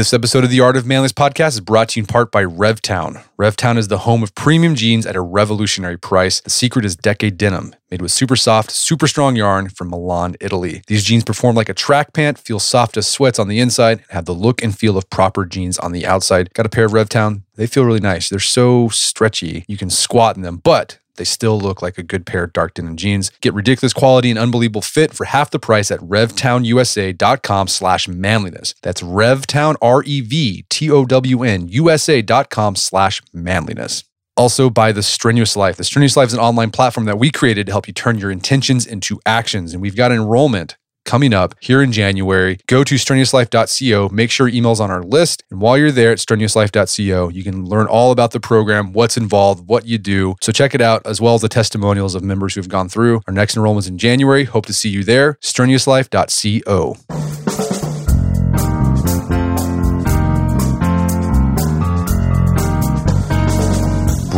This 0.00 0.14
episode 0.14 0.44
of 0.44 0.50
the 0.50 0.60
Art 0.60 0.78
of 0.78 0.86
Manliness 0.86 1.12
podcast 1.12 1.48
is 1.48 1.60
brought 1.60 1.90
to 1.90 2.00
you 2.00 2.04
in 2.04 2.06
part 2.06 2.32
by 2.32 2.42
RevTown. 2.42 3.22
RevTown 3.38 3.76
is 3.76 3.88
the 3.88 3.98
home 3.98 4.22
of 4.22 4.34
premium 4.34 4.74
jeans 4.74 5.04
at 5.04 5.14
a 5.14 5.20
revolutionary 5.20 5.98
price. 5.98 6.40
The 6.40 6.48
secret 6.48 6.86
is 6.86 6.96
Decade 6.96 7.36
Denim, 7.36 7.74
made 7.90 8.00
with 8.00 8.10
super 8.10 8.34
soft, 8.34 8.70
super 8.70 9.06
strong 9.06 9.36
yarn 9.36 9.68
from 9.68 9.90
Milan, 9.90 10.36
Italy. 10.40 10.80
These 10.86 11.04
jeans 11.04 11.22
perform 11.22 11.54
like 11.54 11.68
a 11.68 11.74
track 11.74 12.14
pant, 12.14 12.38
feel 12.38 12.58
soft 12.58 12.96
as 12.96 13.08
sweats 13.08 13.38
on 13.38 13.48
the 13.48 13.60
inside, 13.60 13.98
and 13.98 14.06
have 14.08 14.24
the 14.24 14.32
look 14.32 14.62
and 14.62 14.74
feel 14.74 14.96
of 14.96 15.10
proper 15.10 15.44
jeans 15.44 15.78
on 15.78 15.92
the 15.92 16.06
outside. 16.06 16.54
Got 16.54 16.64
a 16.64 16.70
pair 16.70 16.86
of 16.86 16.92
RevTown? 16.92 17.42
They 17.56 17.66
feel 17.66 17.84
really 17.84 18.00
nice. 18.00 18.30
They're 18.30 18.38
so 18.38 18.88
stretchy, 18.88 19.66
you 19.68 19.76
can 19.76 19.90
squat 19.90 20.34
in 20.34 20.40
them, 20.40 20.62
but 20.64 20.98
they 21.16 21.24
still 21.24 21.58
look 21.58 21.82
like 21.82 21.98
a 21.98 22.02
good 22.02 22.26
pair 22.26 22.44
of 22.44 22.52
dark 22.52 22.74
denim 22.74 22.96
jeans. 22.96 23.30
Get 23.40 23.54
ridiculous 23.54 23.92
quality 23.92 24.30
and 24.30 24.38
unbelievable 24.38 24.82
fit 24.82 25.12
for 25.12 25.24
half 25.24 25.50
the 25.50 25.58
price 25.58 25.90
at 25.90 26.00
revtownusa.com 26.00 27.68
slash 27.68 28.08
manliness. 28.08 28.74
That's 28.82 29.02
revtown, 29.02 29.76
R-E-V-T-O-W-N, 29.82 31.68
USA.com 31.68 32.76
slash 32.76 33.22
manliness. 33.32 34.04
Also, 34.36 34.70
by 34.70 34.92
The 34.92 35.02
Strenuous 35.02 35.54
Life. 35.54 35.76
The 35.76 35.84
Strenuous 35.84 36.16
Life 36.16 36.28
is 36.28 36.34
an 36.34 36.40
online 36.40 36.70
platform 36.70 37.04
that 37.06 37.18
we 37.18 37.30
created 37.30 37.66
to 37.66 37.72
help 37.72 37.86
you 37.86 37.92
turn 37.92 38.18
your 38.18 38.30
intentions 38.30 38.86
into 38.86 39.20
actions. 39.26 39.74
And 39.74 39.82
we've 39.82 39.96
got 39.96 40.12
enrollment 40.12 40.76
coming 41.10 41.34
up 41.34 41.56
here 41.58 41.82
in 41.82 41.90
January. 41.90 42.60
Go 42.68 42.84
to 42.84 42.94
strenuouslife.co, 42.94 44.10
make 44.10 44.30
sure 44.30 44.46
email's 44.46 44.78
on 44.78 44.92
our 44.92 45.02
list. 45.02 45.42
And 45.50 45.60
while 45.60 45.76
you're 45.76 45.90
there 45.90 46.12
at 46.12 46.18
strenuouslife.co, 46.18 47.30
you 47.30 47.42
can 47.42 47.64
learn 47.64 47.88
all 47.88 48.12
about 48.12 48.30
the 48.30 48.38
program, 48.38 48.92
what's 48.92 49.16
involved, 49.16 49.66
what 49.66 49.86
you 49.86 49.98
do. 49.98 50.36
So 50.40 50.52
check 50.52 50.72
it 50.72 50.80
out, 50.80 51.04
as 51.04 51.20
well 51.20 51.34
as 51.34 51.40
the 51.40 51.48
testimonials 51.48 52.14
of 52.14 52.22
members 52.22 52.54
who've 52.54 52.68
gone 52.68 52.88
through. 52.88 53.22
Our 53.26 53.34
next 53.34 53.56
enrollment 53.56 53.86
is 53.86 53.90
in 53.90 53.98
January. 53.98 54.44
Hope 54.44 54.66
to 54.66 54.72
see 54.72 54.88
you 54.88 55.02
there. 55.02 55.36
strenuouslife.co. 55.42 57.49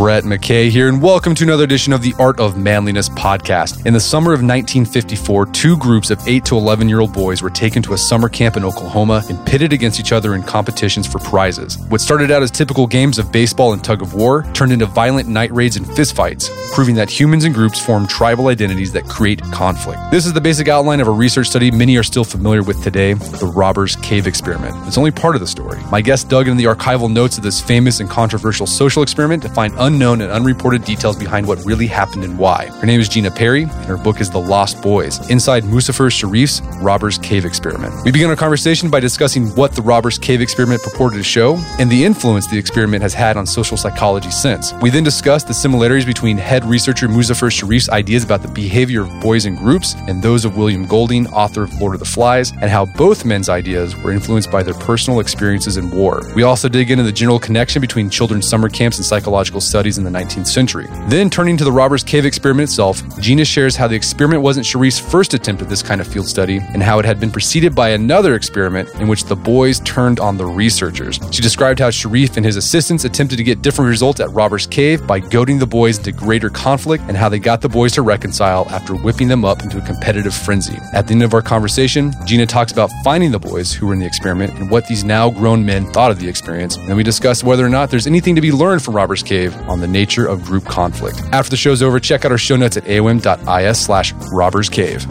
Brett 0.03 0.25
McKay 0.25 0.69
here, 0.69 0.89
and 0.89 1.00
welcome 1.00 1.33
to 1.33 1.45
another 1.45 1.62
edition 1.62 1.92
of 1.92 2.03
the 2.03 2.12
Art 2.19 2.41
of 2.41 2.56
Manliness 2.56 3.08
podcast. 3.08 3.86
In 3.86 3.95
the 3.95 4.00
summer 4.00 4.33
of 4.33 4.41
1954, 4.41 5.47
two 5.47 5.77
groups 5.77 6.11
of 6.11 6.20
8 6.27 6.45
to 6.47 6.56
11 6.56 6.89
year 6.89 6.98
old 6.98 7.12
boys 7.12 7.41
were 7.41 7.50
taken 7.50 7.84
to 7.84 7.92
a 7.92 7.97
summer 7.97 8.28
camp 8.28 8.56
in 8.56 8.64
Oklahoma 8.64 9.23
and 9.28 9.47
pitted 9.47 9.73
against 9.73 10.00
each 10.00 10.11
other 10.11 10.34
in 10.34 10.42
competitions 10.42 11.06
for 11.06 11.20
prizes. 11.20 11.78
What 11.89 12.00
started 12.00 12.33
out 12.33 12.42
as 12.42 12.50
typical 12.50 12.89
games 12.89 13.17
of 13.20 13.30
baseball 13.30 13.75
and 13.75 13.84
tug 13.84 14.03
of 14.03 14.12
war 14.12 14.42
turned 14.55 14.73
into 14.73 14.86
violent 14.86 15.28
night 15.28 15.53
raids 15.53 15.77
and 15.77 15.86
fistfights, 15.86 16.50
proving 16.73 16.97
that 16.97 17.08
humans 17.08 17.45
and 17.45 17.55
groups 17.55 17.78
form 17.78 18.05
tribal 18.08 18.48
identities 18.48 18.91
that 18.95 19.05
create 19.05 19.41
conflict. 19.53 20.00
This 20.11 20.27
is 20.27 20.33
the 20.33 20.41
basic 20.41 20.67
outline 20.67 20.98
of 20.98 21.06
a 21.06 21.12
research 21.12 21.47
study 21.47 21.70
many 21.70 21.97
are 21.97 22.03
still 22.03 22.25
familiar 22.25 22.64
with 22.64 22.83
today 22.83 23.12
the 23.12 23.47
Robbers 23.47 23.95
Cave 23.95 24.27
Experiment. 24.27 24.75
It's 24.89 24.98
only 24.98 25.12
part 25.12 25.36
of 25.36 25.41
the 25.41 25.47
story. 25.47 25.78
My 25.92 26.00
guest 26.00 26.28
dug 26.28 26.48
into 26.48 26.61
the 26.61 26.69
archival 26.69 27.08
notes 27.08 27.36
of 27.36 27.45
this 27.45 27.61
famous 27.61 28.00
and 28.00 28.11
controversial 28.11 28.67
social 28.67 29.05
experiment 29.05 29.45
to 29.45 29.48
find 29.48 29.73
unknown 29.93 30.23
and 30.23 30.33
unreported 30.33 30.85
details 30.85 31.17
behind 31.17 31.47
what 31.47 31.62
really 31.67 31.87
happened 31.87 32.25
and 32.25 32.39
why. 32.39 32.67
Her 32.81 32.87
name 32.87 32.98
is 32.98 33.09
Gina 33.11 33.31
Perry, 33.31 33.65
and 33.65 33.85
her 33.85 33.98
book 33.98 34.21
is 34.21 34.31
The 34.31 34.41
Lost 34.41 34.81
Boys 34.81 35.19
Inside 35.31 35.65
Muzafer 35.65 36.11
Sherif's 36.11 36.62
Robbers 36.81 37.19
Cave 37.19 37.45
Experiment. 37.45 37.93
We 38.05 38.11
begin 38.11 38.31
our 38.31 38.37
conversation 38.37 38.89
by 38.89 39.01
discussing 39.01 39.48
what 39.48 39.73
the 39.73 39.83
Robbers 39.83 40.19
Cave 40.19 40.41
Experiment 40.41 40.83
purported 40.83 41.19
to 41.19 41.23
show 41.23 41.57
and 41.79 41.91
the 41.91 42.05
influence 42.05 42.47
the 42.47 42.57
experiment 42.57 43.03
has 43.03 43.13
had 43.13 43.37
on 43.37 43.45
social 43.47 43.77
psychology 43.77 44.31
since. 44.31 44.73
We 44.81 44.89
then 44.89 45.05
discuss 45.05 45.45
the 45.45 45.53
similarities 45.53 46.07
between 46.07 46.39
head 46.39 46.65
researcher 46.65 47.07
Muzafer 47.07 47.51
Sherif's 47.51 47.91
ideas 47.91 48.25
about 48.25 48.41
the 48.41 48.48
behavior 48.48 49.03
of 49.03 49.20
boys 49.20 49.45
in 49.45 49.57
groups 49.57 49.95
and 50.09 50.23
those 50.23 50.47
of 50.47 50.57
William 50.57 50.87
Golding, 50.87 51.27
author 51.29 51.65
of 51.65 51.81
Lord 51.81 51.95
of 51.95 52.01
the 52.01 52.07
Flies, 52.07 52.53
and 52.53 52.70
how 52.70 52.87
both 52.87 53.27
men's 53.27 53.51
ideas 53.51 53.95
were 53.97 54.13
influenced 54.13 54.51
by 54.51 54.63
their 54.63 54.75
personal 54.75 55.20
experiences 55.20 55.77
in 55.77 55.91
war. 55.91 56.23
We 56.35 56.45
also 56.45 56.69
dig 56.69 56.91
into 56.91 57.05
the 57.05 57.13
general 57.13 57.39
connection 57.39 57.81
between 57.81 58.09
children's 58.09 58.48
summer 58.48 58.70
camps 58.70 58.97
and 58.97 59.05
psychological 59.05 59.61
studies 59.73 59.97
in 59.97 60.05
the 60.05 60.11
19th 60.11 60.47
century. 60.47 60.87
Then, 61.09 61.31
turning 61.31 61.56
to 61.56 61.65
the 61.65 61.73
Robbers 61.73 62.05
Cave 62.05 62.27
experiment 62.27 62.69
itself, 62.69 63.03
Gina 63.19 63.42
shares 63.42 63.74
how 63.74 63.89
the 63.89 63.96
experiment 63.96 64.42
wasn't 64.42 64.67
Sherif's 64.67 64.98
first 64.98 65.33
attempt 65.33 65.63
at 65.63 65.70
this 65.70 65.83
kind 65.83 65.98
of 65.98 66.07
field 66.07 66.29
study 66.29 66.58
and 66.74 66.83
how 66.83 66.98
it 66.98 67.07
had 67.07 67.19
been 67.19 67.30
preceded 67.30 67.74
by 67.74 67.89
another 67.89 68.35
experiment 68.35 68.91
in 68.96 69.08
which 69.08 69.24
the 69.24 69.35
boys 69.35 69.80
turned 69.80 70.20
on 70.20 70.36
the 70.36 70.45
researchers. 70.45 71.19
She 71.30 71.41
described 71.41 71.79
how 71.79 71.89
Sherif 71.89 72.36
and 72.36 72.45
his 72.45 72.57
assistants 72.57 73.05
attempted 73.05 73.36
to 73.36 73.45
get 73.45 73.63
different 73.63 73.89
results 73.89 74.20
at 74.20 74.30
Robbers 74.33 74.67
Cave 74.67 75.07
by 75.07 75.20
goading 75.20 75.58
the 75.58 75.67
boys 75.67 75.96
into 75.96 76.13
greater 76.13 76.51
conflict 76.51 77.05
and 77.08 77.17
how 77.17 77.30
they 77.30 77.39
got 77.39 77.63
the 77.63 77.69
boys 77.70 77.92
to 77.92 78.02
reconcile 78.02 78.69
after 78.69 78.95
whipping 78.95 79.29
them 79.29 79.42
up 79.42 79.63
into 79.63 79.79
a 79.79 79.86
competitive 79.86 80.35
frenzy. 80.35 80.77
At 80.92 81.07
the 81.07 81.14
end 81.14 81.23
of 81.23 81.33
our 81.33 81.41
conversation, 81.41 82.13
Gina 82.27 82.45
talks 82.45 82.73
about 82.73 82.91
finding 83.02 83.30
the 83.30 83.39
boys 83.39 83.73
who 83.73 83.86
were 83.86 83.95
in 83.95 84.01
the 84.01 84.07
experiment 84.07 84.52
and 84.58 84.70
what 84.70 84.86
these 84.86 85.02
now 85.02 85.30
grown 85.30 85.64
men 85.64 85.91
thought 85.95 86.11
of 86.11 86.20
the 86.20 86.29
experience. 86.29 86.77
And 86.77 86.95
we 86.95 87.02
discuss 87.02 87.42
whether 87.42 87.64
or 87.64 87.70
not 87.70 87.91
there's 87.91 88.07
anything 88.07 88.35
to 88.35 88.42
be 88.42 88.52
learned 88.52 88.83
from 88.83 88.95
Robbers 88.95 89.23
Cave 89.23 89.57
on 89.68 89.80
the 89.80 89.89
nature 89.89 90.27
of 90.27 90.45
group 90.45 90.64
conflict. 90.64 91.20
After 91.33 91.50
the 91.50 91.56
show's 91.56 91.83
over, 91.83 92.00
check 92.00 92.24
out 92.24 92.33
our 92.33 92.39
show 92.39 92.56
notes 92.56 92.77
at 92.77 92.84
aom.is 92.84 93.80
slash 93.80 94.12
robbers 94.33 94.68
cave. 94.68 95.06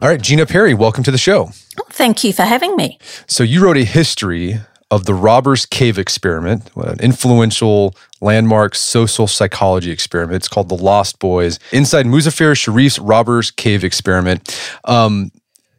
All 0.00 0.08
right, 0.08 0.22
Gina 0.22 0.46
Perry, 0.46 0.74
welcome 0.74 1.02
to 1.02 1.10
the 1.10 1.18
show. 1.18 1.50
Oh, 1.78 1.84
thank 1.90 2.22
you 2.22 2.32
for 2.32 2.42
having 2.42 2.76
me. 2.76 2.98
So, 3.26 3.42
you 3.42 3.62
wrote 3.62 3.76
a 3.76 3.84
history 3.84 4.60
of 4.92 5.06
the 5.06 5.12
Robbers 5.12 5.66
Cave 5.66 5.98
experiment, 5.98 6.70
an 6.76 7.00
influential 7.00 7.96
landmark 8.20 8.74
social 8.74 9.26
psychology 9.26 9.90
experiment. 9.90 10.36
It's 10.36 10.48
called 10.48 10.68
The 10.68 10.76
Lost 10.76 11.18
Boys, 11.18 11.58
inside 11.72 12.06
Muzafer 12.06 12.54
Sherif's 12.54 12.98
Robbers 12.98 13.50
Cave 13.50 13.84
experiment. 13.84 14.58
Um, 14.84 15.30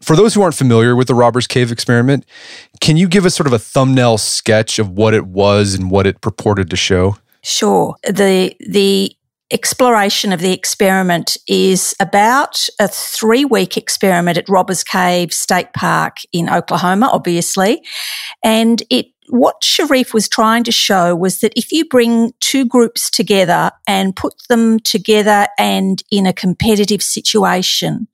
for 0.01 0.16
those 0.16 0.33
who 0.33 0.41
aren't 0.41 0.55
familiar 0.55 0.95
with 0.95 1.07
the 1.07 1.16
Robbers 1.16 1.47
Cave 1.47 1.72
experiment, 1.72 2.25
can 2.79 2.97
you 2.97 3.07
give 3.07 3.25
us 3.25 3.35
sort 3.35 3.47
of 3.47 3.53
a 3.53 3.59
thumbnail 3.59 4.17
sketch 4.17 4.79
of 4.79 4.89
what 4.89 5.13
it 5.13 5.28
was 5.28 5.73
and 5.73 5.91
what 5.91 6.07
it 6.07 6.22
purported 6.22 6.69
to 6.69 6.75
show? 6.75 7.17
Sure. 7.41 7.95
The 8.03 8.55
the 8.59 9.16
exploration 9.51 10.31
of 10.31 10.39
the 10.39 10.53
experiment 10.53 11.35
is 11.47 11.95
about 11.99 12.67
a 12.79 12.88
three 12.88 13.45
week 13.45 13.78
experiment 13.78 14.38
at 14.38 14.47
Robbers 14.47 14.83
Cave 14.83 15.33
State 15.33 15.73
Park 15.73 16.17
in 16.31 16.49
Oklahoma, 16.49 17.09
obviously. 17.11 17.81
And 18.44 18.83
it 18.89 19.07
what 19.29 19.62
Sherif 19.62 20.13
was 20.13 20.28
trying 20.28 20.63
to 20.63 20.72
show 20.72 21.16
was 21.16 21.40
that 21.40 21.53
if 21.56 21.72
you 21.72 21.85
bring 21.85 22.34
two 22.40 22.66
groups 22.66 23.09
together 23.09 23.72
and 23.88 24.16
put 24.16 24.34
them 24.50 24.79
together 24.79 25.47
and 25.57 26.01
in 26.12 26.25
a 26.25 26.34
competitive 26.34 27.01
situation, 27.01 28.07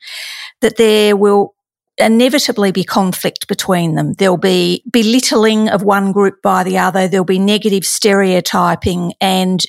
that 0.61 0.77
there 0.77 1.15
will 1.15 1.55
inevitably 1.97 2.71
be 2.71 2.83
conflict 2.83 3.47
between 3.47 3.95
them. 3.95 4.13
There'll 4.13 4.37
be 4.37 4.83
belittling 4.91 5.69
of 5.69 5.83
one 5.83 6.11
group 6.11 6.41
by 6.41 6.63
the 6.63 6.77
other. 6.77 7.07
There'll 7.07 7.23
be 7.23 7.39
negative 7.39 7.85
stereotyping 7.85 9.13
and 9.21 9.61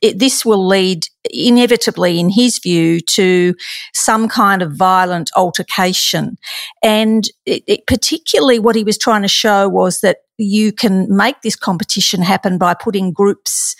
it, 0.00 0.18
this 0.18 0.44
will 0.44 0.66
lead 0.66 1.06
inevitably, 1.30 2.20
in 2.20 2.28
his 2.28 2.58
view, 2.58 3.00
to 3.00 3.54
some 3.94 4.28
kind 4.28 4.62
of 4.62 4.76
violent 4.76 5.30
altercation. 5.36 6.36
And 6.82 7.24
it, 7.46 7.62
it, 7.66 7.86
particularly 7.86 8.58
what 8.58 8.76
he 8.76 8.84
was 8.84 8.98
trying 8.98 9.22
to 9.22 9.28
show 9.28 9.68
was 9.68 10.00
that 10.00 10.18
you 10.42 10.72
can 10.72 11.06
make 11.14 11.42
this 11.42 11.56
competition 11.56 12.22
happen 12.22 12.58
by 12.58 12.74
putting 12.74 13.12
groups 13.12 13.76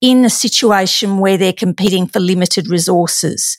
in 0.00 0.24
a 0.24 0.30
situation 0.30 1.18
where 1.18 1.38
they're 1.38 1.52
competing 1.52 2.06
for 2.06 2.20
limited 2.20 2.68
resources. 2.68 3.56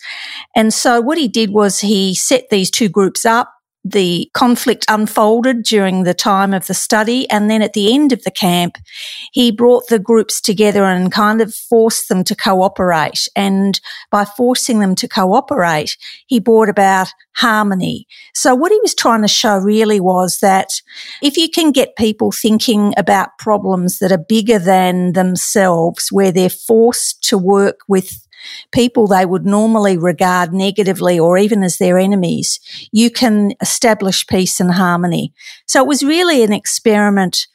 And 0.56 0.74
so 0.74 1.02
what 1.02 1.18
he 1.18 1.28
did 1.28 1.50
was 1.50 1.80
he 1.80 2.14
set 2.14 2.50
these 2.52 2.70
two 2.70 2.88
groups 2.88 3.26
up 3.26 3.55
the 3.86 4.30
conflict 4.34 4.84
unfolded 4.90 5.62
during 5.62 6.04
the 6.04 6.14
time 6.16 6.56
of 6.56 6.66
the 6.66 6.74
study. 6.74 7.30
And 7.30 7.52
then 7.52 7.62
at 7.62 7.74
the 7.74 7.94
end 7.94 8.12
of 8.12 8.24
the 8.24 8.32
camp, 8.32 8.78
he 9.32 9.52
brought 9.52 9.88
the 9.88 10.00
groups 10.00 10.42
together 10.42 10.84
and 10.86 11.12
kind 11.12 11.40
of 11.40 11.54
forced 11.54 12.10
them 12.10 12.24
to 12.24 12.36
cooperate. 12.36 13.28
And 13.36 13.80
by 14.10 14.26
forcing 14.26 14.80
them 14.80 14.96
to 14.96 15.08
cooperate, 15.08 15.98
he 16.26 16.40
brought 16.40 16.68
about 16.68 17.10
harmony. 17.36 18.08
So 18.34 18.56
what 18.56 18.72
he 18.72 18.80
was 18.82 18.96
trying 18.96 19.22
to 19.22 19.28
show 19.28 19.58
really 19.58 20.00
was 20.00 20.40
that 20.42 20.70
if 21.22 21.38
you 21.38 21.48
can 21.48 21.72
get 21.72 21.96
people 21.96 22.32
thinking 22.32 22.94
about 22.98 23.38
problems 23.38 24.00
that 24.00 24.12
are 24.12 24.18
bigger 24.18 24.58
than 24.58 25.14
themselves, 25.14 26.12
where 26.12 26.32
they're 26.32 26.50
forced 26.50 27.22
to 27.30 27.38
work 27.38 27.82
with 27.88 28.25
people 28.72 29.08
they 29.08 29.26
would 29.26 29.46
normally 29.46 29.98
regard 29.98 30.54
negatively 30.54 31.20
or 31.20 31.38
even 31.38 31.64
as 31.64 31.78
their 31.78 31.98
enemies, 31.98 32.60
you 32.92 33.10
can 33.10 33.54
establish 33.62 34.28
peace 34.28 34.60
and 34.60 34.72
harmony. 34.72 35.34
So 35.66 35.82
it 35.82 35.88
was 35.88 36.04
really 36.04 36.44
an 36.44 36.54
experiment 36.54 37.48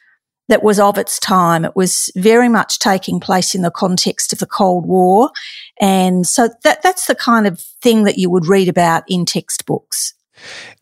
that 0.47 0.63
was 0.63 0.79
of 0.79 0.97
its 0.97 1.17
time. 1.17 1.63
It 1.63 1.75
was 1.75 2.11
very 2.15 2.49
much 2.49 2.79
taking 2.79 3.21
place 3.21 3.55
in 3.55 3.61
the 3.61 3.71
context 3.71 4.33
of 4.33 4.39
the 4.39 4.45
Cold 4.45 4.85
War. 4.85 5.31
And 5.79 6.27
so 6.27 6.49
that, 6.63 6.81
that's 6.81 7.07
the 7.07 7.15
kind 7.15 7.47
of 7.47 7.61
thing 7.81 8.03
that 8.03 8.17
you 8.17 8.29
would 8.29 8.47
read 8.47 8.67
about 8.67 9.03
in 9.07 9.25
textbooks. 9.25 10.13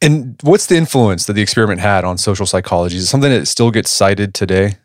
And 0.01 0.39
what's 0.41 0.65
the 0.65 0.75
influence 0.75 1.25
that 1.25 1.33
the 1.33 1.41
experiment 1.41 1.81
had 1.81 2.03
on 2.03 2.17
social 2.17 2.47
psychology? 2.47 2.97
Is 2.97 3.03
it 3.03 3.07
something 3.07 3.31
that 3.31 3.45
still 3.45 3.69
gets 3.69 3.91
cited 3.91 4.33
today? 4.33 4.77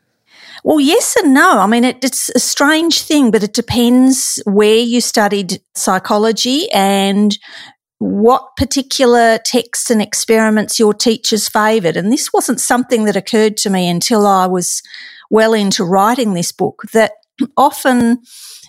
Well, 0.64 0.80
yes 0.80 1.14
and 1.16 1.34
no. 1.34 1.58
I 1.58 1.66
mean, 1.66 1.84
it, 1.84 2.02
it's 2.02 2.30
a 2.30 2.38
strange 2.38 3.02
thing, 3.02 3.30
but 3.30 3.42
it 3.42 3.52
depends 3.52 4.42
where 4.46 4.78
you 4.78 5.02
studied 5.02 5.60
psychology 5.74 6.70
and 6.72 7.36
what 7.98 8.56
particular 8.56 9.38
texts 9.44 9.90
and 9.90 10.00
experiments 10.00 10.78
your 10.78 10.94
teachers 10.94 11.50
favoured. 11.50 11.98
And 11.98 12.10
this 12.10 12.32
wasn't 12.32 12.60
something 12.60 13.04
that 13.04 13.14
occurred 13.14 13.58
to 13.58 13.70
me 13.70 13.90
until 13.90 14.26
I 14.26 14.46
was 14.46 14.82
well 15.30 15.52
into 15.52 15.84
writing 15.84 16.32
this 16.32 16.50
book, 16.50 16.84
that 16.94 17.12
often 17.58 18.22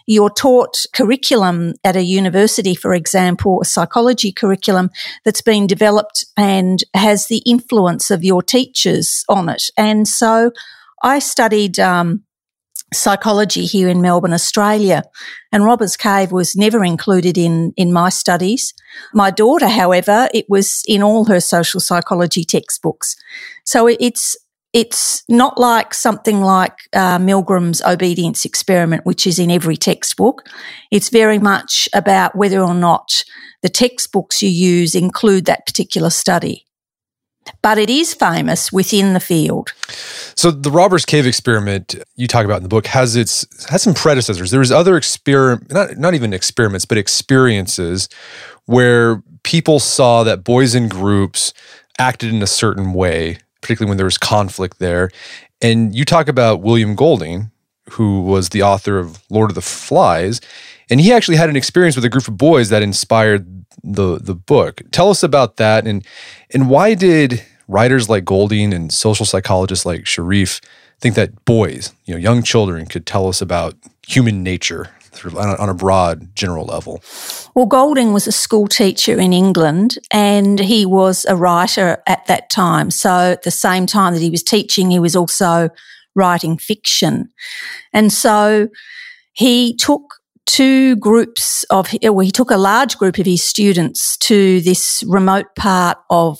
you're 0.05 0.29
taught 0.29 0.85
curriculum 0.93 1.75
at 1.85 1.95
a 1.95 2.03
university, 2.03 2.75
for 2.75 2.93
example, 2.93 3.61
a 3.61 3.65
psychology 3.65 4.33
curriculum 4.33 4.89
that's 5.23 5.41
been 5.41 5.65
developed 5.65 6.25
and 6.35 6.83
has 6.93 7.27
the 7.27 7.41
influence 7.45 8.11
of 8.11 8.23
your 8.23 8.43
teachers 8.43 9.23
on 9.29 9.47
it. 9.47 9.63
And 9.77 10.07
so 10.07 10.51
I 11.05 11.19
studied 11.19 11.79
um, 11.79 12.23
psychology 12.91 13.65
here 13.65 13.87
in 13.87 14.01
Melbourne, 14.01 14.33
Australia, 14.33 15.03
and 15.51 15.63
Robbers 15.63 15.95
Cave 15.95 16.31
was 16.31 16.55
never 16.55 16.83
included 16.83 17.37
in 17.37 17.73
in 17.77 17.93
my 17.93 18.09
studies. 18.09 18.73
My 19.13 19.29
daughter, 19.29 19.67
however, 19.67 20.27
it 20.33 20.45
was 20.49 20.81
in 20.87 21.03
all 21.03 21.25
her 21.25 21.39
social 21.39 21.79
psychology 21.79 22.43
textbooks. 22.43 23.15
So 23.65 23.85
it's 23.87 24.35
it's 24.73 25.23
not 25.29 25.59
like 25.59 25.93
something 25.93 26.41
like 26.41 26.73
uh, 26.91 27.19
Milgram's 27.19 27.83
obedience 27.83 28.43
experiment, 28.43 29.05
which 29.05 29.27
is 29.27 29.37
in 29.37 29.51
every 29.51 29.77
textbook. 29.77 30.41
It's 30.91 31.09
very 31.09 31.37
much 31.37 31.87
about 31.93 32.35
whether 32.35 32.61
or 32.61 32.73
not 32.73 33.23
the 33.61 33.69
textbooks 33.69 34.41
you 34.41 34.49
use 34.49 34.95
include 34.95 35.45
that 35.45 35.67
particular 35.67 36.09
study. 36.09 36.64
But 37.61 37.77
it 37.77 37.89
is 37.89 38.13
famous 38.13 38.71
within 38.71 39.13
the 39.13 39.19
field. 39.19 39.73
So 40.35 40.51
the 40.51 40.71
Robbers 40.71 41.05
Cave 41.05 41.27
experiment 41.27 41.95
you 42.15 42.27
talk 42.27 42.45
about 42.45 42.57
in 42.57 42.63
the 42.63 42.69
book 42.69 42.87
has 42.87 43.15
its 43.15 43.45
has 43.69 43.83
some 43.83 43.93
predecessors. 43.93 44.51
There 44.51 44.59
was 44.59 44.71
other 44.71 44.97
experiment, 44.97 45.71
not 45.71 45.97
not 45.97 46.13
even 46.13 46.33
experiments, 46.33 46.85
but 46.85 46.97
experiences 46.97 48.09
where 48.65 49.21
people 49.43 49.79
saw 49.79 50.23
that 50.23 50.43
boys 50.43 50.73
in 50.73 50.89
groups 50.89 51.53
acted 51.99 52.33
in 52.33 52.41
a 52.41 52.47
certain 52.47 52.93
way 52.93 53.37
particularly 53.65 53.89
when 53.89 53.97
there 53.97 54.05
was 54.05 54.19
conflict 54.19 54.77
there. 54.77 55.09
And 55.59 55.95
you 55.95 56.05
talk 56.05 56.27
about 56.27 56.61
William 56.61 56.93
Golding, 56.93 57.49
who 57.89 58.21
was 58.21 58.49
the 58.49 58.61
author 58.61 58.99
of 58.99 59.23
Lord 59.31 59.49
of 59.49 59.55
the 59.55 59.61
Flies, 59.61 60.39
and 60.87 61.01
he 61.01 61.11
actually 61.11 61.37
had 61.37 61.49
an 61.49 61.55
experience 61.55 61.95
with 61.95 62.05
a 62.05 62.09
group 62.09 62.27
of 62.27 62.37
boys 62.37 62.69
that 62.69 62.83
inspired 62.83 63.54
the 63.83 64.19
the 64.19 64.35
book. 64.35 64.81
Tell 64.91 65.09
us 65.09 65.23
about 65.23 65.57
that 65.57 65.87
and 65.87 66.05
and 66.53 66.69
why 66.69 66.93
did 66.93 67.43
writers 67.67 68.09
like 68.09 68.25
Golding 68.25 68.73
and 68.73 68.91
social 68.91 69.25
psychologists 69.25 69.85
like 69.85 70.03
Sherif 70.03 70.61
think 70.99 71.15
that 71.15 71.45
boys, 71.45 71.93
you 72.05 72.13
know, 72.13 72.19
young 72.19 72.43
children 72.43 72.85
could 72.85 73.05
tell 73.05 73.27
us 73.27 73.41
about 73.41 73.75
human 74.07 74.43
nature 74.43 74.89
on 75.23 75.49
a, 75.49 75.55
on 75.55 75.69
a 75.69 75.73
broad 75.73 76.35
general 76.35 76.65
level? 76.65 77.01
Well, 77.55 77.65
Golding 77.65 78.13
was 78.13 78.27
a 78.27 78.31
school 78.31 78.67
teacher 78.67 79.19
in 79.19 79.33
England 79.33 79.97
and 80.11 80.59
he 80.59 80.85
was 80.85 81.25
a 81.27 81.35
writer 81.35 82.01
at 82.07 82.25
that 82.27 82.49
time. 82.49 82.91
So 82.91 83.09
at 83.09 83.43
the 83.43 83.51
same 83.51 83.85
time 83.85 84.13
that 84.13 84.21
he 84.21 84.29
was 84.29 84.43
teaching, 84.43 84.91
he 84.91 84.99
was 84.99 85.15
also 85.15 85.69
writing 86.15 86.57
fiction. 86.57 87.29
And 87.93 88.11
so 88.11 88.69
he 89.33 89.75
took 89.75 90.01
two 90.45 90.95
groups 90.97 91.63
of, 91.69 91.89
well, 92.01 92.19
he 92.19 92.31
took 92.31 92.51
a 92.51 92.57
large 92.57 92.97
group 92.97 93.17
of 93.17 93.25
his 93.25 93.43
students 93.43 94.17
to 94.17 94.61
this 94.61 95.03
remote 95.07 95.47
part 95.55 95.97
of 96.09 96.39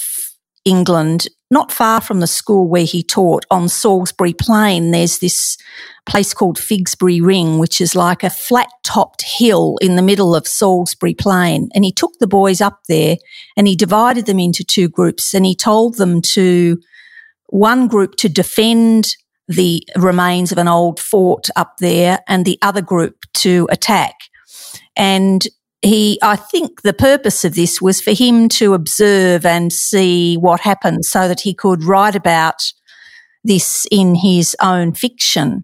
England, 0.65 1.27
not 1.51 1.71
far 1.71 2.01
from 2.01 2.19
the 2.19 2.27
school 2.27 2.67
where 2.67 2.85
he 2.85 3.03
taught 3.03 3.45
on 3.51 3.69
Salisbury 3.69 4.33
Plain. 4.33 4.91
There's 4.91 5.19
this 5.19 5.57
place 6.05 6.33
called 6.33 6.57
Figsbury 6.57 7.21
Ring, 7.21 7.59
which 7.59 7.79
is 7.79 7.95
like 7.95 8.23
a 8.23 8.29
flat 8.29 8.69
topped 8.83 9.23
hill 9.23 9.77
in 9.81 9.95
the 9.95 10.01
middle 10.01 10.35
of 10.35 10.47
Salisbury 10.47 11.13
Plain. 11.13 11.69
And 11.73 11.85
he 11.85 11.91
took 11.91 12.13
the 12.19 12.27
boys 12.27 12.61
up 12.61 12.79
there 12.87 13.17
and 13.55 13.67
he 13.67 13.75
divided 13.75 14.25
them 14.25 14.39
into 14.39 14.63
two 14.63 14.89
groups 14.89 15.33
and 15.33 15.45
he 15.45 15.55
told 15.55 15.97
them 15.97 16.21
to 16.33 16.79
one 17.47 17.87
group 17.87 18.15
to 18.15 18.29
defend 18.29 19.15
the 19.47 19.83
remains 19.95 20.51
of 20.51 20.57
an 20.57 20.67
old 20.67 20.99
fort 20.99 21.47
up 21.55 21.77
there 21.79 22.19
and 22.27 22.45
the 22.45 22.57
other 22.61 22.81
group 22.81 23.25
to 23.35 23.67
attack. 23.69 24.15
And 24.95 25.45
he, 25.81 26.17
I 26.21 26.35
think 26.35 26.81
the 26.81 26.93
purpose 26.93 27.45
of 27.45 27.55
this 27.55 27.81
was 27.81 28.01
for 28.01 28.11
him 28.11 28.49
to 28.49 28.73
observe 28.73 29.45
and 29.45 29.71
see 29.71 30.35
what 30.35 30.61
happened 30.61 31.05
so 31.05 31.27
that 31.27 31.41
he 31.41 31.53
could 31.53 31.83
write 31.83 32.15
about 32.15 32.71
this 33.43 33.85
in 33.91 34.15
his 34.15 34.55
own 34.59 34.93
fiction. 34.93 35.63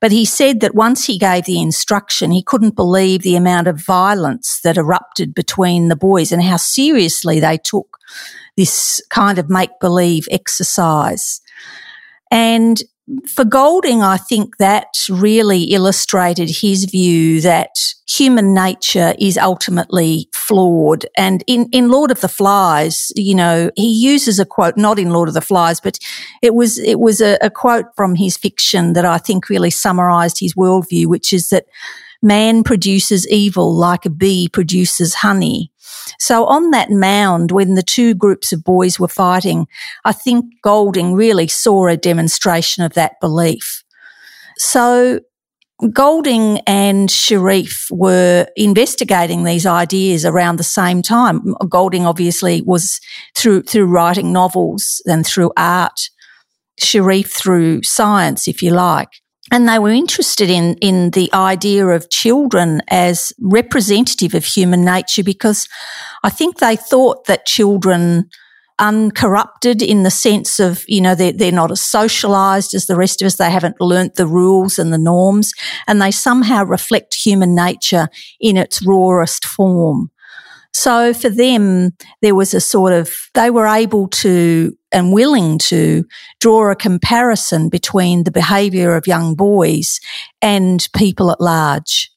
But 0.00 0.12
he 0.12 0.26
said 0.26 0.60
that 0.60 0.74
once 0.74 1.06
he 1.06 1.18
gave 1.18 1.44
the 1.44 1.60
instruction, 1.60 2.30
he 2.30 2.42
couldn't 2.42 2.76
believe 2.76 3.22
the 3.22 3.36
amount 3.36 3.66
of 3.66 3.84
violence 3.84 4.60
that 4.62 4.76
erupted 4.76 5.34
between 5.34 5.88
the 5.88 5.96
boys 5.96 6.30
and 6.30 6.42
how 6.42 6.58
seriously 6.58 7.40
they 7.40 7.56
took 7.56 7.96
this 8.56 9.02
kind 9.08 9.38
of 9.38 9.48
make 9.48 9.70
believe 9.80 10.28
exercise. 10.30 11.40
And 12.30 12.82
for 13.28 13.44
Golding, 13.44 14.02
I 14.02 14.16
think 14.16 14.56
that 14.56 14.88
really 15.10 15.64
illustrated 15.64 16.48
his 16.48 16.84
view 16.84 17.40
that 17.42 17.70
human 18.08 18.54
nature 18.54 19.14
is 19.18 19.36
ultimately 19.36 20.28
flawed. 20.32 21.04
And 21.16 21.44
in, 21.46 21.68
in 21.70 21.90
Lord 21.90 22.10
of 22.10 22.22
the 22.22 22.28
Flies, 22.28 23.12
you 23.14 23.34
know, 23.34 23.70
he 23.76 23.92
uses 23.92 24.38
a 24.38 24.46
quote, 24.46 24.76
not 24.76 24.98
in 24.98 25.10
Lord 25.10 25.28
of 25.28 25.34
the 25.34 25.42
Flies, 25.42 25.80
but 25.80 25.98
it 26.42 26.54
was, 26.54 26.78
it 26.78 26.98
was 26.98 27.20
a, 27.20 27.36
a 27.42 27.50
quote 27.50 27.86
from 27.94 28.14
his 28.14 28.36
fiction 28.36 28.94
that 28.94 29.04
I 29.04 29.18
think 29.18 29.50
really 29.50 29.70
summarized 29.70 30.40
his 30.40 30.54
worldview, 30.54 31.06
which 31.06 31.32
is 31.32 31.50
that 31.50 31.66
man 32.22 32.62
produces 32.62 33.28
evil 33.28 33.74
like 33.74 34.06
a 34.06 34.10
bee 34.10 34.48
produces 34.48 35.14
honey. 35.16 35.70
So 36.18 36.46
on 36.46 36.70
that 36.70 36.90
mound, 36.90 37.50
when 37.50 37.74
the 37.74 37.82
two 37.82 38.14
groups 38.14 38.52
of 38.52 38.64
boys 38.64 38.98
were 38.98 39.08
fighting, 39.08 39.66
I 40.04 40.12
think 40.12 40.46
Golding 40.62 41.14
really 41.14 41.48
saw 41.48 41.86
a 41.86 41.96
demonstration 41.96 42.84
of 42.84 42.94
that 42.94 43.20
belief. 43.20 43.82
So 44.58 45.20
Golding 45.92 46.60
and 46.66 47.08
Sherif 47.08 47.90
were 47.90 48.46
investigating 48.56 49.44
these 49.44 49.66
ideas 49.66 50.24
around 50.24 50.56
the 50.56 50.64
same 50.64 51.02
time. 51.02 51.54
Golding 51.68 52.06
obviously 52.06 52.62
was 52.62 53.00
through, 53.36 53.62
through 53.62 53.86
writing 53.86 54.32
novels 54.32 55.02
and 55.06 55.26
through 55.26 55.52
art. 55.56 55.98
Sherif 56.80 57.28
through 57.28 57.82
science, 57.82 58.48
if 58.48 58.62
you 58.62 58.70
like 58.70 59.10
and 59.52 59.68
they 59.68 59.78
were 59.78 59.90
interested 59.90 60.50
in 60.50 60.74
in 60.80 61.10
the 61.10 61.32
idea 61.32 61.86
of 61.86 62.10
children 62.10 62.80
as 62.88 63.32
representative 63.40 64.34
of 64.34 64.44
human 64.44 64.84
nature 64.84 65.22
because 65.22 65.68
I 66.22 66.30
think 66.30 66.58
they 66.58 66.76
thought 66.76 67.26
that 67.26 67.46
children 67.46 68.30
uncorrupted 68.78 69.82
in 69.82 70.02
the 70.02 70.10
sense 70.10 70.58
of, 70.58 70.84
you 70.88 71.00
know, 71.00 71.14
they're, 71.14 71.32
they're 71.32 71.52
not 71.52 71.70
as 71.70 71.80
socialized 71.80 72.74
as 72.74 72.86
the 72.86 72.96
rest 72.96 73.22
of 73.22 73.26
us. 73.26 73.36
They 73.36 73.50
haven't 73.50 73.80
learnt 73.80 74.16
the 74.16 74.26
rules 74.26 74.78
and 74.78 74.92
the 74.92 74.98
norms 74.98 75.52
and 75.86 76.02
they 76.02 76.10
somehow 76.10 76.64
reflect 76.64 77.14
human 77.14 77.54
nature 77.54 78.08
in 78.40 78.56
its 78.56 78.84
rawest 78.84 79.44
form. 79.44 80.10
So 80.72 81.14
for 81.14 81.28
them, 81.28 81.92
there 82.20 82.34
was 82.34 82.52
a 82.52 82.60
sort 82.60 82.92
of, 82.92 83.14
they 83.34 83.48
were 83.48 83.66
able 83.66 84.08
to 84.08 84.76
and 84.94 85.12
willing 85.12 85.58
to 85.58 86.04
draw 86.40 86.70
a 86.70 86.76
comparison 86.76 87.68
between 87.68 88.24
the 88.24 88.30
behaviour 88.30 88.94
of 88.94 89.06
young 89.06 89.34
boys 89.34 90.00
and 90.40 90.88
people 90.96 91.30
at 91.30 91.40
large. 91.40 92.10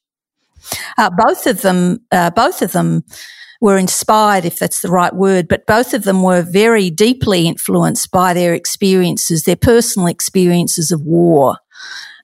Uh, 0.96 1.10
both 1.10 1.46
of 1.46 1.62
them, 1.62 1.98
uh, 2.12 2.30
both 2.30 2.62
of 2.62 2.72
them 2.72 3.04
were 3.60 3.76
inspired, 3.76 4.44
if 4.44 4.58
that's 4.58 4.80
the 4.80 4.90
right 4.90 5.14
word, 5.14 5.48
but 5.48 5.66
both 5.66 5.92
of 5.92 6.04
them 6.04 6.22
were 6.22 6.42
very 6.42 6.90
deeply 6.90 7.46
influenced 7.46 8.10
by 8.10 8.32
their 8.32 8.54
experiences, 8.54 9.42
their 9.42 9.56
personal 9.56 10.06
experiences 10.06 10.92
of 10.92 11.02
war. 11.02 11.58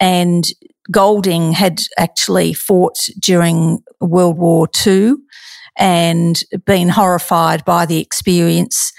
And 0.01 0.45
Golding 0.91 1.53
had 1.53 1.81
actually 1.99 2.53
fought 2.53 3.09
during 3.19 3.83
World 4.01 4.39
War 4.39 4.69
II 4.87 5.15
and 5.77 6.43
been 6.67 6.89
horrified 6.89 7.65
by 7.65 7.87
the 7.87 7.99
experience. 8.01 8.93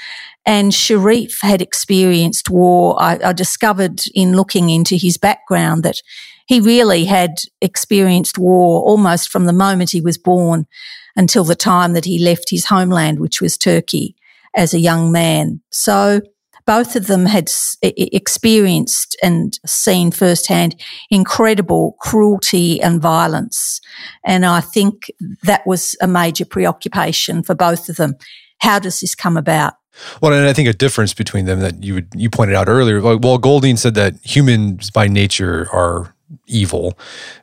And 0.46 0.72
Sherif 0.72 1.42
had 1.42 1.62
experienced 1.62 2.50
war. 2.50 3.02
I, 3.02 3.20
I 3.24 3.34
discovered 3.34 4.02
in 4.14 4.36
looking 4.36 4.70
into 4.70 4.96
his 4.96 5.18
background 5.18 5.84
that 5.84 6.02
he 6.46 6.60
really 6.60 7.06
had 7.06 7.38
experienced 7.62 8.38
war 8.38 8.82
almost 8.84 9.30
from 9.30 9.46
the 9.46 9.54
moment 9.54 9.90
he 9.90 10.02
was 10.02 10.18
born 10.18 10.68
until 11.16 11.44
the 11.44 11.56
time 11.56 11.94
that 11.94 12.06
he 12.06 12.20
left 12.20 12.52
his 12.52 12.66
homeland, 12.66 13.20
which 13.20 13.42
was 13.42 13.58
Turkey, 13.58 14.16
as 14.56 14.74
a 14.74 14.80
young 14.80 15.12
man. 15.12 15.62
So 15.72 16.22
both 16.66 16.96
of 16.96 17.08
them 17.08 17.26
had 17.26 17.50
experienced 17.82 19.16
and 19.22 19.58
seen 19.66 20.12
firsthand 20.12 20.76
incredible 21.12 21.96
cruelty 22.00 22.82
and 22.82 23.02
violence. 23.02 23.80
And 24.24 24.46
I 24.46 24.62
think 24.62 25.12
that 25.44 25.66
was 25.66 25.96
a 26.02 26.08
major 26.08 26.46
preoccupation 26.46 27.44
for 27.44 27.54
both 27.56 27.88
of 27.88 27.98
them. 27.98 28.16
How 28.60 28.80
does 28.80 29.00
this 29.00 29.16
come 29.16 29.38
about? 29.38 29.74
Well, 30.22 30.34
and 30.34 30.48
I 30.48 30.54
think 30.54 30.68
a 30.68 30.74
difference 30.74 31.14
between 31.14 31.46
them 31.46 31.60
that 31.60 31.84
you 31.84 31.96
would 31.96 32.08
you 32.16 32.30
pointed 32.30 32.56
out 32.56 32.68
earlier. 32.68 33.02
Like, 33.02 33.22
well, 33.22 33.38
Golding 33.38 33.78
said 33.78 33.96
that 33.96 34.16
humans 34.24 34.92
by 34.92 35.08
nature 35.08 35.68
are 35.72 36.14
evil. 36.48 36.98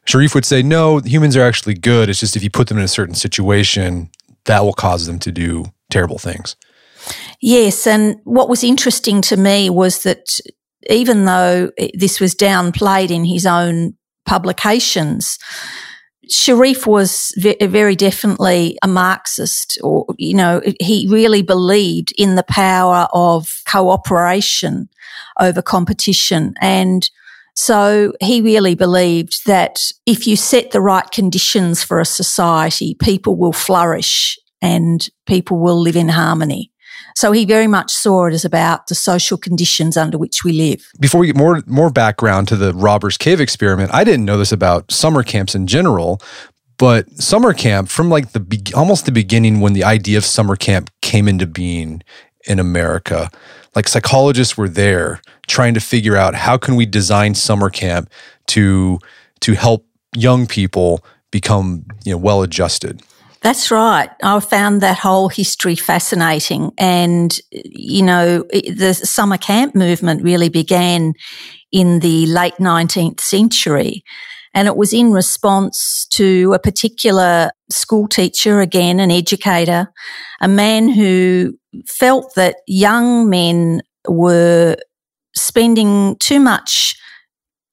Sherif 0.06 0.35
would 0.35 0.44
say 0.44 0.62
no, 0.62 0.99
humans 0.99 1.37
are 1.37 1.42
actually 1.42 1.75
good. 1.75 2.09
It's 2.09 2.21
just 2.21 2.37
if 2.37 2.42
you 2.42 2.50
put 2.50 2.68
them 2.68 2.78
in 2.78 2.85
a 2.85 2.88
certain 2.88 3.14
situation, 3.14 4.11
that 4.44 4.64
will 4.64 4.73
cause 4.73 5.06
them 5.06 5.18
to 5.21 5.32
do 5.32 5.66
terrible 5.90 6.18
things. 6.18 6.56
Yes, 7.40 7.87
and 7.87 8.21
what 8.25 8.49
was 8.49 8.62
interesting 8.62 9.23
to 9.23 9.37
me 9.37 9.71
was 9.71 10.02
that 10.04 10.26
even 10.88 11.25
though 11.25 11.71
this 11.94 12.21
was 12.21 12.35
downplayed 12.35 13.11
in 13.11 13.25
his 13.25 13.47
own 13.47 13.94
publications, 14.26 15.38
Sherif 16.33 16.87
was 16.87 17.35
very 17.37 17.95
definitely 17.95 18.79
a 18.83 18.89
Marxist, 18.89 19.79
or, 19.83 20.07
you 20.17 20.35
know, 20.35 20.62
he 20.81 21.07
really 21.11 21.43
believed 21.43 22.12
in 22.17 22.37
the 22.37 22.45
power 22.45 23.07
of 23.12 23.62
cooperation 23.71 24.89
over 25.39 25.61
competition. 25.61 26.55
And 26.61 27.09
so 27.55 28.15
he 28.21 28.41
really 28.41 28.75
believed 28.75 29.45
that 29.45 29.79
if 30.07 30.27
you 30.27 30.37
set 30.37 30.71
the 30.71 30.81
right 30.81 31.11
conditions 31.11 31.85
for 31.85 32.01
a 32.01 32.07
society, 32.07 32.95
people 32.95 33.37
will 33.37 33.53
flourish 33.53 34.39
and 34.62 35.07
people 35.27 35.59
will 35.59 35.79
live 35.79 35.97
in 35.97 36.09
harmony. 36.09 36.72
So 37.14 37.33
he 37.33 37.45
very 37.45 37.66
much 37.66 37.90
saw 37.90 38.26
it 38.26 38.35
as 38.35 38.45
about 38.45 38.87
the 38.87 38.95
social 38.95 39.37
conditions 39.38 39.97
under 39.97 40.19
which 40.19 40.45
we 40.45 40.52
live. 40.52 40.90
Before 41.00 41.21
we 41.21 41.26
get 41.26 41.37
more 41.37 41.62
more 41.66 41.90
background 41.90 42.49
to 42.49 42.57
the 42.57 42.73
Robbers 42.73 43.16
Cave 43.16 43.40
experiment, 43.40 43.92
I 43.92 44.04
didn't 44.04 44.25
know 44.25 44.38
this 44.38 44.52
about 44.52 44.90
summer 44.90 45.23
camps 45.23 45.54
in 45.54 45.66
general, 45.66 46.21
but 46.78 47.11
summer 47.12 47.52
camp 47.52 47.88
from 47.88 48.09
like 48.09 48.33
the 48.33 48.40
be- 48.40 48.75
almost 48.75 49.07
the 49.07 49.12
beginning 49.12 49.61
when 49.61 49.73
the 49.73 49.85
idea 49.85 50.19
of 50.19 50.25
summer 50.25 50.57
camp 50.57 50.90
came 51.00 51.28
into 51.28 51.47
being 51.47 52.02
in 52.47 52.59
America, 52.59 53.31
like 53.75 53.88
psychologists 53.88 54.57
were 54.57 54.69
there 54.69 55.21
trying 55.47 55.75
to 55.75 55.81
figure 55.81 56.16
out 56.16 56.35
how 56.35 56.57
can 56.57 56.76
we 56.76 56.87
design 56.87 57.35
summer 57.35 57.71
camp 57.71 58.11
to 58.49 58.99
to 59.40 59.54
help 59.54 59.87
young 60.14 60.47
people 60.47 61.04
become, 61.31 61.85
you 62.04 62.12
know, 62.12 62.19
well 62.19 62.42
adjusted. 62.42 63.02
That's 63.43 63.73
right. 63.73 64.09
I 64.23 64.39
found 64.39 64.81
that 64.83 64.99
whole 64.99 65.29
history 65.29 65.75
fascinating. 65.75 66.71
And, 66.79 67.37
you 67.51 68.03
know, 68.03 68.45
the 68.53 68.95
summer 68.95 69.37
camp 69.37 69.75
movement 69.75 70.23
really 70.23 70.49
began 70.49 71.15
in 71.73 71.99
the 71.99 72.27
late 72.27 72.55
19th 72.61 73.21
century. 73.21 74.05
And 74.55 74.69
it 74.69 74.77
was 74.77 74.93
in 74.93 75.13
response 75.13 76.07
to 76.13 76.53
a 76.53 76.59
particular 76.61 77.51
school 77.69 78.07
teacher, 78.07 78.61
again, 78.61 79.01
an 79.01 79.11
educator, 79.11 79.93
a 80.41 80.47
man 80.47 80.89
who 80.89 81.59
felt 81.87 82.35
that 82.37 82.57
young 82.69 83.29
men 83.29 83.83
were 84.07 84.77
spending 85.35 86.17
too 86.21 86.39
much 86.39 86.95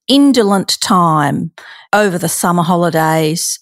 indolent 0.08 0.80
time 0.80 1.52
over 1.92 2.18
the 2.18 2.28
summer 2.28 2.62
holidays 2.64 3.60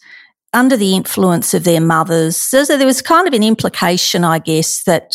under 0.53 0.77
the 0.77 0.95
influence 0.95 1.55
of 1.55 1.65
their 1.65 1.81
mothers. 1.81 2.37
So 2.37 2.65
there 2.65 2.87
was 2.87 3.03
kind 3.03 3.29
of 3.29 3.35
an 3.35 3.43
implication, 3.43 4.25
I 4.25 4.39
guess, 4.39 4.83
that 4.85 5.13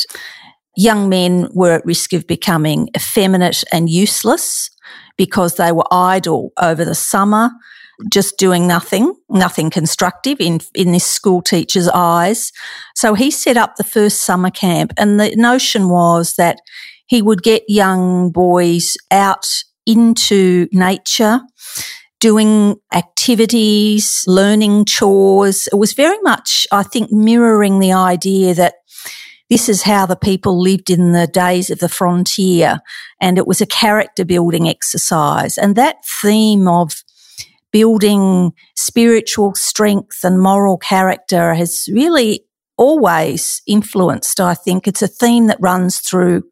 young 0.75 1.09
men 1.09 1.49
were 1.53 1.73
at 1.73 1.85
risk 1.85 2.13
of 2.13 2.27
becoming 2.27 2.89
effeminate 2.95 3.63
and 3.71 3.89
useless 3.89 4.69
because 5.17 5.55
they 5.55 5.71
were 5.71 5.85
idle 5.91 6.51
over 6.59 6.83
the 6.83 6.95
summer, 6.95 7.51
just 8.11 8.37
doing 8.37 8.67
nothing, 8.67 9.13
nothing 9.29 9.69
constructive 9.69 10.39
in, 10.39 10.59
in 10.73 10.91
this 10.91 11.05
school 11.05 11.41
teacher's 11.41 11.87
eyes. 11.89 12.51
So 12.95 13.13
he 13.13 13.29
set 13.29 13.57
up 13.57 13.75
the 13.75 13.83
first 13.83 14.21
summer 14.21 14.49
camp 14.49 14.93
and 14.97 15.19
the 15.19 15.35
notion 15.35 15.89
was 15.89 16.35
that 16.35 16.59
he 17.05 17.21
would 17.21 17.43
get 17.43 17.63
young 17.67 18.31
boys 18.31 18.95
out 19.11 19.45
into 19.85 20.67
nature 20.71 21.41
doing 22.23 22.77
activities, 22.93 24.23
learning 24.27 24.85
chores. 24.85 25.67
It 25.67 25.75
was 25.75 25.91
very 25.91 26.17
much, 26.21 26.65
I 26.71 26.81
think, 26.81 27.11
mirroring 27.11 27.79
the 27.79 27.91
idea 27.91 28.53
that 28.53 28.75
this 29.49 29.67
is 29.67 29.81
how 29.81 30.05
the 30.05 30.15
people 30.15 30.57
lived 30.57 30.89
in 30.89 31.11
the 31.11 31.27
days 31.27 31.69
of 31.69 31.79
the 31.79 31.89
frontier. 31.89 32.79
And 33.19 33.37
it 33.37 33.45
was 33.45 33.59
a 33.59 33.65
character 33.65 34.23
building 34.23 34.69
exercise. 34.69 35.57
And 35.57 35.75
that 35.75 35.97
theme 36.21 36.65
of 36.65 37.03
building 37.73 38.53
spiritual 38.77 39.53
strength 39.53 40.23
and 40.23 40.39
moral 40.39 40.77
character 40.77 41.53
has 41.53 41.89
really 41.91 42.45
always 42.77 43.61
influenced, 43.67 44.39
I 44.39 44.53
think. 44.53 44.87
It's 44.87 45.01
a 45.01 45.09
theme 45.09 45.47
that 45.47 45.57
runs 45.59 45.99
through 45.99 46.43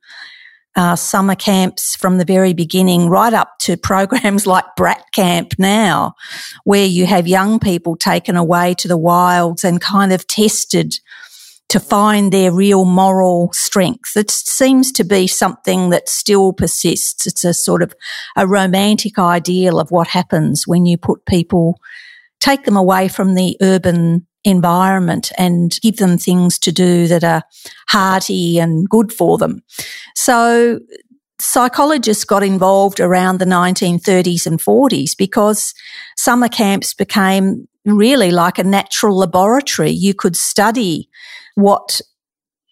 uh, 0.76 0.96
summer 0.96 1.36
camps 1.36 1.96
from 1.96 2.18
the 2.18 2.26
very 2.26 2.54
beginning, 2.54 3.10
right 3.10 3.34
up 3.34 3.58
to 3.60 3.78
programs 3.92 4.48
like 4.48 4.66
Brat 4.76 5.04
Camp 5.14 5.54
now, 5.58 6.16
where 6.64 6.86
you 6.86 7.06
have 7.06 7.28
young 7.28 7.60
people 7.60 7.96
taken 7.96 8.36
away 8.36 8.74
to 8.76 8.88
the 8.88 8.98
wilds 8.98 9.64
and 9.64 9.82
kind 9.82 10.14
of 10.14 10.28
tested 10.28 10.94
to 11.72 11.80
find 11.80 12.34
their 12.34 12.52
real 12.52 12.84
moral 12.84 13.50
strength. 13.54 14.18
It 14.18 14.30
seems 14.30 14.92
to 14.92 15.06
be 15.06 15.26
something 15.26 15.90
that 15.92 16.10
still 16.10 16.52
persists. 16.52 17.26
It's 17.26 17.46
a 17.46 17.54
sort 17.54 17.82
of 17.82 17.94
a 18.36 18.46
romantic 18.46 19.18
ideal 19.18 19.80
of 19.80 19.90
what 19.90 20.10
happens 20.10 20.68
when 20.68 20.86
you 20.86 20.98
put 20.98 21.26
people, 21.26 21.80
take 22.42 22.66
them 22.66 22.76
away 22.76 23.08
from 23.08 23.36
the 23.36 23.56
urban 23.62 24.28
environment 24.44 25.32
and 25.38 25.78
give 25.82 25.98
them 25.98 26.18
things 26.18 26.58
to 26.60 26.72
do 26.72 27.08
that 27.08 27.24
are 27.24 27.44
hearty 27.88 28.60
and 28.60 28.90
good 28.90 29.14
for 29.14 29.38
them. 29.38 29.62
So 30.16 30.80
psychologists 31.40 32.24
got 32.24 32.44
involved 32.44 33.00
around 33.00 33.40
the 33.40 33.46
1930s 33.46 34.46
and 34.46 34.60
40s 34.60 35.18
because 35.18 35.74
summer 36.18 36.48
camps 36.48 36.94
became 36.94 37.68
really 37.86 38.32
like 38.32 38.60
a 38.60 38.64
natural 38.64 39.18
laboratory. 39.18 39.92
You 39.92 40.14
could 40.14 40.36
study 40.36 41.10
what 41.56 42.02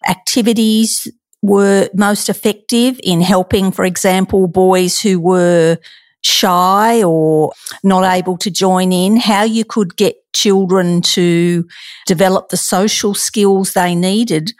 activities 0.08 1.08
were 1.42 1.88
most 1.94 2.28
effective 2.28 3.00
in 3.02 3.20
helping, 3.20 3.72
for 3.72 3.84
example, 3.84 4.46
boys 4.46 5.00
who 5.00 5.18
were 5.18 5.78
shy 6.22 7.02
or 7.02 7.52
not 7.82 8.04
able 8.04 8.36
to 8.38 8.50
join 8.50 8.92
in, 8.92 9.16
how 9.16 9.42
you 9.42 9.64
could 9.64 9.96
get 9.96 10.16
children 10.32 11.02
to 11.02 11.66
develop 12.06 12.48
the 12.48 12.56
social 12.56 13.14
skills 13.14 13.72
they 13.72 13.94
needed 13.94 14.52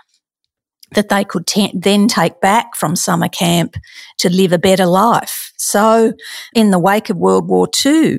that 0.95 1.09
they 1.09 1.25
could 1.25 1.47
t- 1.47 1.73
then 1.75 2.09
take 2.09 2.41
back 2.41 2.75
from 2.75 2.97
summer 2.97 3.29
camp 3.29 3.77
to 4.19 4.29
live 4.29 4.53
a 4.53 4.59
better 4.59 4.87
life. 4.87 5.53
So 5.57 6.15
in 6.55 6.71
the 6.71 6.79
wake 6.79 7.11
of 7.11 7.17
World 7.17 7.49
War 7.49 7.69
II, 7.85 8.19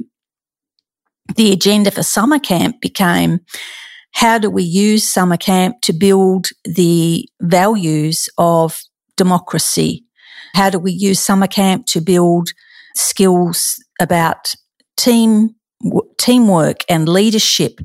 the 1.36 1.52
agenda 1.52 1.92
for 1.92 2.04
summer 2.04 2.40
camp 2.40 2.82
became 2.82 3.40
how 4.14 4.38
do 4.38 4.50
we 4.50 4.64
use 4.64 5.08
summer 5.08 5.38
camp 5.38 5.82
to 5.84 5.94
build 5.94 6.48
the 6.66 7.28
values 7.42 8.30
of 8.38 8.82
democracy? 9.16 10.06
How 10.54 10.70
do 10.70 10.80
we 10.80 10.92
use 10.92 11.20
summer 11.20 11.48
camp 11.48 11.86
to 11.88 12.02
build 12.02 12.50
skills 12.96 13.84
about 14.00 14.56
team 14.98 15.56
teamwork 16.18 16.84
and 16.88 17.10
leadership 17.10 17.80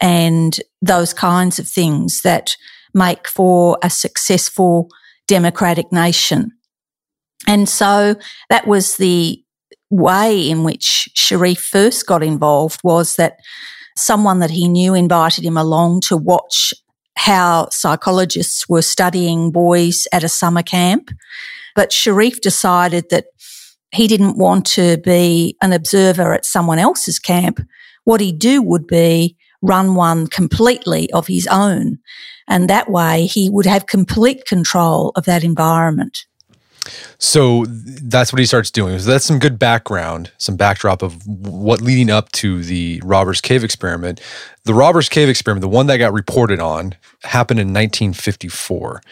and 0.00 0.58
those 0.82 1.14
kinds 1.14 1.58
of 1.58 1.68
things 1.68 2.22
that 2.22 2.56
make 2.92 3.28
for 3.28 3.78
a 3.82 3.90
successful 3.90 4.88
democratic 5.28 5.92
nation. 5.92 6.50
And 7.46 7.68
so 7.68 8.16
that 8.50 8.66
was 8.66 8.96
the 8.96 9.42
way 9.90 10.50
in 10.50 10.64
which 10.64 11.08
Sherif 11.14 11.58
first 11.58 12.06
got 12.06 12.22
involved 12.22 12.80
was 12.82 13.16
that 13.16 13.38
someone 13.96 14.40
that 14.40 14.50
he 14.50 14.68
knew 14.68 14.94
invited 14.94 15.44
him 15.44 15.56
along 15.56 16.00
to 16.08 16.16
watch 16.16 16.74
how 17.16 17.68
psychologists 17.70 18.68
were 18.68 18.82
studying 18.82 19.50
boys 19.50 20.06
at 20.12 20.24
a 20.24 20.28
summer 20.28 20.62
camp. 20.62 21.10
But 21.74 21.90
Sherif 21.90 22.40
decided 22.40 23.10
that 23.10 23.26
he 23.92 24.06
didn't 24.06 24.36
want 24.36 24.66
to 24.66 24.98
be 24.98 25.56
an 25.62 25.72
observer 25.72 26.32
at 26.32 26.44
someone 26.44 26.78
else's 26.78 27.18
camp. 27.18 27.60
What 28.04 28.20
he'd 28.20 28.38
do 28.38 28.62
would 28.62 28.86
be 28.86 29.36
run 29.62 29.94
one 29.94 30.26
completely 30.26 31.10
of 31.12 31.26
his 31.26 31.46
own. 31.50 31.98
And 32.48 32.70
that 32.70 32.90
way 32.90 33.26
he 33.26 33.50
would 33.50 33.66
have 33.66 33.86
complete 33.86 34.44
control 34.46 35.12
of 35.16 35.24
that 35.24 35.42
environment. 35.42 36.26
So 37.18 37.64
that's 37.66 38.32
what 38.32 38.38
he 38.38 38.46
starts 38.46 38.70
doing. 38.70 38.98
So 39.00 39.10
that's 39.10 39.24
some 39.24 39.40
good 39.40 39.58
background, 39.58 40.30
some 40.38 40.56
backdrop 40.56 41.02
of 41.02 41.26
what 41.26 41.80
leading 41.80 42.10
up 42.10 42.30
to 42.32 42.62
the 42.62 43.00
Robbers 43.04 43.40
Cave 43.40 43.64
experiment. 43.64 44.20
The 44.64 44.74
Robbers 44.74 45.08
Cave 45.08 45.28
experiment, 45.28 45.62
the 45.62 45.68
one 45.68 45.86
that 45.88 45.96
got 45.96 46.12
reported 46.12 46.60
on, 46.60 46.94
happened 47.24 47.58
in 47.58 47.68
1954. 47.68 49.02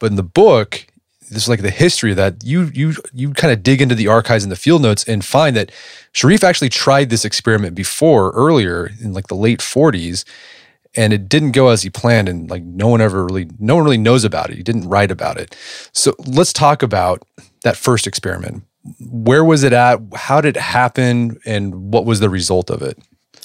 But 0.00 0.10
in 0.10 0.16
the 0.16 0.22
book, 0.22 0.86
this 1.30 1.44
is 1.44 1.48
like 1.48 1.62
the 1.62 1.70
history 1.70 2.10
of 2.10 2.16
that. 2.16 2.44
You 2.44 2.70
you 2.74 2.94
you 3.12 3.32
kind 3.32 3.52
of 3.52 3.62
dig 3.62 3.80
into 3.80 3.94
the 3.94 4.08
archives 4.08 4.44
and 4.44 4.52
the 4.52 4.56
field 4.56 4.82
notes 4.82 5.04
and 5.04 5.24
find 5.24 5.56
that 5.56 5.70
Sherif 6.12 6.42
actually 6.42 6.68
tried 6.68 7.10
this 7.10 7.24
experiment 7.24 7.74
before 7.74 8.30
earlier 8.30 8.90
in 9.00 9.12
like 9.12 9.28
the 9.28 9.34
late 9.34 9.60
40s 9.60 10.24
and 10.96 11.12
it 11.12 11.28
didn't 11.28 11.52
go 11.52 11.68
as 11.68 11.82
he 11.82 11.90
planned 11.90 12.28
and 12.28 12.50
like 12.50 12.62
no 12.62 12.88
one 12.88 13.00
ever 13.00 13.24
really 13.24 13.48
no 13.58 13.76
one 13.76 13.84
really 13.84 13.98
knows 13.98 14.24
about 14.24 14.50
it. 14.50 14.56
He 14.56 14.62
didn't 14.62 14.88
write 14.88 15.10
about 15.10 15.38
it. 15.38 15.56
So 15.92 16.14
let's 16.26 16.52
talk 16.52 16.82
about 16.82 17.22
that 17.62 17.76
first 17.76 18.06
experiment. 18.06 18.64
Where 19.00 19.44
was 19.44 19.64
it 19.64 19.72
at? 19.72 20.00
How 20.14 20.40
did 20.40 20.56
it 20.56 20.60
happen? 20.60 21.38
And 21.44 21.92
what 21.92 22.06
was 22.06 22.20
the 22.20 22.30
result 22.30 22.70
of 22.70 22.82
it 22.82 22.98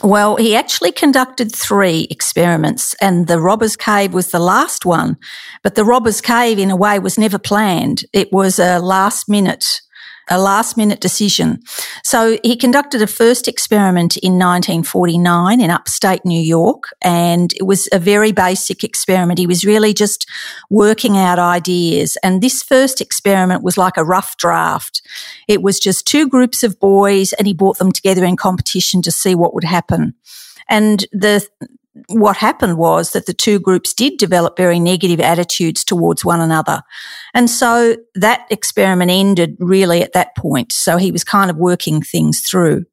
well, 0.03 0.35
he 0.35 0.55
actually 0.55 0.91
conducted 0.91 1.55
three 1.55 2.07
experiments, 2.11 2.93
and 2.95 3.27
the 3.27 3.39
Robbers 3.39 3.77
Cave 3.77 4.13
was 4.13 4.31
the 4.31 4.39
last 4.39 4.85
one. 4.85 5.17
But 5.63 5.75
the 5.75 5.85
Robbers 5.85 6.19
Cave, 6.19 6.59
in 6.59 6.69
a 6.69 6.75
way, 6.75 6.99
was 6.99 7.17
never 7.17 7.39
planned. 7.39 8.03
It 8.11 8.31
was 8.31 8.59
a 8.59 8.79
last 8.79 9.29
minute 9.29 9.81
a 10.29 10.39
last 10.39 10.77
minute 10.77 10.99
decision. 10.99 11.61
So 12.03 12.37
he 12.43 12.55
conducted 12.55 13.01
a 13.01 13.07
first 13.07 13.47
experiment 13.47 14.17
in 14.17 14.33
1949 14.33 15.59
in 15.61 15.69
upstate 15.69 16.25
New 16.25 16.41
York, 16.41 16.93
and 17.01 17.53
it 17.53 17.63
was 17.63 17.89
a 17.91 17.99
very 17.99 18.31
basic 18.31 18.83
experiment. 18.83 19.39
He 19.39 19.47
was 19.47 19.65
really 19.65 19.93
just 19.93 20.27
working 20.69 21.17
out 21.17 21.39
ideas. 21.39 22.17
And 22.23 22.41
this 22.41 22.63
first 22.63 23.01
experiment 23.01 23.63
was 23.63 23.77
like 23.77 23.97
a 23.97 24.05
rough 24.05 24.37
draft. 24.37 25.01
It 25.47 25.61
was 25.61 25.79
just 25.79 26.07
two 26.07 26.27
groups 26.27 26.63
of 26.63 26.79
boys, 26.79 27.33
and 27.33 27.47
he 27.47 27.53
brought 27.53 27.77
them 27.77 27.91
together 27.91 28.25
in 28.25 28.37
competition 28.37 29.01
to 29.03 29.11
see 29.11 29.35
what 29.35 29.53
would 29.53 29.63
happen. 29.63 30.15
And 30.69 31.05
the 31.11 31.45
what 32.07 32.37
happened 32.37 32.77
was 32.77 33.11
that 33.11 33.27
the 33.27 33.33
two 33.33 33.59
groups 33.59 33.93
did 33.93 34.17
develop 34.17 34.57
very 34.57 34.79
negative 34.79 35.19
attitudes 35.19 35.83
towards 35.83 36.25
one 36.25 36.41
another. 36.41 36.81
And 37.33 37.49
so 37.49 37.97
that 38.15 38.47
experiment 38.49 39.11
ended 39.11 39.55
really 39.59 40.01
at 40.01 40.13
that 40.13 40.35
point. 40.35 40.71
So 40.71 40.97
he 40.97 41.11
was 41.11 41.23
kind 41.23 41.51
of 41.51 41.57
working 41.57 42.01
things 42.01 42.41
through. 42.41 42.85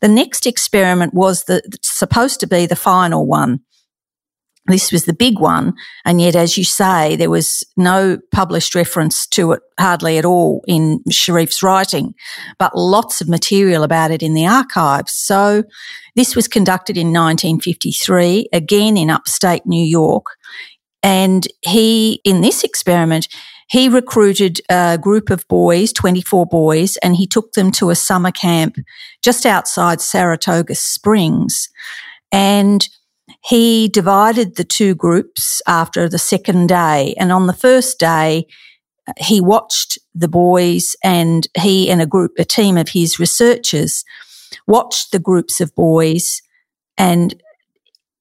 The 0.00 0.08
next 0.08 0.46
experiment 0.46 1.14
was 1.14 1.44
the, 1.44 1.62
supposed 1.82 2.40
to 2.40 2.46
be 2.46 2.66
the 2.66 2.76
final 2.76 3.26
one. 3.26 3.60
This 4.66 4.90
was 4.90 5.04
the 5.04 5.12
big 5.12 5.38
one. 5.38 5.74
And 6.06 6.22
yet, 6.22 6.34
as 6.34 6.56
you 6.56 6.64
say, 6.64 7.16
there 7.16 7.30
was 7.30 7.62
no 7.76 8.18
published 8.32 8.74
reference 8.74 9.26
to 9.28 9.52
it 9.52 9.60
hardly 9.78 10.16
at 10.16 10.24
all 10.24 10.64
in 10.66 11.00
Sherif's 11.10 11.62
writing, 11.62 12.14
but 12.58 12.74
lots 12.74 13.20
of 13.20 13.28
material 13.28 13.82
about 13.82 14.10
it 14.10 14.22
in 14.22 14.32
the 14.32 14.46
archives. 14.46 15.12
So 15.12 15.64
this 16.16 16.36
was 16.36 16.48
conducted 16.48 16.96
in 16.96 17.08
1953, 17.08 18.48
again 18.52 18.96
in 18.96 19.10
upstate 19.10 19.66
New 19.66 19.84
York. 19.84 20.26
And 21.02 21.46
he, 21.62 22.20
in 22.24 22.40
this 22.40 22.64
experiment, 22.64 23.28
he 23.68 23.88
recruited 23.88 24.60
a 24.70 24.98
group 24.98 25.30
of 25.30 25.46
boys, 25.48 25.92
24 25.92 26.46
boys, 26.46 26.96
and 26.98 27.16
he 27.16 27.26
took 27.26 27.52
them 27.52 27.72
to 27.72 27.90
a 27.90 27.94
summer 27.94 28.30
camp 28.30 28.76
just 29.22 29.46
outside 29.46 30.00
Saratoga 30.00 30.74
Springs. 30.74 31.68
And 32.30 32.88
he 33.42 33.88
divided 33.88 34.56
the 34.56 34.64
two 34.64 34.94
groups 34.94 35.60
after 35.66 36.08
the 36.08 36.18
second 36.18 36.68
day. 36.68 37.14
And 37.18 37.32
on 37.32 37.46
the 37.46 37.52
first 37.52 37.98
day, 37.98 38.46
he 39.18 39.40
watched 39.40 39.98
the 40.14 40.28
boys 40.28 40.96
and 41.04 41.46
he 41.56 41.90
and 41.90 42.00
a 42.00 42.06
group, 42.06 42.32
a 42.38 42.44
team 42.44 42.76
of 42.78 42.88
his 42.88 43.18
researchers 43.18 44.04
watched 44.66 45.12
the 45.12 45.18
groups 45.18 45.60
of 45.60 45.74
boys 45.74 46.40
and 46.96 47.34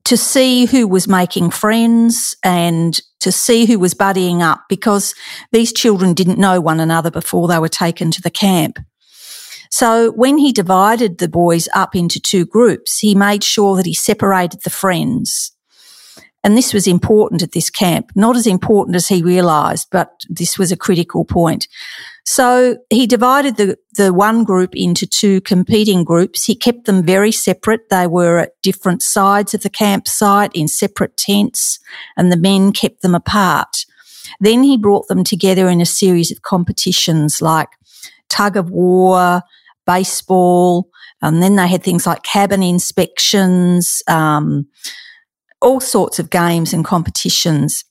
to 0.06 0.18
see 0.18 0.66
who 0.66 0.88
was 0.88 1.08
making 1.08 1.50
friends 1.50 2.36
and 2.44 3.00
to 3.20 3.32
see 3.32 3.66
who 3.66 3.80
was 3.80 3.94
buddying 3.94 4.42
up 4.42 4.64
because 4.68 5.16
these 5.52 5.72
children 5.72 6.14
didn't 6.14 6.38
know 6.38 6.60
one 6.60 6.80
another 6.80 7.10
before 7.10 7.48
they 7.48 7.60
were 7.60 7.70
taken 7.70 8.12
to 8.12 8.22
the 8.22 8.30
camp. 8.30 8.80
So 9.70 10.12
when 10.12 10.38
he 10.38 10.52
divided 10.52 11.18
the 11.18 11.30
boys 11.30 11.68
up 11.74 11.96
into 11.96 12.20
two 12.20 12.46
groups, 12.46 13.00
he 13.00 13.16
made 13.16 13.44
sure 13.44 13.76
that 13.78 13.86
he 13.86 13.94
separated 13.94 14.62
the 14.64 14.70
friends. 14.70 15.52
And 16.44 16.58
this 16.58 16.74
was 16.74 16.86
important 16.86 17.42
at 17.42 17.54
this 17.54 17.70
camp, 17.70 18.12
not 18.16 18.36
as 18.36 18.46
important 18.46 18.96
as 18.96 19.08
he 19.08 19.24
realized, 19.24 19.88
but 19.90 20.12
this 20.30 20.60
was 20.60 20.72
a 20.72 20.78
critical 20.78 21.24
point. 21.24 21.68
So 22.26 22.78
he 22.90 23.06
divided 23.06 23.58
the, 23.58 23.78
the 23.96 24.14
one 24.14 24.46
group 24.46 24.72
into 24.74 25.06
two 25.06 25.42
competing 25.42 26.04
groups. 26.04 26.46
He 26.46 26.56
kept 26.56 26.86
them 26.86 27.06
very 27.06 27.32
separate. 27.32 27.90
They 27.90 28.08
were 28.08 28.40
at 28.40 28.62
different 28.62 29.04
sides 29.04 29.54
of 29.54 29.62
the 29.62 29.70
campsite 29.70 30.52
in 30.54 30.68
separate 30.68 31.18
tents 31.18 31.80
and 32.16 32.32
the 32.32 32.38
men 32.38 32.72
kept 32.72 33.02
them 33.02 33.14
apart. 33.14 33.86
Then 34.40 34.64
he 34.64 34.78
brought 34.78 35.10
them 35.10 35.24
together 35.24 35.68
in 35.68 35.82
a 35.82 35.86
series 35.86 36.32
of 36.32 36.42
competitions 36.42 37.42
like 37.42 37.70
tug 38.30 38.56
of 38.56 38.70
war, 38.70 39.42
baseball, 39.86 40.90
and 41.22 41.42
then 41.42 41.56
they 41.56 41.68
had 41.68 41.84
things 41.84 42.08
like 42.08 42.24
cabin 42.24 42.64
inspections, 42.64 44.02
um, 44.08 44.68
all 45.62 45.80
sorts 45.80 46.20
of 46.20 46.30
games 46.30 46.74
and 46.74 46.84
competitions. 46.86 47.84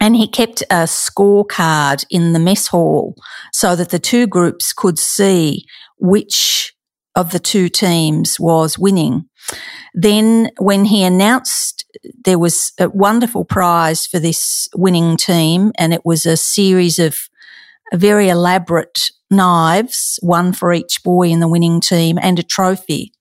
And 0.00 0.16
he 0.16 0.28
kept 0.28 0.62
a 0.62 0.84
scorecard 0.84 2.04
in 2.10 2.32
the 2.32 2.38
mess 2.38 2.68
hall 2.68 3.14
so 3.52 3.74
that 3.76 3.90
the 3.90 3.98
two 3.98 4.26
groups 4.26 4.72
could 4.72 4.98
see 4.98 5.66
which 5.98 6.74
of 7.14 7.32
the 7.32 7.38
two 7.38 7.68
teams 7.68 8.38
was 8.38 8.78
winning. 8.78 9.24
Then 9.94 10.50
when 10.58 10.84
he 10.84 11.02
announced 11.02 11.84
there 12.24 12.38
was 12.38 12.72
a 12.78 12.90
wonderful 12.90 13.44
prize 13.44 14.06
for 14.06 14.18
this 14.18 14.68
winning 14.76 15.16
team 15.16 15.72
and 15.78 15.94
it 15.94 16.04
was 16.04 16.26
a 16.26 16.36
series 16.36 16.98
of 16.98 17.18
very 17.94 18.28
elaborate 18.28 19.10
knives, 19.30 20.18
one 20.22 20.52
for 20.52 20.72
each 20.72 21.02
boy 21.02 21.28
in 21.28 21.40
the 21.40 21.48
winning 21.48 21.80
team 21.80 22.18
and 22.20 22.38
a 22.38 22.42
trophy. 22.42 23.12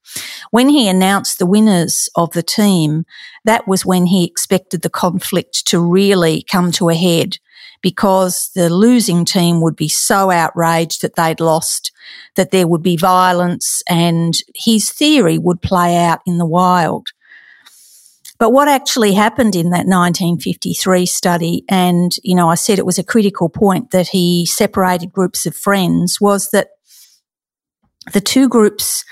When 0.52 0.70
he 0.70 0.88
announced 0.88 1.40
the 1.40 1.46
winners 1.46 2.10
of 2.16 2.32
the 2.32 2.44
team, 2.44 3.06
that 3.46 3.68
was 3.68 3.86
when 3.86 4.08
he 4.08 4.26
expected 4.26 4.82
the 4.82 4.90
conflict 4.90 5.66
to 5.68 5.80
really 5.80 6.44
come 6.52 6.72
to 6.74 6.90
a 6.90 6.96
head 6.96 7.38
because 7.82 8.50
the 8.56 8.70
losing 8.70 9.26
team 9.26 9.62
would 9.62 9.76
be 9.76 9.88
so 9.88 10.32
outraged 10.32 11.02
that 11.02 11.16
they'd 11.16 11.40
lost 11.40 11.92
that 12.36 12.52
there 12.52 12.68
would 12.68 12.82
be 12.82 12.98
violence 12.98 13.84
and 13.88 14.34
his 14.56 14.92
theory 14.92 15.38
would 15.38 15.62
play 15.62 15.96
out 15.98 16.20
in 16.26 16.38
the 16.38 16.46
wild. 16.46 17.08
But 18.38 18.52
what 18.52 18.68
actually 18.68 19.14
happened 19.14 19.56
in 19.56 19.70
that 19.70 19.86
1953 19.86 21.06
study, 21.06 21.64
and, 21.70 22.12
you 22.24 22.36
know, 22.36 22.50
I 22.50 22.56
said 22.56 22.80
it 22.80 22.86
was 22.86 23.00
a 23.00 23.04
critical 23.04 23.50
point 23.50 23.92
that 23.92 24.10
he 24.10 24.46
separated 24.46 25.14
groups 25.14 25.46
of 25.46 25.56
friends, 25.56 26.20
was 26.20 26.50
that 26.50 26.70
the 28.14 28.22
two 28.22 28.50
groups 28.50 29.06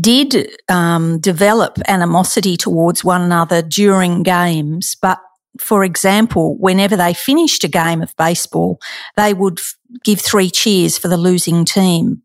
did 0.00 0.56
um, 0.68 1.18
develop 1.20 1.78
animosity 1.86 2.56
towards 2.56 3.04
one 3.04 3.22
another 3.22 3.62
during 3.62 4.22
games, 4.22 4.96
but 5.00 5.18
for 5.58 5.84
example, 5.84 6.56
whenever 6.58 6.96
they 6.96 7.14
finished 7.14 7.64
a 7.64 7.68
game 7.68 8.02
of 8.02 8.16
baseball, 8.16 8.80
they 9.16 9.32
would 9.32 9.60
f- 9.60 9.76
give 10.02 10.20
three 10.20 10.50
cheers 10.50 10.98
for 10.98 11.08
the 11.08 11.16
losing 11.16 11.64
team. 11.64 12.22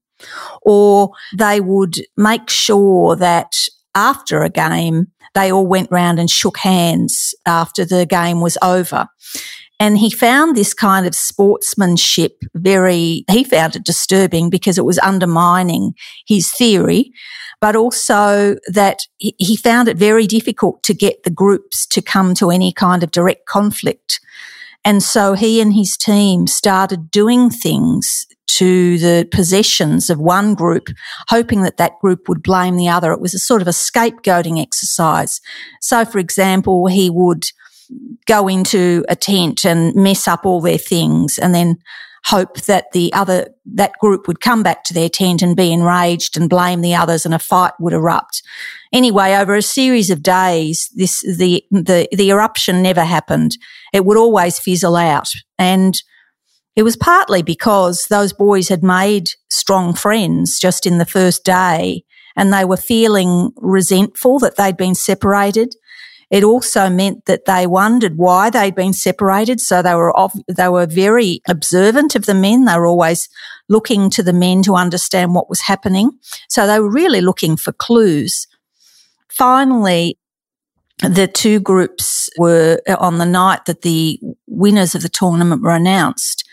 Or 0.64 1.12
they 1.38 1.62
would 1.62 1.98
make 2.18 2.50
sure 2.50 3.16
that 3.16 3.56
after 3.96 4.44
a 4.44 4.50
game, 4.50 5.08
they 5.36 5.52
all 5.52 5.68
went 5.68 5.92
round 5.92 6.20
and 6.20 6.30
shook 6.30 6.58
hands 6.58 7.36
after 7.46 7.86
the 7.86 8.06
game 8.06 8.42
was 8.42 8.58
over. 8.62 9.08
And 9.80 9.98
he 9.98 10.10
found 10.10 10.58
this 10.58 10.74
kind 10.74 11.08
of 11.08 11.16
sportsmanship 11.16 12.44
very, 12.54 13.24
he 13.32 13.44
found 13.46 13.78
it 13.78 13.86
disturbing 13.86 14.50
because 14.50 14.78
it 14.78 14.84
was 14.84 15.00
undermining 15.00 15.94
his 16.28 16.52
theory, 16.52 17.14
but 17.62 17.76
also 17.76 18.56
that 18.68 19.00
he 19.18 19.58
found 19.58 19.88
it 19.88 19.98
very 19.98 20.26
difficult 20.28 20.82
to 20.84 20.94
get 20.94 21.24
the 21.24 21.30
groups 21.30 21.86
to 21.88 22.02
come 22.02 22.34
to 22.36 22.50
any 22.50 22.72
kind 22.72 23.04
of 23.04 23.12
direct 23.12 23.46
conflict. 23.46 24.20
And 24.86 25.04
so 25.04 25.34
he 25.34 25.60
and 25.60 25.74
his 25.74 25.98
team 25.98 26.48
started 26.48 27.12
doing 27.12 27.50
things 27.50 28.26
to 28.48 28.98
the 28.98 29.28
possessions 29.32 30.10
of 30.10 30.20
one 30.20 30.56
group, 30.56 30.88
hoping 31.28 31.62
that 31.64 31.78
that 31.78 32.00
group 32.00 32.28
would 32.28 32.42
blame 32.42 32.78
the 32.78 32.90
other. 32.90 33.12
It 33.12 33.22
was 33.22 33.34
a 33.34 33.40
sort 33.40 33.62
of 33.62 33.68
a 33.68 33.72
scapegoating 33.72 34.62
exercise. 34.62 35.42
So, 35.82 36.06
for 36.06 36.18
example, 36.18 36.88
he 36.88 37.10
would 37.10 37.46
go 38.26 38.48
into 38.48 39.06
a 39.10 39.16
tent 39.16 39.66
and 39.66 39.94
mess 39.96 40.28
up 40.28 40.46
all 40.46 40.62
their 40.62 40.78
things 40.78 41.38
and 41.38 41.54
then 41.54 41.78
hope 42.26 42.62
that 42.62 42.92
the 42.92 43.12
other, 43.14 43.48
that 43.66 43.94
group 44.00 44.28
would 44.28 44.42
come 44.42 44.64
back 44.64 44.84
to 44.84 44.94
their 44.94 45.10
tent 45.10 45.42
and 45.42 45.56
be 45.56 45.72
enraged 45.72 46.38
and 46.38 46.50
blame 46.50 46.82
the 46.82 46.96
others 46.96 47.26
and 47.26 47.34
a 47.34 47.40
fight 47.40 47.74
would 47.80 47.94
erupt. 47.94 48.42
Anyway, 48.92 49.34
over 49.34 49.56
a 49.56 49.62
series 49.62 50.10
of 50.10 50.24
days, 50.24 50.90
this, 50.96 51.22
the, 51.22 51.64
the, 51.72 52.08
the 52.12 52.30
eruption 52.30 52.82
never 52.82 53.04
happened. 53.04 53.58
It 53.94 54.06
would 54.06 54.18
always 54.18 54.60
fizzle 54.60 54.96
out. 54.96 55.30
And 55.58 55.96
it 56.76 56.84
was 56.84 56.96
partly 56.96 57.42
because 57.42 58.06
those 58.10 58.34
boys 58.34 58.70
had 58.70 58.84
made 58.84 59.30
strong 59.50 59.94
friends 59.94 60.60
just 60.60 60.86
in 60.86 60.98
the 60.98 61.06
first 61.06 61.44
day 61.44 62.04
and 62.36 62.54
they 62.54 62.64
were 62.64 62.78
feeling 62.78 63.52
resentful 63.58 64.40
that 64.40 64.56
they'd 64.56 64.78
been 64.78 64.96
separated. 64.96 65.76
It 66.30 66.44
also 66.44 66.90
meant 66.90 67.26
that 67.26 67.46
they 67.46 67.66
wondered 67.66 68.18
why 68.18 68.50
they'd 68.50 68.76
been 68.76 68.94
separated. 68.94 69.60
So 69.60 69.82
they 69.82 69.96
were 69.96 70.16
off, 70.16 70.36
they 70.48 70.70
were 70.70 70.86
very 70.86 71.42
observant 71.48 72.16
of 72.16 72.26
the 72.26 72.36
men. 72.36 72.66
They 72.66 72.76
were 72.76 72.86
always 72.86 73.30
looking 73.68 74.10
to 74.12 74.24
the 74.24 74.34
men 74.34 74.62
to 74.64 74.76
understand 74.76 75.34
what 75.34 75.50
was 75.50 75.62
happening. 75.62 76.12
So 76.48 76.68
they 76.68 76.80
were 76.80 76.92
really 76.92 77.22
looking 77.22 77.58
for 77.58 77.72
clues. 77.72 78.48
Finally, 79.30 80.20
the 81.00 81.28
two 81.28 81.60
groups 81.60 82.30
were 82.38 82.82
uh, 82.88 82.96
on 83.00 83.18
the 83.18 83.26
night 83.26 83.66
that 83.66 83.82
the 83.82 84.20
winners 84.48 84.96
of 84.96 85.02
the 85.02 85.10
tournament 85.10 85.62
were 85.62 85.72
announced. 85.72 86.48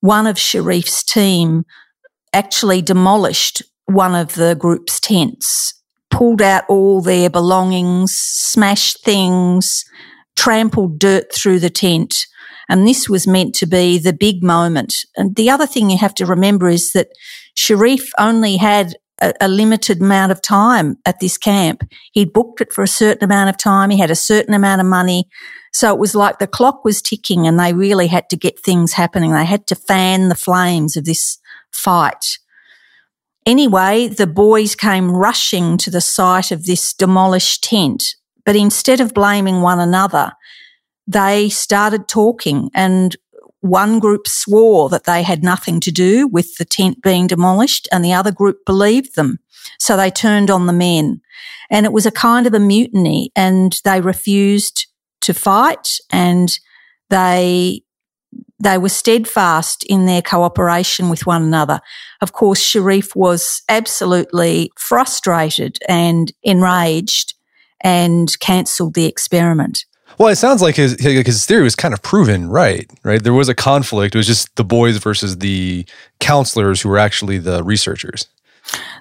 One 0.00 0.26
of 0.26 0.36
Sherif's 0.36 1.02
team 1.04 1.64
actually 2.32 2.82
demolished 2.82 3.62
one 3.86 4.14
of 4.14 4.34
the 4.34 4.54
group's 4.54 5.00
tents, 5.00 5.74
pulled 6.10 6.42
out 6.42 6.64
all 6.68 7.00
their 7.00 7.30
belongings, 7.30 8.14
smashed 8.14 9.04
things, 9.04 9.84
trampled 10.36 10.98
dirt 10.98 11.32
through 11.32 11.58
the 11.58 11.70
tent. 11.70 12.14
And 12.68 12.86
this 12.86 13.08
was 13.08 13.26
meant 13.26 13.54
to 13.56 13.66
be 13.66 13.98
the 13.98 14.12
big 14.12 14.42
moment. 14.42 14.94
And 15.16 15.34
the 15.36 15.50
other 15.50 15.66
thing 15.66 15.90
you 15.90 15.98
have 15.98 16.14
to 16.14 16.26
remember 16.26 16.68
is 16.68 16.92
that 16.92 17.08
Sherif 17.56 18.10
only 18.18 18.56
had 18.56 18.94
a, 19.20 19.32
a, 19.40 19.48
limited 19.48 20.00
amount 20.00 20.32
of 20.32 20.42
time 20.42 20.96
at 21.04 21.18
this 21.18 21.38
camp. 21.38 21.82
He'd 22.12 22.32
booked 22.32 22.60
it 22.60 22.72
for 22.72 22.82
a 22.82 22.88
certain 22.88 23.24
amount 23.24 23.50
of 23.50 23.56
time. 23.56 23.90
He 23.90 23.98
had 23.98 24.10
a 24.10 24.16
certain 24.16 24.54
amount 24.54 24.80
of 24.80 24.86
money. 24.86 25.28
So 25.72 25.92
it 25.92 25.98
was 25.98 26.14
like 26.14 26.38
the 26.38 26.46
clock 26.46 26.84
was 26.84 27.02
ticking 27.02 27.46
and 27.46 27.58
they 27.58 27.72
really 27.72 28.06
had 28.06 28.28
to 28.30 28.36
get 28.36 28.60
things 28.60 28.92
happening. 28.92 29.32
They 29.32 29.44
had 29.44 29.66
to 29.68 29.74
fan 29.74 30.28
the 30.28 30.34
flames 30.34 30.96
of 30.96 31.04
this 31.04 31.38
fight. 31.72 32.38
Anyway, 33.46 34.08
the 34.08 34.26
boys 34.26 34.74
came 34.74 35.10
rushing 35.10 35.78
to 35.78 35.90
the 35.90 36.00
site 36.00 36.50
of 36.50 36.66
this 36.66 36.92
demolished 36.92 37.64
tent, 37.64 38.02
but 38.44 38.56
instead 38.56 39.00
of 39.00 39.14
blaming 39.14 39.62
one 39.62 39.80
another, 39.80 40.32
they 41.06 41.48
started 41.48 42.06
talking 42.08 42.70
and 42.74 43.16
one 43.60 43.98
group 43.98 44.28
swore 44.28 44.88
that 44.88 45.04
they 45.04 45.22
had 45.22 45.42
nothing 45.42 45.80
to 45.80 45.90
do 45.90 46.28
with 46.28 46.56
the 46.56 46.64
tent 46.64 47.02
being 47.02 47.26
demolished 47.26 47.88
and 47.90 48.04
the 48.04 48.12
other 48.12 48.30
group 48.30 48.64
believed 48.64 49.16
them. 49.16 49.38
So 49.78 49.96
they 49.96 50.10
turned 50.10 50.50
on 50.50 50.66
the 50.66 50.72
men 50.72 51.20
and 51.70 51.84
it 51.84 51.92
was 51.92 52.06
a 52.06 52.12
kind 52.12 52.46
of 52.46 52.54
a 52.54 52.60
mutiny 52.60 53.32
and 53.34 53.76
they 53.84 54.00
refused 54.00 54.86
to 55.22 55.34
fight 55.34 55.98
and 56.10 56.56
they 57.10 57.82
they 58.60 58.78
were 58.78 58.88
steadfast 58.88 59.84
in 59.84 60.06
their 60.06 60.22
cooperation 60.22 61.08
with 61.08 61.26
one 61.26 61.42
another. 61.42 61.80
Of 62.20 62.32
course, 62.32 62.60
Sherif 62.60 63.14
was 63.14 63.62
absolutely 63.68 64.72
frustrated 64.76 65.78
and 65.88 66.32
enraged 66.42 67.34
and 67.80 68.38
cancelled 68.40 68.94
the 68.94 69.06
experiment. 69.06 69.84
Well, 70.18 70.28
it 70.28 70.36
sounds 70.36 70.62
like 70.62 70.74
his 70.74 71.00
his 71.00 71.46
theory 71.46 71.62
was 71.62 71.76
kind 71.76 71.94
of 71.94 72.02
proven 72.02 72.48
right. 72.48 72.90
Right, 73.04 73.22
there 73.22 73.32
was 73.32 73.48
a 73.48 73.54
conflict. 73.54 74.14
It 74.14 74.18
was 74.18 74.26
just 74.26 74.54
the 74.56 74.64
boys 74.64 74.96
versus 74.96 75.38
the 75.38 75.86
counselors 76.18 76.80
who 76.80 76.88
were 76.88 76.98
actually 76.98 77.38
the 77.38 77.62
researchers. 77.62 78.26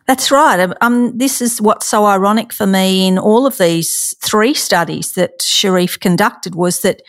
That's 0.05 0.31
right. 0.31 0.59
Um, 0.59 0.73
um, 0.81 1.17
this 1.17 1.41
is 1.41 1.61
what's 1.61 1.87
so 1.87 2.05
ironic 2.05 2.53
for 2.53 2.65
me 2.67 3.07
in 3.07 3.17
all 3.17 3.45
of 3.45 3.57
these 3.57 4.15
three 4.21 4.53
studies 4.53 5.13
that 5.13 5.39
Sherif 5.39 5.99
conducted 5.99 6.55
was 6.55 6.81
that 6.81 7.01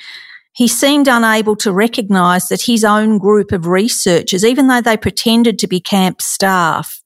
he 0.58 0.66
seemed 0.66 1.06
unable 1.06 1.54
to 1.54 1.72
recognise 1.72 2.48
that 2.48 2.62
his 2.62 2.82
own 2.82 3.18
group 3.18 3.52
of 3.52 3.68
researchers, 3.68 4.44
even 4.44 4.66
though 4.66 4.80
they 4.80 4.96
pretended 4.96 5.56
to 5.56 5.68
be 5.68 5.78
camp 5.78 6.20
staff, 6.20 7.00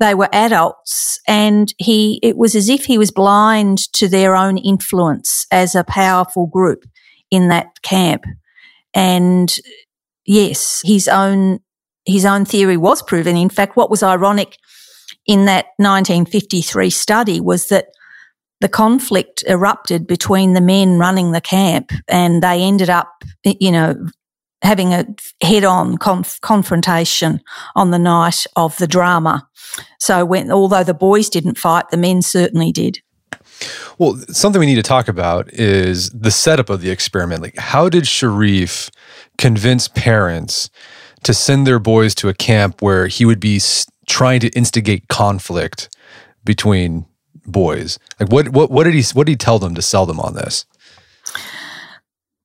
they 0.00 0.12
were 0.12 0.28
adults 0.32 1.20
and 1.28 1.72
he, 1.78 2.18
it 2.20 2.36
was 2.36 2.56
as 2.56 2.68
if 2.68 2.86
he 2.86 2.98
was 2.98 3.12
blind 3.12 3.78
to 3.92 4.08
their 4.08 4.34
own 4.34 4.58
influence 4.58 5.46
as 5.52 5.76
a 5.76 5.84
powerful 5.84 6.48
group 6.48 6.82
in 7.30 7.46
that 7.46 7.68
camp. 7.82 8.24
And 8.92 9.54
yes, 10.26 10.82
his 10.84 11.06
own, 11.06 11.60
his 12.04 12.24
own 12.24 12.44
theory 12.44 12.76
was 12.76 13.02
proven. 13.02 13.36
In 13.36 13.50
fact, 13.50 13.76
what 13.76 13.88
was 13.88 14.02
ironic 14.02 14.56
in 15.28 15.44
that 15.44 15.66
1953 15.76 16.90
study 16.90 17.40
was 17.40 17.68
that 17.68 17.86
the 18.60 18.68
conflict 18.68 19.42
erupted 19.46 20.06
between 20.06 20.52
the 20.52 20.60
men 20.60 20.98
running 20.98 21.32
the 21.32 21.40
camp 21.40 21.92
and 22.08 22.42
they 22.42 22.62
ended 22.62 22.90
up, 22.90 23.24
you 23.44 23.72
know, 23.72 23.94
having 24.62 24.92
a 24.92 25.06
head 25.42 25.64
on 25.64 25.96
conf- 25.96 26.40
confrontation 26.42 27.40
on 27.74 27.90
the 27.90 27.98
night 27.98 28.46
of 28.56 28.76
the 28.76 28.86
drama. 28.86 29.48
So 29.98 30.24
when, 30.24 30.50
although 30.50 30.84
the 30.84 30.94
boys 30.94 31.30
didn't 31.30 31.58
fight, 31.58 31.88
the 31.90 31.96
men 31.96 32.20
certainly 32.20 32.70
did. 32.70 32.98
Well, 33.98 34.18
something 34.28 34.60
we 34.60 34.66
need 34.66 34.76
to 34.76 34.82
talk 34.82 35.08
about 35.08 35.52
is 35.52 36.10
the 36.10 36.30
setup 36.30 36.70
of 36.70 36.80
the 36.80 36.90
experiment. 36.90 37.42
Like, 37.42 37.56
how 37.56 37.88
did 37.88 38.04
Sherif 38.04 38.90
convince 39.38 39.88
parents 39.88 40.70
to 41.22 41.34
send 41.34 41.66
their 41.66 41.78
boys 41.78 42.14
to 42.16 42.28
a 42.28 42.34
camp 42.34 42.80
where 42.80 43.06
he 43.06 43.24
would 43.24 43.40
be 43.40 43.60
trying 44.06 44.40
to 44.40 44.48
instigate 44.50 45.08
conflict 45.08 45.94
between 46.44 47.06
boys? 47.50 47.98
Like, 48.18 48.30
what 48.30 48.48
what 48.50 48.70
what 48.70 48.84
did 48.84 48.94
he 48.94 49.04
what 49.12 49.26
did 49.26 49.32
he 49.32 49.36
tell 49.36 49.58
them 49.58 49.74
to 49.74 49.82
sell 49.82 50.06
them 50.06 50.20
on 50.20 50.34
this? 50.34 50.64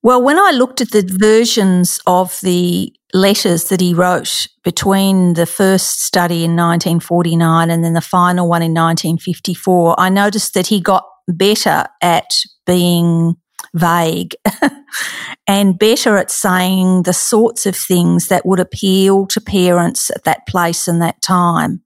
Well, 0.02 0.22
when 0.22 0.38
I 0.38 0.52
looked 0.52 0.80
at 0.80 0.92
the 0.92 1.02
versions 1.02 1.98
of 2.06 2.38
the 2.40 2.92
letters 3.12 3.64
that 3.64 3.80
he 3.80 3.92
wrote 3.92 4.46
between 4.62 5.34
the 5.34 5.46
first 5.46 6.04
study 6.04 6.44
in 6.44 6.54
1949 6.54 7.70
and 7.70 7.82
then 7.82 7.94
the 7.94 8.00
final 8.00 8.48
one 8.48 8.62
in 8.62 8.72
1954, 8.72 9.98
I 9.98 10.08
noticed 10.08 10.54
that 10.54 10.68
he 10.68 10.80
got 10.80 11.04
better 11.26 11.86
at 12.00 12.30
being 12.66 13.34
vague 13.74 14.34
and 15.48 15.78
better 15.78 16.16
at 16.16 16.30
saying 16.30 17.02
the 17.02 17.12
sorts 17.12 17.66
of 17.66 17.76
things 17.76 18.28
that 18.28 18.46
would 18.46 18.60
appeal 18.60 19.26
to 19.26 19.40
parents 19.40 20.10
at 20.10 20.24
that 20.24 20.46
place 20.46 20.86
and 20.86 21.02
that 21.02 21.20
time. 21.20 21.82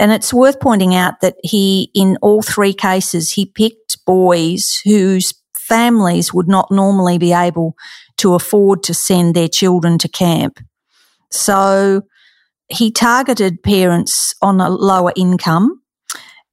And 0.00 0.12
it's 0.12 0.34
worth 0.34 0.60
pointing 0.60 0.94
out 0.94 1.20
that 1.20 1.36
he, 1.42 1.90
in 1.94 2.16
all 2.20 2.42
three 2.42 2.74
cases, 2.74 3.32
he 3.32 3.46
picked 3.46 4.04
boys 4.04 4.80
whose 4.84 5.34
families 5.56 6.34
would 6.34 6.48
not 6.48 6.70
normally 6.70 7.18
be 7.18 7.32
able 7.32 7.74
to 8.18 8.34
afford 8.34 8.82
to 8.84 8.94
send 8.94 9.34
their 9.34 9.48
children 9.48 9.98
to 9.98 10.08
camp. 10.08 10.58
So 11.30 12.02
he 12.68 12.90
targeted 12.90 13.62
parents 13.62 14.34
on 14.42 14.60
a 14.60 14.68
lower 14.68 15.12
income 15.16 15.80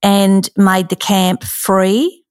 and 0.04 0.50
made 0.58 0.90
the 0.90 0.96
camp 0.96 1.44
free. 1.44 2.24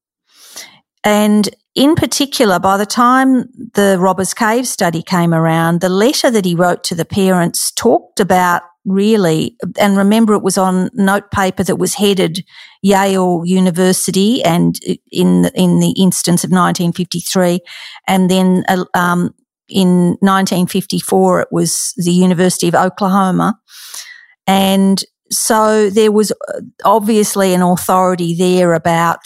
And 1.04 1.48
in 1.74 1.94
particular, 1.94 2.58
by 2.58 2.76
the 2.76 2.86
time 2.86 3.48
the 3.74 3.96
Robbers 3.98 4.34
Cave 4.34 4.66
study 4.66 5.02
came 5.02 5.32
around, 5.32 5.80
the 5.80 5.88
letter 5.88 6.30
that 6.30 6.44
he 6.44 6.54
wrote 6.54 6.82
to 6.84 6.94
the 6.94 7.04
parents 7.04 7.70
talked 7.72 8.20
about 8.20 8.62
really, 8.84 9.56
and 9.78 9.96
remember 9.96 10.34
it 10.34 10.42
was 10.42 10.58
on 10.58 10.90
note 10.94 11.30
paper 11.30 11.62
that 11.64 11.76
was 11.76 11.94
headed 11.94 12.44
Yale 12.82 13.42
University 13.44 14.42
and 14.42 14.78
in, 15.10 15.46
in 15.54 15.80
the 15.80 15.94
instance 15.98 16.44
of 16.44 16.50
1953. 16.50 17.60
And 18.06 18.30
then, 18.30 18.64
uh, 18.68 18.84
um, 18.94 19.34
in 19.68 20.16
1954, 20.20 21.42
it 21.42 21.48
was 21.52 21.92
the 21.96 22.12
University 22.12 22.66
of 22.68 22.74
Oklahoma. 22.74 23.58
And 24.46 25.02
so 25.30 25.90
there 25.90 26.10
was 26.10 26.32
uh, 26.32 26.60
obviously 26.84 27.54
an 27.54 27.62
authority 27.62 28.34
there 28.34 28.74
about 28.74 29.20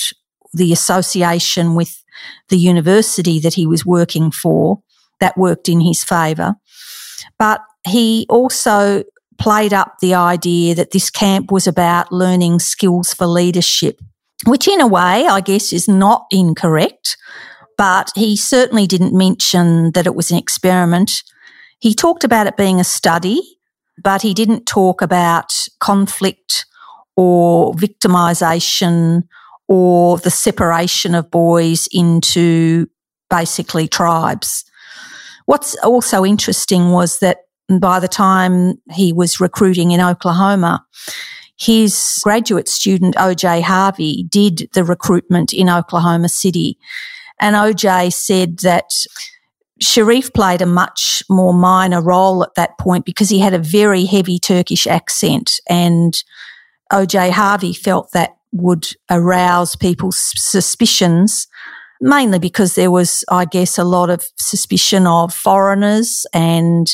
the 0.52 0.72
association 0.72 1.74
with 1.74 2.02
the 2.48 2.58
university 2.58 3.40
that 3.40 3.54
he 3.54 3.66
was 3.66 3.86
working 3.86 4.30
for 4.30 4.82
that 5.20 5.38
worked 5.38 5.68
in 5.68 5.80
his 5.80 6.04
favour. 6.04 6.54
But 7.38 7.60
he 7.86 8.26
also 8.28 9.04
played 9.38 9.72
up 9.72 9.96
the 10.00 10.14
idea 10.14 10.74
that 10.74 10.90
this 10.90 11.10
camp 11.10 11.50
was 11.50 11.66
about 11.66 12.12
learning 12.12 12.58
skills 12.58 13.12
for 13.12 13.26
leadership, 13.26 14.00
which 14.46 14.68
in 14.68 14.80
a 14.80 14.86
way, 14.86 15.26
I 15.26 15.40
guess, 15.40 15.72
is 15.72 15.88
not 15.88 16.26
incorrect. 16.30 17.16
But 17.76 18.12
he 18.14 18.36
certainly 18.36 18.86
didn't 18.86 19.16
mention 19.16 19.92
that 19.92 20.06
it 20.06 20.14
was 20.14 20.30
an 20.30 20.38
experiment. 20.38 21.22
He 21.80 21.94
talked 21.94 22.22
about 22.22 22.46
it 22.46 22.56
being 22.56 22.78
a 22.78 22.84
study, 22.84 23.42
but 24.02 24.22
he 24.22 24.32
didn't 24.32 24.66
talk 24.66 25.02
about 25.02 25.52
conflict 25.80 26.66
or 27.16 27.74
victimization 27.74 29.24
or 29.66 30.18
the 30.18 30.30
separation 30.30 31.14
of 31.14 31.30
boys 31.30 31.88
into 31.92 32.86
basically 33.30 33.88
tribes. 33.88 34.64
What's 35.46 35.74
also 35.76 36.24
interesting 36.24 36.90
was 36.92 37.18
that 37.18 37.38
by 37.80 38.00
the 38.00 38.08
time 38.08 38.74
he 38.92 39.12
was 39.12 39.40
recruiting 39.40 39.90
in 39.90 40.00
Oklahoma, 40.00 40.84
his 41.56 42.20
graduate 42.22 42.68
student, 42.68 43.14
OJ 43.16 43.62
Harvey, 43.62 44.26
did 44.28 44.68
the 44.74 44.84
recruitment 44.84 45.52
in 45.52 45.68
Oklahoma 45.70 46.28
City. 46.28 46.78
And 47.40 47.56
OJ 47.56 48.12
said 48.12 48.58
that 48.58 48.90
Sherif 49.82 50.34
played 50.34 50.62
a 50.62 50.66
much 50.66 51.22
more 51.28 51.54
minor 51.54 52.02
role 52.02 52.42
at 52.42 52.54
that 52.56 52.78
point 52.78 53.04
because 53.04 53.28
he 53.28 53.38
had 53.38 53.54
a 53.54 53.58
very 53.58 54.04
heavy 54.04 54.38
Turkish 54.38 54.86
accent. 54.86 55.60
And 55.68 56.22
OJ 56.92 57.30
Harvey 57.30 57.72
felt 57.72 58.10
that 58.12 58.36
would 58.52 58.86
arouse 59.10 59.74
people's 59.74 60.32
suspicions 60.36 61.48
mainly 62.00 62.38
because 62.38 62.74
there 62.74 62.90
was, 62.90 63.24
I 63.30 63.44
guess, 63.46 63.78
a 63.78 63.84
lot 63.84 64.10
of 64.10 64.24
suspicion 64.38 65.06
of 65.06 65.32
foreigners 65.32 66.26
and 66.32 66.86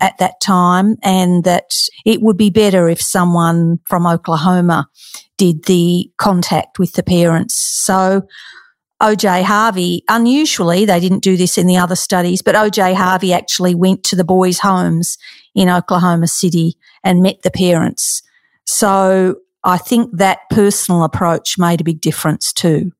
at 0.00 0.18
that 0.18 0.40
time 0.40 0.96
and 1.02 1.44
that 1.44 1.70
it 2.04 2.22
would 2.22 2.36
be 2.36 2.50
better 2.50 2.88
if 2.88 3.00
someone 3.00 3.78
from 3.86 4.06
Oklahoma 4.06 4.88
did 5.36 5.64
the 5.64 6.10
contact 6.18 6.78
with 6.78 6.92
the 6.94 7.02
parents. 7.02 7.54
So 7.54 8.22
OJ 9.02 9.42
Harvey, 9.42 10.04
unusually, 10.08 10.84
they 10.84 11.00
didn't 11.00 11.22
do 11.22 11.36
this 11.36 11.56
in 11.56 11.66
the 11.66 11.78
other 11.78 11.96
studies, 11.96 12.42
but 12.42 12.54
OJ 12.54 12.94
Harvey 12.94 13.32
actually 13.32 13.74
went 13.74 14.04
to 14.04 14.16
the 14.16 14.24
boys' 14.24 14.58
homes 14.58 15.16
in 15.54 15.70
Oklahoma 15.70 16.26
City 16.26 16.76
and 17.02 17.22
met 17.22 17.42
the 17.42 17.50
parents. 17.50 18.22
So 18.66 19.36
I 19.64 19.78
think 19.78 20.10
that 20.18 20.40
personal 20.50 21.02
approach 21.02 21.58
made 21.58 21.80
a 21.80 21.84
big 21.84 22.00
difference 22.00 22.52
too. 22.52 22.92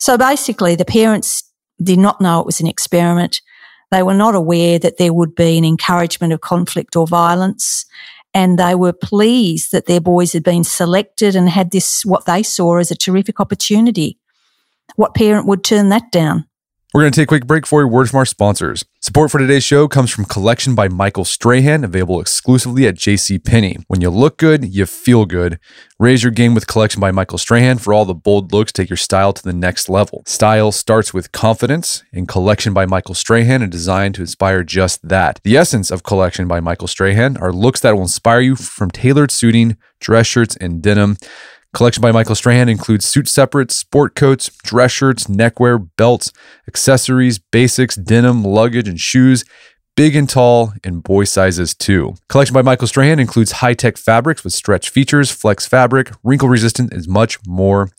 So 0.00 0.18
basically, 0.18 0.74
the 0.74 0.84
parents 0.84 1.42
did 1.82 1.98
not 1.98 2.20
know 2.20 2.40
it 2.40 2.46
was 2.46 2.60
an 2.60 2.66
experiment. 2.66 3.40
They 3.90 4.02
were 4.02 4.14
not 4.14 4.34
aware 4.34 4.78
that 4.78 4.96
there 4.96 5.12
would 5.12 5.34
be 5.34 5.56
an 5.56 5.64
encouragement 5.64 6.32
of 6.32 6.40
conflict 6.40 6.96
or 6.96 7.06
violence. 7.06 7.84
And 8.34 8.58
they 8.58 8.74
were 8.74 8.92
pleased 8.92 9.72
that 9.72 9.86
their 9.86 10.00
boys 10.00 10.32
had 10.32 10.42
been 10.42 10.64
selected 10.64 11.34
and 11.36 11.48
had 11.48 11.70
this, 11.70 12.04
what 12.04 12.26
they 12.26 12.42
saw 12.42 12.78
as 12.78 12.90
a 12.90 12.96
terrific 12.96 13.40
opportunity. 13.40 14.18
What 14.96 15.14
parent 15.14 15.46
would 15.46 15.64
turn 15.64 15.88
that 15.88 16.10
down? 16.10 16.46
We're 16.96 17.02
going 17.02 17.12
to 17.12 17.20
take 17.20 17.26
a 17.26 17.36
quick 17.36 17.46
break 17.46 17.66
for 17.66 17.82
a 17.82 17.86
word 17.86 18.08
from 18.08 18.16
our 18.16 18.24
sponsors. 18.24 18.82
Support 19.00 19.30
for 19.30 19.36
today's 19.36 19.62
show 19.62 19.86
comes 19.86 20.10
from 20.10 20.24
Collection 20.24 20.74
by 20.74 20.88
Michael 20.88 21.26
Strahan, 21.26 21.84
available 21.84 22.22
exclusively 22.22 22.86
at 22.86 22.94
J.C. 22.94 23.38
Penney. 23.38 23.76
When 23.86 24.00
you 24.00 24.08
look 24.08 24.38
good, 24.38 24.74
you 24.74 24.86
feel 24.86 25.26
good. 25.26 25.58
Raise 25.98 26.22
your 26.22 26.32
game 26.32 26.54
with 26.54 26.66
Collection 26.66 26.98
by 26.98 27.10
Michael 27.10 27.36
Strahan 27.36 27.76
for 27.76 27.92
all 27.92 28.06
the 28.06 28.14
bold 28.14 28.50
looks. 28.50 28.72
Take 28.72 28.88
your 28.88 28.96
style 28.96 29.34
to 29.34 29.42
the 29.42 29.52
next 29.52 29.90
level. 29.90 30.22
Style 30.26 30.72
starts 30.72 31.12
with 31.12 31.32
confidence, 31.32 32.02
and 32.14 32.26
Collection 32.26 32.72
by 32.72 32.86
Michael 32.86 33.14
Strahan 33.14 33.60
is 33.60 33.68
designed 33.68 34.14
to 34.14 34.22
inspire 34.22 34.64
just 34.64 35.06
that. 35.06 35.38
The 35.44 35.58
essence 35.58 35.90
of 35.90 36.02
Collection 36.02 36.48
by 36.48 36.60
Michael 36.60 36.88
Strahan 36.88 37.36
are 37.36 37.52
looks 37.52 37.80
that 37.80 37.92
will 37.94 38.04
inspire 38.04 38.40
you 38.40 38.56
from 38.56 38.90
tailored 38.90 39.30
suiting, 39.30 39.76
dress 40.00 40.26
shirts, 40.26 40.56
and 40.56 40.80
denim. 40.80 41.18
Collection 41.76 42.00
by 42.00 42.10
Michael 42.10 42.34
Strahan 42.34 42.70
includes 42.70 43.04
suit 43.04 43.28
separates, 43.28 43.76
sport 43.76 44.14
coats, 44.14 44.48
dress 44.62 44.90
shirts, 44.90 45.28
neckwear, 45.28 45.76
belts, 45.78 46.32
accessories, 46.66 47.38
basics, 47.38 47.96
denim, 47.96 48.42
luggage, 48.42 48.88
and 48.88 48.98
shoes, 48.98 49.44
big 49.94 50.16
and 50.16 50.26
tall, 50.26 50.72
and 50.82 51.02
boy 51.02 51.24
sizes 51.24 51.74
too. 51.74 52.14
Collection 52.30 52.54
by 52.54 52.62
Michael 52.62 52.86
Strahan 52.86 53.18
includes 53.20 53.52
high 53.52 53.74
tech 53.74 53.98
fabrics 53.98 54.42
with 54.42 54.54
stretch 54.54 54.88
features, 54.88 55.30
flex 55.30 55.66
fabric, 55.66 56.12
wrinkle 56.24 56.48
resistant, 56.48 56.94
and 56.94 57.06
much 57.08 57.38
more. 57.46 57.90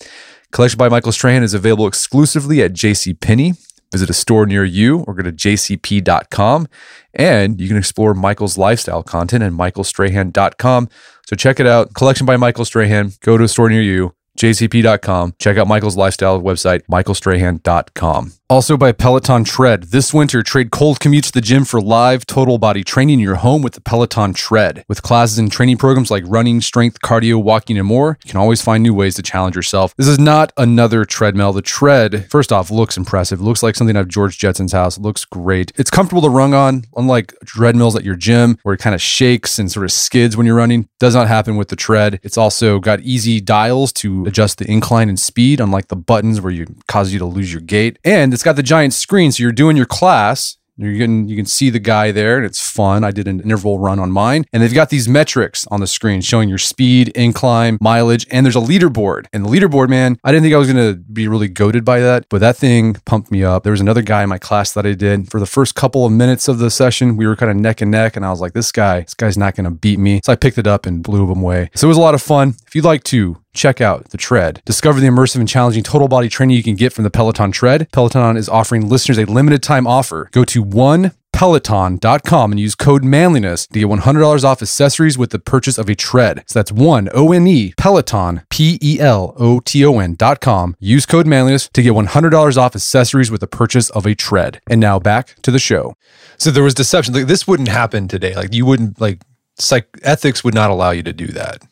Collection 0.51 0.79
by 0.79 0.89
Michael 0.89 1.11
Strahan 1.11 1.43
is 1.43 1.53
available 1.53 1.85
exclusively 1.85 2.63
at 2.63 2.73
JCPenney. 2.73 3.63
Visit 3.91 4.10
a 4.10 4.13
store 4.13 4.45
near 4.45 4.63
you 4.63 5.00
or 5.08 5.13
go 5.13 5.23
to 5.23 5.32
jcp.com. 5.32 6.67
And 7.13 7.60
you 7.60 7.67
can 7.67 7.78
explore 7.78 8.13
Michael's 8.13 8.58
lifestyle 8.58 9.04
content 9.04 9.43
at 9.43 9.52
michaelstrahan.com. 9.52 10.89
So 11.26 11.36
check 11.36 11.60
it 11.60 11.67
out. 11.67 11.93
Collection 11.93 12.26
by 12.26 12.38
Michael 12.38 12.65
Strahan. 12.65 13.12
Go 13.21 13.38
to 13.38 13.43
a 13.43 13.47
store 13.47 13.69
near 13.69 13.82
you 13.82 14.13
jcp.com. 14.38 15.36
Check 15.39 15.58
out 15.58 15.67
Michael's 15.67 15.97
lifestyle 15.97 16.39
website, 16.41 16.82
michaelstrahan.com. 16.89 18.37
Also 18.49 18.77
by 18.77 18.93
Peloton 18.93 19.43
Tread. 19.43 19.83
This 19.83 20.13
winter, 20.13 20.41
trade 20.41 20.71
cold 20.71 21.01
commutes 21.01 21.25
to 21.25 21.31
the 21.33 21.41
gym 21.41 21.65
for 21.65 21.81
live 21.81 22.25
total 22.25 22.57
body 22.57 22.81
training 22.81 23.15
in 23.15 23.19
your 23.19 23.36
home 23.36 23.62
with 23.62 23.73
the 23.73 23.81
Peloton 23.81 24.33
Tread. 24.33 24.86
With 24.88 25.01
classes 25.01 25.38
and 25.38 25.51
training 25.51 25.75
programs 25.75 26.10
like 26.10 26.23
running, 26.25 26.62
strength, 26.62 27.01
cardio, 27.01 27.43
walking, 27.43 27.77
and 27.77 27.86
more, 27.86 28.17
you 28.23 28.29
can 28.29 28.39
always 28.39 28.62
find 28.62 28.81
new 28.81 28.93
ways 28.93 29.15
to 29.15 29.21
challenge 29.21 29.57
yourself. 29.57 29.93
This 29.97 30.07
is 30.07 30.17
not 30.17 30.53
another 30.55 31.03
treadmill. 31.03 31.51
The 31.51 31.62
Tread, 31.62 32.31
first 32.31 32.53
off, 32.53 32.71
looks 32.71 32.95
impressive. 32.95 33.41
It 33.41 33.43
looks 33.43 33.63
like 33.63 33.75
something 33.75 33.97
out 33.97 34.03
of 34.03 34.07
George 34.07 34.39
Jetson's 34.39 34.71
house. 34.71 34.95
It 34.95 35.01
looks 35.01 35.25
great. 35.25 35.73
It's 35.75 35.91
comfortable 35.91 36.21
to 36.21 36.29
run 36.29 36.53
on, 36.53 36.86
unlike 36.95 37.33
treadmills 37.43 37.97
at 37.97 38.05
your 38.05 38.15
gym 38.15 38.60
where 38.63 38.75
it 38.75 38.79
kind 38.79 38.95
of 38.95 39.01
shakes 39.01 39.60
and 39.60 39.69
sort 39.69 39.83
of 39.83 39.91
skids 39.91 40.38
when 40.38 40.45
you're 40.45 40.55
running. 40.55 40.88
Does 40.99 41.15
not 41.15 41.27
happen 41.27 41.57
with 41.57 41.67
the 41.67 41.75
Tread. 41.75 42.21
It's 42.23 42.38
also 42.38 42.79
got 42.79 43.01
easy 43.01 43.41
dials 43.41 43.91
to 43.93 44.25
adjust 44.25 44.60
the 44.60 44.71
incline 44.71 45.10
and 45.10 45.19
speed, 45.19 45.60
unlike 45.60 45.89
the 45.89 45.97
buttons 45.97 46.39
where 46.39 46.53
you 46.53 46.65
cause 46.88 47.12
you 47.12 47.19
to 47.19 47.25
lose 47.25 47.51
your 47.51 47.62
gait. 47.62 47.99
And 48.05 48.37
it's 48.38 48.43
got 48.43 48.56
the 48.56 48.62
giant 48.62 48.93
screen, 48.93 49.32
so 49.32 49.41
you're 49.41 49.52
doing 49.52 49.76
your 49.76 49.88
class. 49.88 50.58
You're 50.80 50.93
getting, 50.93 51.28
you 51.28 51.36
can 51.36 51.47
see 51.47 51.71
the 51.71 51.80
guy 51.80 52.12
there, 52.12 52.38
and 52.38 52.45
it's 52.45 52.62
fun. 52.69 53.04
I 53.04 53.10
did 53.10 53.28
an 53.28 53.39
interval 53.39 53.80
run 53.80 53.97
on 53.97 54.12
mine, 54.12 54.45
and 54.54 54.62
they've 54.62 54.71
got 54.71 54.91
these 54.91 55.10
metrics 55.10 55.65
on 55.71 55.80
the 55.80 55.88
screen 55.88 56.21
showing 56.21 56.50
your 56.50 56.60
speed, 56.60 57.08
incline, 57.15 57.80
mileage, 57.82 58.28
and 58.30 58.45
there's 58.45 58.56
a 58.56 58.60
leaderboard. 58.60 59.26
And 59.34 59.43
the 59.43 59.50
leaderboard, 59.50 59.89
man, 59.89 60.19
I 60.23 60.32
didn't 60.32 60.43
think 60.43 60.54
I 60.54 60.60
was 60.60 60.67
gonna 60.67 60.93
be 60.93 61.28
really 61.28 61.47
goaded 61.47 61.84
by 61.84 62.02
that, 62.02 62.28
but 62.30 62.41
that 62.41 62.58
thing 62.58 62.93
pumped 63.06 63.32
me 63.32 63.43
up. 63.43 63.63
There 63.63 63.71
was 63.71 63.82
another 63.82 64.04
guy 64.04 64.21
in 64.21 64.30
my 64.30 64.38
class 64.38 64.71
that 64.73 64.86
I 64.86 64.93
did 64.93 65.32
for 65.32 65.39
the 65.39 65.47
first 65.47 65.73
couple 65.73 66.06
of 66.06 66.12
minutes 66.12 66.47
of 66.47 66.60
the 66.60 66.69
session. 66.69 67.17
We 67.17 67.26
were 67.26 67.36
kind 67.36 67.50
of 67.50 67.58
neck 67.58 67.82
and 67.82 67.89
neck, 67.89 68.15
and 68.15 68.23
I 68.23 68.30
was 68.30 68.39
like, 68.39 68.54
this 68.54 68.71
guy, 68.71 69.02
this 69.02 69.15
guy's 69.15 69.36
not 69.36 69.56
gonna 69.56 69.71
beat 69.71 69.97
me. 69.97 70.21
So 70.23 70.32
I 70.32 70.36
picked 70.36 70.60
it 70.60 70.67
up 70.67 70.86
and 70.86 71.02
blew 71.02 71.28
him 71.32 71.39
away. 71.39 71.71
So 71.73 71.88
it 71.88 71.89
was 71.89 71.97
a 71.97 72.02
lot 72.02 72.13
of 72.13 72.21
fun. 72.21 72.54
If 72.67 72.76
you'd 72.76 72.86
like 72.86 73.04
to 73.06 73.41
check 73.58 73.82
out 73.82 74.10
the 74.10 74.17
Tread. 74.17 74.62
Discover 74.65 75.00
the 75.00 75.08
immersive 75.08 75.39
and 75.39 75.50
challenging 75.50 75.84
total 75.84 76.08
body 76.08 76.30
training 76.30 76.56
you 76.56 76.63
can 76.63 76.76
get 76.76 76.93
from 76.93 77.04
the 77.04 77.10
Peloton 77.10 77.52
Tread. 77.52 77.91
Peloton 77.91 78.38
is 78.38 78.48
offering 78.48 78.88
listeners 78.88 79.17
a 79.17 79.26
limited 79.26 79.62
time 79.63 79.88
offer. 79.88 80.30
Go 80.32 80.43
to 80.46 80.62
one 80.62 81.12
peloton.com 81.38 82.52
and 82.52 82.60
use 82.60 82.74
code 82.74 83.04
manliness 83.04 83.67
to 83.67 83.80
get 83.80 83.88
$100 83.88 84.43
off 84.43 84.62
accessories 84.63 85.20
with 85.20 85.30
the 85.30 85.38
purchase 85.38 85.78
of 85.78 85.88
a 85.88 85.93
tread. 85.93 86.43
So 86.48 86.58
that's 86.58 86.72
one 86.72 87.10
O 87.13 87.32
N 87.32 87.46
E 87.46 87.74
Peloton 87.78 88.41
P 88.50 88.80
E 88.82 89.00
L 89.00 89.36
O 89.38 89.60
T 89.60 89.86
O 89.86 90.00
N.com. 90.00 90.76
Use 90.80 91.06
code 91.06 91.28
manliness 91.28 91.70
to 91.74 91.84
get 91.84 91.93
$100 91.93 92.58
off 92.58 92.76
accessories 92.76 93.30
with 93.30 93.41
the 93.41 93.48
purchase 93.48 93.91
of 93.91 94.08
a 94.08 94.15
tread. 94.15 94.62
And 94.67 94.82
now 94.82 94.98
back 94.98 95.36
to 95.43 95.52
the 95.52 95.60
show. 95.60 95.96
So 96.38 96.50
there 96.50 96.63
was 96.63 96.74
deception. 96.74 97.13
Like 97.13 97.28
this 97.28 97.48
wouldn't 97.48 97.70
happen 97.70 98.08
today. 98.08 98.36
Like 98.36 98.56
you 98.56 98.65
wouldn't 98.65 99.00
like 99.00 99.22
psych 99.60 99.88
ethics 100.02 100.43
would 100.43 100.56
not 100.56 100.72
allow 100.72 100.89
you 100.89 101.04
to 101.04 101.13
do 101.13 101.28
that 101.28 101.63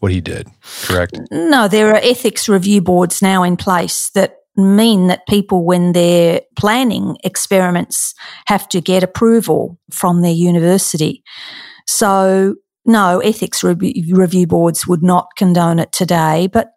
what 0.00 0.12
he 0.12 0.20
did, 0.20 0.48
correct? 0.84 1.18
No, 1.30 1.68
there 1.68 1.90
are 1.90 2.00
ethics 2.02 2.48
review 2.48 2.80
boards 2.80 3.20
now 3.22 3.42
in 3.42 3.56
place 3.56 4.10
that 4.10 4.36
mean 4.56 5.06
that 5.06 5.26
people, 5.26 5.64
when 5.64 5.92
they're 5.92 6.40
planning 6.56 7.16
experiments, 7.24 8.14
have 8.46 8.68
to 8.68 8.80
get 8.80 9.02
approval 9.02 9.78
from 9.90 10.22
their 10.22 10.32
university. 10.32 11.22
So, 11.86 12.56
no, 12.84 13.20
ethics 13.20 13.62
review 13.62 14.46
boards 14.46 14.86
would 14.86 15.02
not 15.02 15.28
condone 15.36 15.78
it 15.78 15.92
today. 15.92 16.48
But 16.52 16.70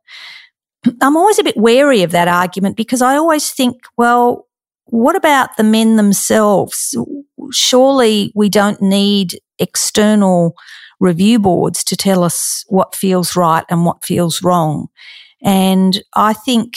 I'm 1.01 1.17
always 1.17 1.39
a 1.39 1.43
bit 1.43 1.57
wary 1.57 2.03
of 2.03 2.11
that 2.11 2.27
argument 2.27 2.77
because 2.77 3.01
I 3.01 3.15
always 3.15 3.51
think, 3.51 3.77
well, 3.97 4.47
what 4.85 5.15
about 5.15 5.57
the 5.57 5.63
men 5.63 5.95
themselves? 5.95 6.95
Surely 7.51 8.31
we 8.35 8.49
don't 8.49 8.81
need 8.81 9.39
external 9.57 10.55
review 11.01 11.39
boards 11.39 11.83
to 11.83 11.97
tell 11.97 12.23
us 12.23 12.63
what 12.69 12.95
feels 12.95 13.35
right 13.35 13.65
and 13.69 13.85
what 13.85 14.05
feels 14.05 14.41
wrong. 14.41 14.87
And 15.43 16.01
I 16.15 16.31
think 16.31 16.75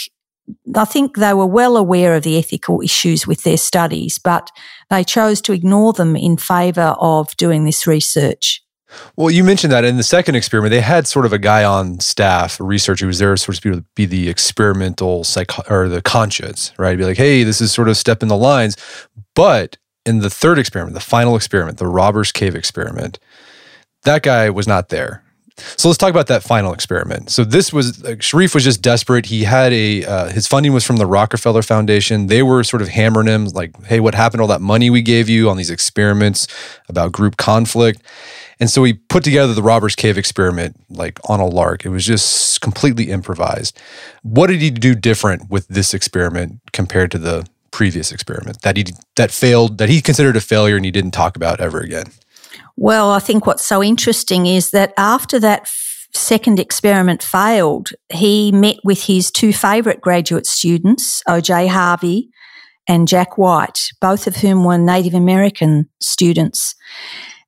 I 0.77 0.85
think 0.85 1.17
they 1.17 1.33
were 1.33 1.47
well 1.47 1.77
aware 1.77 2.17
of 2.17 2.23
the 2.23 2.37
ethical 2.37 2.83
issues 2.83 3.27
with 3.27 3.45
their 3.45 3.57
studies, 3.57 4.19
but 4.19 4.51
they 4.91 5.05
chose 5.05 5.41
to 5.43 5.53
ignore 5.53 5.93
them 5.93 6.17
in 6.17 6.37
favour 6.37 6.95
of 6.99 7.35
doing 7.37 7.65
this 7.65 7.87
research. 7.87 8.63
Well, 9.17 9.31
you 9.31 9.43
mentioned 9.43 9.73
that 9.73 9.85
in 9.85 9.97
the 9.97 10.03
second 10.03 10.35
experiment, 10.35 10.71
they 10.71 10.81
had 10.81 11.07
sort 11.07 11.25
of 11.25 11.33
a 11.33 11.39
guy 11.39 11.65
on 11.65 11.99
staff, 12.01 12.61
a 12.61 12.65
researcher 12.65 13.07
who 13.07 13.09
was 13.09 13.19
there 13.19 13.37
sort 13.37 13.57
of 13.57 13.63
to 13.63 13.85
be 13.95 14.05
the 14.05 14.29
experimental 14.29 15.25
psych 15.25 15.51
or 15.71 15.89
the 15.89 16.03
conscience, 16.03 16.73
right? 16.79 16.97
Be 16.97 17.05
like, 17.05 17.17
hey, 17.17 17.43
this 17.43 17.61
is 17.61 17.73
sort 17.73 17.89
of 17.89 17.97
step 17.97 18.23
in 18.23 18.29
the 18.29 18.37
lines. 18.37 18.77
But 19.35 19.79
in 20.07 20.19
the 20.19 20.31
third 20.31 20.59
experiment, 20.59 20.95
the 20.95 21.01
final 21.01 21.37
experiment, 21.37 21.79
the 21.79 21.87
Robbers 21.87 22.31
Cave 22.31 22.55
experiment, 22.55 23.19
that 24.05 24.23
guy 24.23 24.51
was 24.51 24.67
not 24.67 24.89
there. 24.89 25.23
So 25.57 25.89
let's 25.89 25.99
talk 25.99 26.11
about 26.11 26.27
that 26.27 26.43
final 26.43 26.73
experiment. 26.73 27.31
So 27.31 27.45
this 27.45 27.73
was 27.73 28.03
like, 28.03 28.19
Sherif 28.19 28.55
was 28.55 28.65
just 28.65 28.83
desperate. 28.83 29.27
He 29.27 29.45
had 29.45 29.73
a 29.73 30.05
uh, 30.05 30.29
his 30.31 30.49
funding 30.49 30.73
was 30.73 30.85
from 30.85 30.97
the 30.97 31.07
Rockefeller 31.07 31.63
Foundation. 31.63 32.27
They 32.27 32.43
were 32.43 32.65
sort 32.65 32.83
of 32.83 32.89
hammering 32.89 33.29
him 33.29 33.47
like, 33.47 33.81
"Hey, 33.85 34.01
what 34.01 34.15
happened 34.15 34.41
to 34.41 34.43
all 34.43 34.49
that 34.49 34.61
money 34.61 34.91
we 34.91 35.01
gave 35.01 35.29
you 35.29 35.49
on 35.49 35.57
these 35.57 35.71
experiments 35.71 36.49
about 36.89 37.13
group 37.13 37.37
conflict?" 37.37 38.03
And 38.59 38.69
so 38.69 38.83
he 38.83 38.95
put 38.95 39.23
together 39.23 39.55
the 39.55 39.63
Robbers 39.63 39.95
Cave 39.95 40.19
experiment 40.19 40.77
like 40.91 41.21
on 41.29 41.39
a 41.39 41.47
lark. 41.47 41.85
It 41.85 41.91
was 41.91 42.05
just 42.05 42.61
completely 42.61 43.11
improvised. 43.11 43.79
What 44.23 44.49
did 44.49 44.61
he 44.61 44.71
do 44.71 44.97
different 44.97 45.51
with 45.51 45.69
this 45.69 45.95
experiment 45.95 46.61
compared 46.73 47.13
to 47.13 47.19
the 47.19 47.47
previous 47.71 48.11
experiment 48.11 48.63
that 48.63 48.77
he 48.77 48.87
that 49.15 49.31
failed 49.31 49.79
that 49.79 49.89
he 49.89 50.01
considered 50.01 50.37
a 50.37 50.41
failure 50.41 50.75
and 50.75 50.85
he 50.85 50.91
didn't 50.91 51.13
talk 51.13 51.37
about 51.37 51.61
ever 51.61 51.79
again? 51.79 52.07
Well, 52.77 53.11
I 53.11 53.21
think 53.21 53.47
what's 53.47 53.67
so 53.67 53.83
interesting 53.83 54.47
is 54.47 54.71
that 54.71 54.93
after 54.97 55.39
that 55.41 55.63
f- 55.63 56.09
second 56.13 56.59
experiment 56.59 57.23
failed, 57.23 57.91
he 58.13 58.51
met 58.53 58.77
with 58.85 59.05
his 59.05 59.31
two 59.31 59.53
favourite 59.53 60.01
graduate 60.01 60.47
students, 60.47 61.23
OJ 61.29 61.69
Harvey 61.69 62.31
and 62.89 63.09
Jack 63.09 63.39
White, 63.39 63.89
both 64.01 64.27
of 64.27 64.37
whom 64.37 64.65
were 64.65 64.79
Native 64.79 65.15
American 65.15 65.89
students. 66.01 66.75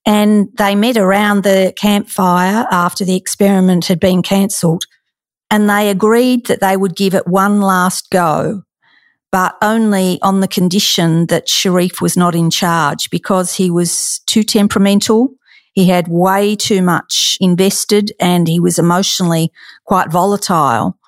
And 0.07 0.49
they 0.57 0.75
met 0.77 0.97
around 0.97 1.43
the 1.43 1.75
campfire 1.77 2.67
after 2.71 3.05
the 3.05 3.17
experiment 3.17 3.87
had 3.87 3.99
been 3.99 4.23
cancelled. 4.23 4.85
And 5.51 5.69
they 5.69 5.91
agreed 5.91 6.47
that 6.47 6.61
they 6.61 6.77
would 6.77 6.97
give 6.97 7.15
it 7.15 7.27
one 7.27 7.61
last 7.61 8.11
go 8.11 8.63
but 9.37 9.55
only 9.61 10.19
on 10.23 10.41
the 10.41 10.49
condition 10.49 11.27
that 11.27 11.47
Sherif 11.47 12.01
was 12.01 12.17
not 12.17 12.35
in 12.35 12.51
charge 12.51 13.11
because 13.11 13.53
he 13.55 13.71
was 13.71 14.23
too 14.25 14.43
temperamental. 14.43 15.29
He 15.75 15.89
had 15.89 16.09
way 16.09 16.57
too 16.57 16.81
much 16.81 17.37
invested 17.39 18.13
and 18.19 18.49
he 18.49 18.59
was 18.59 18.79
emotionally 18.79 19.53
quite 19.85 20.11
volatile. 20.11 20.99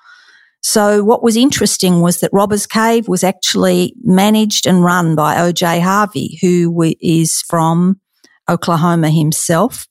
So 0.61 1.03
what 1.03 1.23
was 1.23 1.35
interesting 1.35 2.01
was 2.01 2.19
that 2.19 2.29
Robbers 2.31 2.67
Cave 2.67 3.07
was 3.07 3.23
actually 3.23 3.95
managed 4.03 4.67
and 4.67 4.83
run 4.83 5.15
by 5.15 5.37
OJ 5.37 5.81
Harvey, 5.81 6.37
who 6.39 6.93
is 7.01 7.41
from 7.49 7.99
Oklahoma 8.47 9.09
himself. 9.09 9.87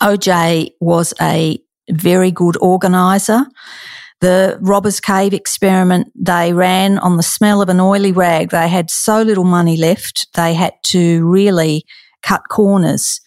OJ 0.00 0.72
was 0.80 1.14
a 1.20 1.56
very 1.88 2.32
good 2.32 2.56
organizer. 2.60 3.46
The 4.22 4.56
Robbers 4.60 5.00
Cave 5.00 5.34
experiment 5.34 6.12
they 6.14 6.52
ran 6.52 6.98
on 6.98 7.16
the 7.16 7.24
smell 7.24 7.60
of 7.60 7.68
an 7.68 7.80
oily 7.80 8.12
rag. 8.12 8.50
They 8.50 8.68
had 8.68 8.88
so 8.88 9.20
little 9.20 9.42
money 9.42 9.76
left, 9.76 10.28
they 10.34 10.54
had 10.54 10.74
to 10.84 11.28
really 11.28 11.84
cut 12.22 12.42
corners. 12.48 13.20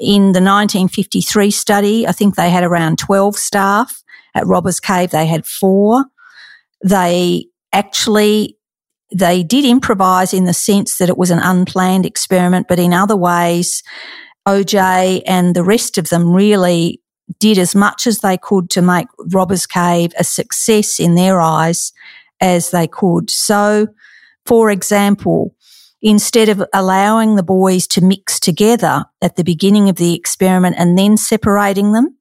In 0.00 0.32
the 0.32 0.40
1953 0.40 1.52
study, 1.52 2.04
I 2.04 2.10
think 2.10 2.34
they 2.34 2.50
had 2.50 2.64
around 2.64 2.98
12 2.98 3.36
staff. 3.36 4.02
At 4.34 4.44
Robbers 4.44 4.80
Cave, 4.80 5.12
they 5.12 5.26
had 5.26 5.46
four. 5.46 6.06
They 6.84 7.46
actually 7.72 8.56
they 9.14 9.44
did 9.44 9.64
improvise 9.64 10.34
in 10.34 10.46
the 10.46 10.52
sense 10.52 10.98
that 10.98 11.08
it 11.08 11.18
was 11.18 11.30
an 11.30 11.38
unplanned 11.38 12.06
experiment, 12.06 12.66
but 12.68 12.80
in 12.80 12.92
other 12.92 13.16
ways, 13.16 13.84
OJ 14.48 15.22
and 15.26 15.54
the 15.54 15.64
rest 15.64 15.96
of 15.96 16.08
them 16.08 16.32
really 16.32 17.00
did 17.38 17.58
as 17.58 17.74
much 17.74 18.06
as 18.06 18.18
they 18.18 18.36
could 18.36 18.70
to 18.70 18.82
make 18.82 19.06
Robbers 19.32 19.66
Cave 19.66 20.12
a 20.18 20.24
success 20.24 20.98
in 20.98 21.14
their 21.14 21.40
eyes 21.40 21.92
as 22.40 22.70
they 22.70 22.86
could. 22.86 23.30
So, 23.30 23.88
for 24.46 24.70
example, 24.70 25.54
instead 26.02 26.48
of 26.48 26.62
allowing 26.72 27.36
the 27.36 27.42
boys 27.42 27.86
to 27.88 28.04
mix 28.04 28.40
together 28.40 29.04
at 29.20 29.36
the 29.36 29.44
beginning 29.44 29.88
of 29.88 29.96
the 29.96 30.14
experiment 30.14 30.76
and 30.78 30.98
then 30.98 31.16
separating 31.16 31.92
them, 31.92 32.16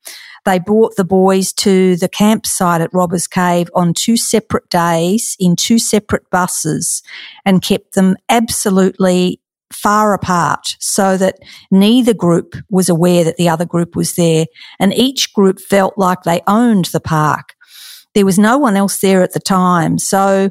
they 0.46 0.60
brought 0.60 0.96
the 0.96 1.06
boys 1.06 1.54
to 1.54 1.96
the 1.96 2.10
campsite 2.10 2.82
at 2.82 2.94
Robbers 2.94 3.28
Cave 3.28 3.70
on 3.76 3.94
two 3.94 4.18
separate 4.18 4.70
days 4.70 5.36
in 5.40 5.56
two 5.56 5.80
separate 5.80 6.30
buses 6.30 7.04
and 7.46 7.62
kept 7.62 7.94
them 7.96 8.16
absolutely 8.30 9.42
far 9.74 10.14
apart 10.14 10.76
so 10.80 11.18
that 11.18 11.40
neither 11.72 12.14
group 12.14 12.56
was 12.70 12.90
aware 12.90 13.24
that 13.24 13.38
the 13.38 13.50
other 13.50 13.66
group 13.66 13.96
was 13.96 14.16
there 14.16 14.46
and 14.80 14.94
each 14.94 15.34
group 15.34 15.60
felt 15.60 15.98
like 15.98 16.24
they 16.24 16.42
owned 16.48 16.86
the 16.86 17.00
park. 17.00 17.56
There 18.16 18.26
was 18.26 18.40
no 18.40 18.58
one 18.58 18.76
else 18.76 19.00
there 19.00 19.22
at 19.22 19.34
the 19.34 19.40
time. 19.40 20.00
So 20.00 20.50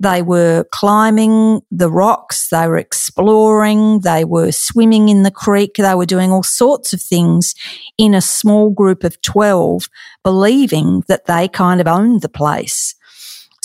they 0.00 0.22
were 0.22 0.64
climbing 0.72 1.60
the 1.70 1.90
rocks. 1.90 2.48
They 2.48 2.66
were 2.66 2.78
exploring. 2.78 4.00
They 4.00 4.24
were 4.24 4.50
swimming 4.50 5.10
in 5.10 5.24
the 5.24 5.30
creek. 5.30 5.74
They 5.76 5.94
were 5.94 6.06
doing 6.06 6.32
all 6.32 6.42
sorts 6.42 6.94
of 6.94 7.02
things 7.02 7.54
in 7.98 8.14
a 8.14 8.22
small 8.22 8.70
group 8.70 9.04
of 9.04 9.20
12, 9.20 9.88
believing 10.24 11.02
that 11.08 11.26
they 11.26 11.48
kind 11.48 11.82
of 11.82 11.86
owned 11.86 12.22
the 12.22 12.30
place. 12.30 12.94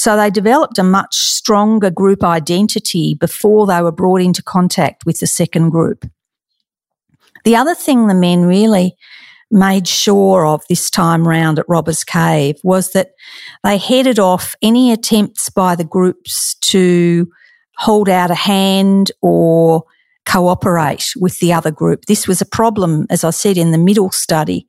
So 0.06 0.16
they 0.16 0.30
developed 0.30 0.78
a 0.78 0.84
much 0.84 1.16
stronger 1.16 1.90
group 1.90 2.24
identity 2.24 3.16
before 3.16 3.66
they 3.66 3.82
were 3.82 3.92
brought 3.92 4.22
into 4.22 4.44
contact 4.44 5.04
with 5.04 5.20
the 5.20 5.26
second 5.26 5.72
group. 5.72 6.06
The 7.44 7.56
other 7.56 7.74
thing 7.74 8.06
the 8.06 8.14
men 8.14 8.44
really 8.44 8.96
made 9.50 9.88
sure 9.88 10.46
of 10.46 10.62
this 10.70 10.92
time 10.92 11.28
round 11.28 11.58
at 11.58 11.68
Robbers 11.68 12.04
Cave 12.04 12.58
was 12.64 12.92
that 12.92 13.14
they 13.64 13.80
headed 13.80 14.20
off 14.20 14.54
any 14.62 14.92
attempts 14.92 15.50
by 15.50 15.76
the 15.76 15.84
groups 15.84 16.54
to 16.62 17.28
hold 17.78 18.08
out 18.08 18.30
a 18.30 18.36
hand 18.36 19.12
or 19.24 19.86
cooperate 20.28 21.14
with 21.20 21.40
the 21.40 21.52
other 21.52 21.72
group. 21.72 22.06
This 22.06 22.28
was 22.28 22.42
a 22.42 22.46
problem, 22.46 23.08
as 23.10 23.24
I 23.24 23.32
said, 23.32 23.58
in 23.58 23.72
the 23.72 23.80
middle 23.80 24.12
study. 24.12 24.68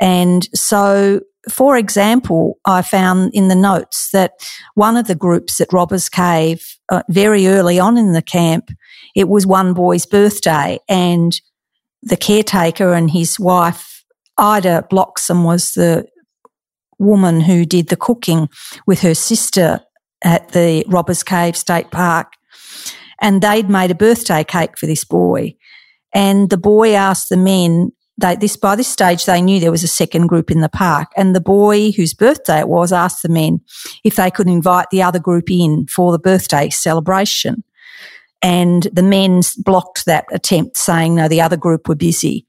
And 0.00 0.48
so 0.54 1.20
for 1.48 1.76
example, 1.76 2.58
I 2.64 2.82
found 2.82 3.32
in 3.32 3.48
the 3.48 3.54
notes 3.54 4.10
that 4.12 4.32
one 4.74 4.96
of 4.96 5.06
the 5.06 5.14
groups 5.14 5.60
at 5.60 5.72
Robbers 5.72 6.08
Cave, 6.08 6.76
uh, 6.88 7.02
very 7.08 7.46
early 7.46 7.78
on 7.78 7.96
in 7.96 8.12
the 8.12 8.22
camp, 8.22 8.70
it 9.14 9.28
was 9.28 9.46
one 9.46 9.72
boy's 9.72 10.06
birthday 10.06 10.78
and 10.88 11.40
the 12.02 12.16
caretaker 12.16 12.92
and 12.92 13.10
his 13.10 13.38
wife, 13.38 14.04
Ida 14.38 14.86
Bloxham, 14.90 15.44
was 15.44 15.72
the 15.72 16.06
woman 16.98 17.40
who 17.40 17.64
did 17.64 17.88
the 17.88 17.96
cooking 17.96 18.48
with 18.86 19.00
her 19.00 19.14
sister 19.14 19.80
at 20.22 20.50
the 20.50 20.84
Robbers 20.88 21.22
Cave 21.22 21.56
State 21.56 21.90
Park. 21.90 22.32
And 23.20 23.40
they'd 23.40 23.70
made 23.70 23.90
a 23.90 23.94
birthday 23.94 24.44
cake 24.44 24.78
for 24.78 24.86
this 24.86 25.04
boy. 25.04 25.56
And 26.12 26.50
the 26.50 26.58
boy 26.58 26.94
asked 26.94 27.28
the 27.28 27.36
men 27.36 27.92
they, 28.18 28.36
this 28.36 28.56
by 28.56 28.74
this 28.74 28.88
stage 28.88 29.24
they 29.24 29.42
knew 29.42 29.60
there 29.60 29.70
was 29.70 29.84
a 29.84 29.88
second 29.88 30.26
group 30.26 30.50
in 30.50 30.60
the 30.60 30.68
park 30.68 31.12
and 31.16 31.34
the 31.34 31.40
boy 31.40 31.90
whose 31.92 32.14
birthday 32.14 32.60
it 32.60 32.68
was 32.68 32.92
asked 32.92 33.22
the 33.22 33.28
men 33.28 33.60
if 34.04 34.16
they 34.16 34.30
could 34.30 34.48
invite 34.48 34.88
the 34.90 35.02
other 35.02 35.18
group 35.18 35.50
in 35.50 35.86
for 35.86 36.12
the 36.12 36.18
birthday 36.18 36.70
celebration. 36.70 37.62
And 38.42 38.84
the 38.92 39.02
men 39.02 39.42
blocked 39.58 40.06
that 40.06 40.26
attempt 40.32 40.76
saying 40.76 41.14
no 41.14 41.28
the 41.28 41.40
other 41.40 41.56
group 41.56 41.88
were 41.88 41.94
busy. 41.94 42.46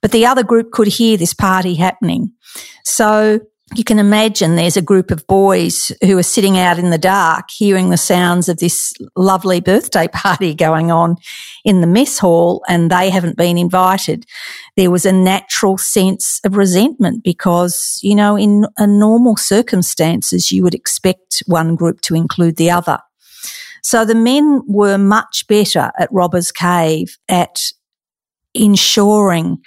But 0.00 0.12
the 0.12 0.26
other 0.26 0.42
group 0.42 0.72
could 0.72 0.88
hear 0.88 1.16
this 1.16 1.34
party 1.34 1.74
happening. 1.74 2.32
So 2.84 3.40
you 3.74 3.84
can 3.84 3.98
imagine 3.98 4.56
there's 4.56 4.76
a 4.76 4.82
group 4.82 5.10
of 5.10 5.26
boys 5.26 5.92
who 6.02 6.16
are 6.16 6.22
sitting 6.22 6.56
out 6.56 6.78
in 6.78 6.90
the 6.90 6.98
dark 6.98 7.50
hearing 7.50 7.90
the 7.90 7.96
sounds 7.96 8.48
of 8.48 8.58
this 8.58 8.92
lovely 9.14 9.60
birthday 9.60 10.08
party 10.12 10.54
going 10.54 10.90
on 10.90 11.16
in 11.64 11.80
the 11.80 11.86
mess 11.86 12.18
hall 12.18 12.64
and 12.68 12.90
they 12.90 13.10
haven't 13.10 13.36
been 13.36 13.58
invited. 13.58 14.24
There 14.76 14.90
was 14.90 15.04
a 15.04 15.12
natural 15.12 15.76
sense 15.76 16.40
of 16.44 16.56
resentment 16.56 17.22
because, 17.22 17.98
you 18.02 18.14
know, 18.14 18.36
in 18.36 18.66
a 18.78 18.86
normal 18.86 19.36
circumstances, 19.36 20.50
you 20.50 20.62
would 20.62 20.74
expect 20.74 21.42
one 21.46 21.76
group 21.76 22.00
to 22.02 22.14
include 22.14 22.56
the 22.56 22.70
other. 22.70 22.98
So 23.82 24.04
the 24.04 24.14
men 24.14 24.62
were 24.66 24.98
much 24.98 25.46
better 25.46 25.90
at 25.98 26.12
Robbers 26.12 26.52
Cave 26.52 27.16
at 27.28 27.58
ensuring 28.54 29.58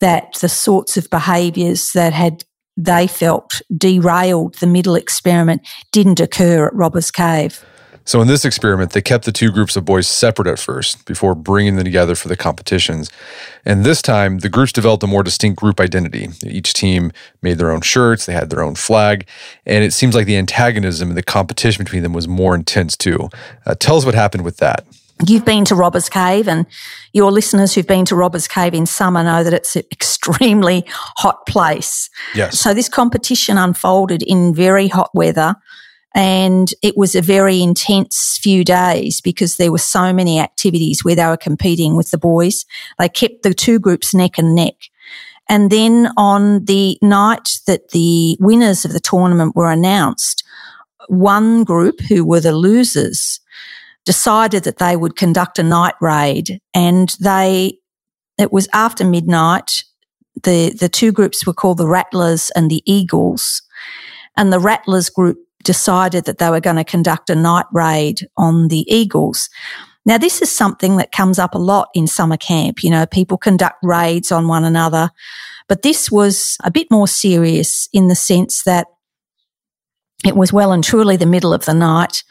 that 0.00 0.34
the 0.40 0.48
sorts 0.48 0.96
of 0.96 1.08
behaviours 1.10 1.92
that 1.92 2.12
had 2.12 2.44
they 2.76 3.06
felt 3.06 3.60
derailed 3.76 4.54
the 4.56 4.66
middle 4.66 4.94
experiment 4.94 5.66
didn't 5.90 6.20
occur 6.20 6.66
at 6.66 6.74
Robbers 6.74 7.10
Cave. 7.10 7.64
So, 8.04 8.20
in 8.20 8.26
this 8.26 8.44
experiment, 8.44 8.92
they 8.92 9.00
kept 9.00 9.26
the 9.26 9.32
two 9.32 9.52
groups 9.52 9.76
of 9.76 9.84
boys 9.84 10.08
separate 10.08 10.48
at 10.48 10.58
first 10.58 11.04
before 11.06 11.36
bringing 11.36 11.76
them 11.76 11.84
together 11.84 12.16
for 12.16 12.26
the 12.26 12.36
competitions. 12.36 13.10
And 13.64 13.84
this 13.84 14.02
time, 14.02 14.40
the 14.40 14.48
groups 14.48 14.72
developed 14.72 15.04
a 15.04 15.06
more 15.06 15.22
distinct 15.22 15.60
group 15.60 15.78
identity. 15.78 16.28
Each 16.44 16.72
team 16.72 17.12
made 17.42 17.58
their 17.58 17.70
own 17.70 17.80
shirts, 17.80 18.26
they 18.26 18.32
had 18.32 18.50
their 18.50 18.62
own 18.62 18.74
flag, 18.74 19.28
and 19.64 19.84
it 19.84 19.92
seems 19.92 20.16
like 20.16 20.26
the 20.26 20.36
antagonism 20.36 21.10
and 21.10 21.16
the 21.16 21.22
competition 21.22 21.84
between 21.84 22.02
them 22.02 22.12
was 22.12 22.26
more 22.26 22.56
intense 22.56 22.96
too. 22.96 23.28
Uh, 23.64 23.76
tell 23.76 23.96
us 23.96 24.04
what 24.04 24.14
happened 24.14 24.44
with 24.44 24.56
that. 24.56 24.84
You've 25.26 25.44
been 25.44 25.64
to 25.66 25.74
Robbers 25.74 26.08
Cave, 26.08 26.48
and 26.48 26.66
your 27.12 27.30
listeners 27.30 27.74
who've 27.74 27.86
been 27.86 28.04
to 28.06 28.16
Robbers 28.16 28.48
Cave 28.48 28.74
in 28.74 28.86
summer 28.86 29.22
know 29.22 29.44
that 29.44 29.52
it's 29.52 29.76
an 29.76 29.84
extremely 29.92 30.84
hot 30.88 31.46
place. 31.46 32.10
Yes. 32.34 32.58
So 32.58 32.74
this 32.74 32.88
competition 32.88 33.56
unfolded 33.56 34.22
in 34.22 34.54
very 34.54 34.88
hot 34.88 35.10
weather, 35.14 35.54
and 36.14 36.72
it 36.82 36.96
was 36.96 37.14
a 37.14 37.22
very 37.22 37.62
intense 37.62 38.38
few 38.42 38.64
days 38.64 39.20
because 39.20 39.56
there 39.56 39.72
were 39.72 39.78
so 39.78 40.12
many 40.12 40.40
activities 40.40 41.04
where 41.04 41.14
they 41.14 41.26
were 41.26 41.36
competing 41.36 41.96
with 41.96 42.10
the 42.10 42.18
boys. 42.18 42.64
They 42.98 43.08
kept 43.08 43.42
the 43.42 43.54
two 43.54 43.78
groups 43.78 44.12
neck 44.12 44.38
and 44.38 44.54
neck. 44.54 44.74
And 45.48 45.70
then 45.70 46.10
on 46.16 46.64
the 46.64 46.98
night 47.02 47.60
that 47.66 47.90
the 47.90 48.36
winners 48.40 48.84
of 48.84 48.92
the 48.92 49.00
tournament 49.00 49.56
were 49.56 49.70
announced, 49.70 50.44
one 51.08 51.64
group 51.64 52.00
who 52.00 52.24
were 52.24 52.40
the 52.40 52.56
losers 52.56 53.40
decided 54.04 54.64
that 54.64 54.78
they 54.78 54.96
would 54.96 55.16
conduct 55.16 55.58
a 55.58 55.62
night 55.62 55.94
raid 56.00 56.60
and 56.74 57.14
they, 57.20 57.78
it 58.38 58.52
was 58.52 58.68
after 58.72 59.04
midnight. 59.04 59.84
The, 60.42 60.70
the 60.70 60.88
two 60.88 61.12
groups 61.12 61.46
were 61.46 61.52
called 61.52 61.78
the 61.78 61.86
Rattlers 61.86 62.50
and 62.56 62.70
the 62.70 62.82
Eagles. 62.84 63.62
And 64.36 64.52
the 64.52 64.58
Rattlers 64.60 65.08
group 65.10 65.38
decided 65.62 66.24
that 66.24 66.38
they 66.38 66.50
were 66.50 66.60
going 66.60 66.76
to 66.76 66.84
conduct 66.84 67.30
a 67.30 67.34
night 67.34 67.66
raid 67.72 68.26
on 68.36 68.68
the 68.68 68.84
Eagles. 68.92 69.48
Now, 70.04 70.18
this 70.18 70.42
is 70.42 70.50
something 70.50 70.96
that 70.96 71.12
comes 71.12 71.38
up 71.38 71.54
a 71.54 71.58
lot 71.58 71.88
in 71.94 72.06
summer 72.08 72.36
camp. 72.36 72.82
You 72.82 72.90
know, 72.90 73.06
people 73.06 73.38
conduct 73.38 73.76
raids 73.82 74.32
on 74.32 74.48
one 74.48 74.64
another, 74.64 75.10
but 75.68 75.82
this 75.82 76.10
was 76.10 76.56
a 76.64 76.70
bit 76.70 76.90
more 76.90 77.06
serious 77.06 77.88
in 77.92 78.08
the 78.08 78.16
sense 78.16 78.64
that 78.64 78.88
it 80.24 80.36
was 80.36 80.52
well 80.52 80.72
and 80.72 80.82
truly 80.82 81.16
the 81.16 81.26
middle 81.26 81.54
of 81.54 81.64
the 81.64 81.74
night. 81.74 82.24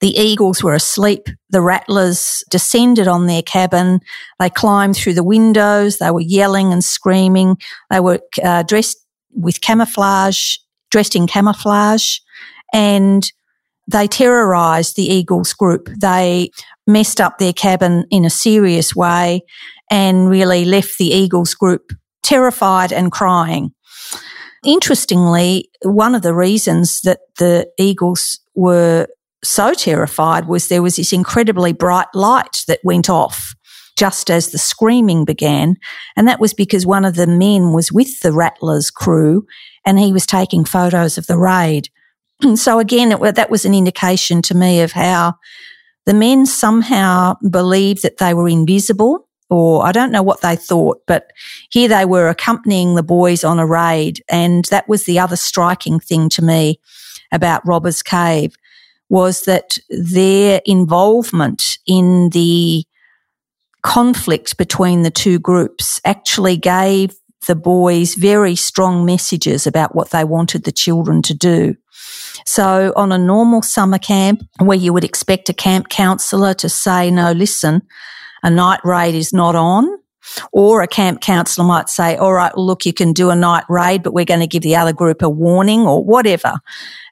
The 0.00 0.16
eagles 0.16 0.62
were 0.62 0.74
asleep. 0.74 1.28
The 1.50 1.62
rattlers 1.62 2.44
descended 2.50 3.08
on 3.08 3.26
their 3.26 3.42
cabin. 3.42 4.00
They 4.38 4.50
climbed 4.50 4.96
through 4.96 5.14
the 5.14 5.24
windows. 5.24 5.98
They 5.98 6.10
were 6.10 6.20
yelling 6.20 6.72
and 6.72 6.84
screaming. 6.84 7.56
They 7.90 8.00
were 8.00 8.20
uh, 8.44 8.62
dressed 8.64 8.98
with 9.32 9.60
camouflage, 9.60 10.56
dressed 10.90 11.16
in 11.16 11.26
camouflage, 11.26 12.18
and 12.72 13.30
they 13.90 14.06
terrorized 14.06 14.96
the 14.96 15.06
eagles 15.06 15.52
group. 15.52 15.88
They 16.00 16.50
messed 16.86 17.20
up 17.20 17.38
their 17.38 17.52
cabin 17.52 18.04
in 18.10 18.24
a 18.24 18.30
serious 18.30 18.94
way 18.94 19.42
and 19.90 20.28
really 20.28 20.64
left 20.64 20.98
the 20.98 21.12
eagles 21.12 21.54
group 21.54 21.92
terrified 22.22 22.92
and 22.92 23.12
crying. 23.12 23.72
interestingly, 24.64 25.70
one 25.82 26.14
of 26.16 26.22
the 26.22 26.34
reasons 26.34 27.00
that 27.02 27.20
the 27.38 27.68
eagles 27.78 28.40
were 28.56 29.06
so 29.48 29.74
terrified 29.74 30.46
was 30.46 30.68
there 30.68 30.82
was 30.82 30.96
this 30.96 31.12
incredibly 31.12 31.72
bright 31.72 32.08
light 32.14 32.64
that 32.68 32.80
went 32.84 33.08
off 33.08 33.54
just 33.96 34.30
as 34.30 34.50
the 34.50 34.58
screaming 34.58 35.24
began. 35.24 35.76
And 36.16 36.28
that 36.28 36.40
was 36.40 36.52
because 36.52 36.86
one 36.86 37.04
of 37.04 37.14
the 37.16 37.26
men 37.26 37.72
was 37.72 37.90
with 37.90 38.20
the 38.20 38.32
Rattlers 38.32 38.90
crew 38.90 39.46
and 39.84 39.98
he 39.98 40.12
was 40.12 40.26
taking 40.26 40.64
photos 40.64 41.16
of 41.16 41.26
the 41.26 41.38
raid. 41.38 41.88
so 42.54 42.78
again, 42.78 43.12
it, 43.12 43.34
that 43.34 43.50
was 43.50 43.64
an 43.64 43.74
indication 43.74 44.42
to 44.42 44.54
me 44.54 44.82
of 44.82 44.92
how 44.92 45.34
the 46.04 46.14
men 46.14 46.46
somehow 46.46 47.34
believed 47.50 48.02
that 48.02 48.18
they 48.18 48.34
were 48.34 48.48
invisible 48.48 49.26
or 49.48 49.86
I 49.86 49.92
don't 49.92 50.10
know 50.10 50.22
what 50.22 50.40
they 50.40 50.56
thought, 50.56 50.98
but 51.06 51.30
here 51.70 51.88
they 51.88 52.04
were 52.04 52.28
accompanying 52.28 52.94
the 52.96 53.02
boys 53.02 53.44
on 53.44 53.58
a 53.58 53.66
raid. 53.66 54.22
And 54.28 54.64
that 54.66 54.88
was 54.88 55.04
the 55.04 55.20
other 55.20 55.36
striking 55.36 56.00
thing 56.00 56.28
to 56.30 56.42
me 56.42 56.80
about 57.32 57.66
Robbers 57.66 58.02
Cave 58.02 58.56
was 59.08 59.42
that 59.42 59.78
their 59.88 60.60
involvement 60.64 61.78
in 61.86 62.30
the 62.30 62.84
conflict 63.82 64.56
between 64.58 65.02
the 65.02 65.10
two 65.10 65.38
groups 65.38 66.00
actually 66.04 66.56
gave 66.56 67.14
the 67.46 67.54
boys 67.54 68.14
very 68.14 68.56
strong 68.56 69.06
messages 69.06 69.66
about 69.66 69.94
what 69.94 70.10
they 70.10 70.24
wanted 70.24 70.64
the 70.64 70.72
children 70.72 71.22
to 71.22 71.34
do. 71.34 71.76
So 72.44 72.92
on 72.96 73.12
a 73.12 73.18
normal 73.18 73.62
summer 73.62 73.98
camp 73.98 74.42
where 74.58 74.76
you 74.76 74.92
would 74.92 75.04
expect 75.04 75.48
a 75.48 75.54
camp 75.54 75.88
counselor 75.88 76.54
to 76.54 76.68
say, 76.68 77.10
no, 77.10 77.32
listen, 77.32 77.82
a 78.42 78.50
night 78.50 78.80
raid 78.84 79.14
is 79.14 79.32
not 79.32 79.54
on. 79.54 79.88
Or 80.52 80.82
a 80.82 80.88
camp 80.88 81.20
counselor 81.20 81.66
might 81.66 81.88
say, 81.88 82.16
all 82.16 82.32
right, 82.32 82.56
look, 82.58 82.84
you 82.84 82.92
can 82.92 83.12
do 83.12 83.30
a 83.30 83.36
night 83.36 83.62
raid, 83.68 84.02
but 84.02 84.12
we're 84.12 84.24
going 84.24 84.40
to 84.40 84.48
give 84.48 84.64
the 84.64 84.74
other 84.74 84.92
group 84.92 85.22
a 85.22 85.28
warning 85.28 85.82
or 85.82 86.04
whatever. 86.04 86.54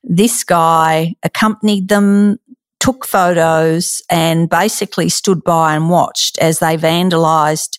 This 0.04 0.44
guy 0.44 1.16
accompanied 1.22 1.88
them, 1.88 2.38
took 2.78 3.06
photos 3.06 4.02
and 4.10 4.48
basically 4.48 5.08
stood 5.08 5.42
by 5.42 5.74
and 5.74 5.88
watched 5.88 6.38
as 6.38 6.58
they 6.58 6.76
vandalized 6.76 7.78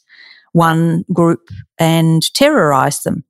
one 0.52 1.06
group 1.14 1.50
and 1.78 2.34
terrorized 2.34 3.04
them. 3.04 3.24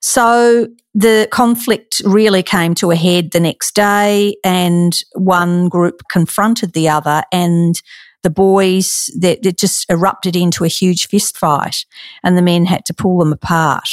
So 0.00 0.68
the 0.94 1.28
conflict 1.30 2.00
really 2.04 2.42
came 2.42 2.74
to 2.76 2.90
a 2.90 2.96
head 2.96 3.32
the 3.32 3.40
next 3.40 3.74
day 3.74 4.36
and 4.42 4.92
one 5.14 5.68
group 5.68 6.02
confronted 6.10 6.72
the 6.72 6.88
other 6.88 7.22
and 7.32 7.80
the 8.22 8.30
boys 8.30 9.10
that 9.18 9.44
it 9.44 9.58
just 9.58 9.90
erupted 9.90 10.36
into 10.36 10.64
a 10.64 10.68
huge 10.68 11.08
fist 11.08 11.36
fight 11.36 11.84
and 12.22 12.36
the 12.38 12.42
men 12.42 12.64
had 12.66 12.84
to 12.86 12.94
pull 12.94 13.18
them 13.18 13.32
apart. 13.32 13.88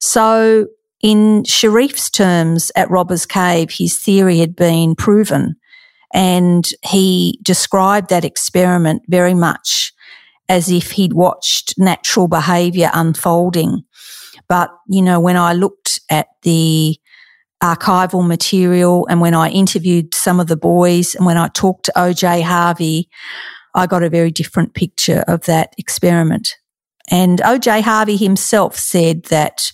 So 0.00 0.66
in 1.04 1.42
Sherif's 1.44 2.08
terms 2.08 2.72
at 2.74 2.90
Robbers 2.90 3.26
Cave, 3.26 3.70
his 3.70 3.98
theory 3.98 4.38
had 4.38 4.56
been 4.56 4.94
proven 4.94 5.54
and 6.14 6.66
he 6.82 7.38
described 7.42 8.08
that 8.08 8.24
experiment 8.24 9.02
very 9.08 9.34
much 9.34 9.92
as 10.48 10.70
if 10.70 10.92
he'd 10.92 11.12
watched 11.12 11.74
natural 11.76 12.26
behavior 12.26 12.90
unfolding. 12.94 13.84
But, 14.48 14.70
you 14.88 15.02
know, 15.02 15.20
when 15.20 15.36
I 15.36 15.52
looked 15.52 16.00
at 16.08 16.28
the 16.40 16.98
archival 17.62 18.26
material 18.26 19.06
and 19.10 19.20
when 19.20 19.34
I 19.34 19.50
interviewed 19.50 20.14
some 20.14 20.40
of 20.40 20.46
the 20.46 20.56
boys 20.56 21.14
and 21.14 21.26
when 21.26 21.36
I 21.36 21.48
talked 21.48 21.84
to 21.84 21.92
OJ 21.96 22.44
Harvey, 22.44 23.10
I 23.74 23.86
got 23.86 24.02
a 24.02 24.08
very 24.08 24.30
different 24.30 24.72
picture 24.72 25.22
of 25.28 25.42
that 25.42 25.74
experiment. 25.76 26.56
And 27.10 27.40
OJ 27.40 27.82
Harvey 27.82 28.16
himself 28.16 28.78
said 28.78 29.24
that 29.24 29.70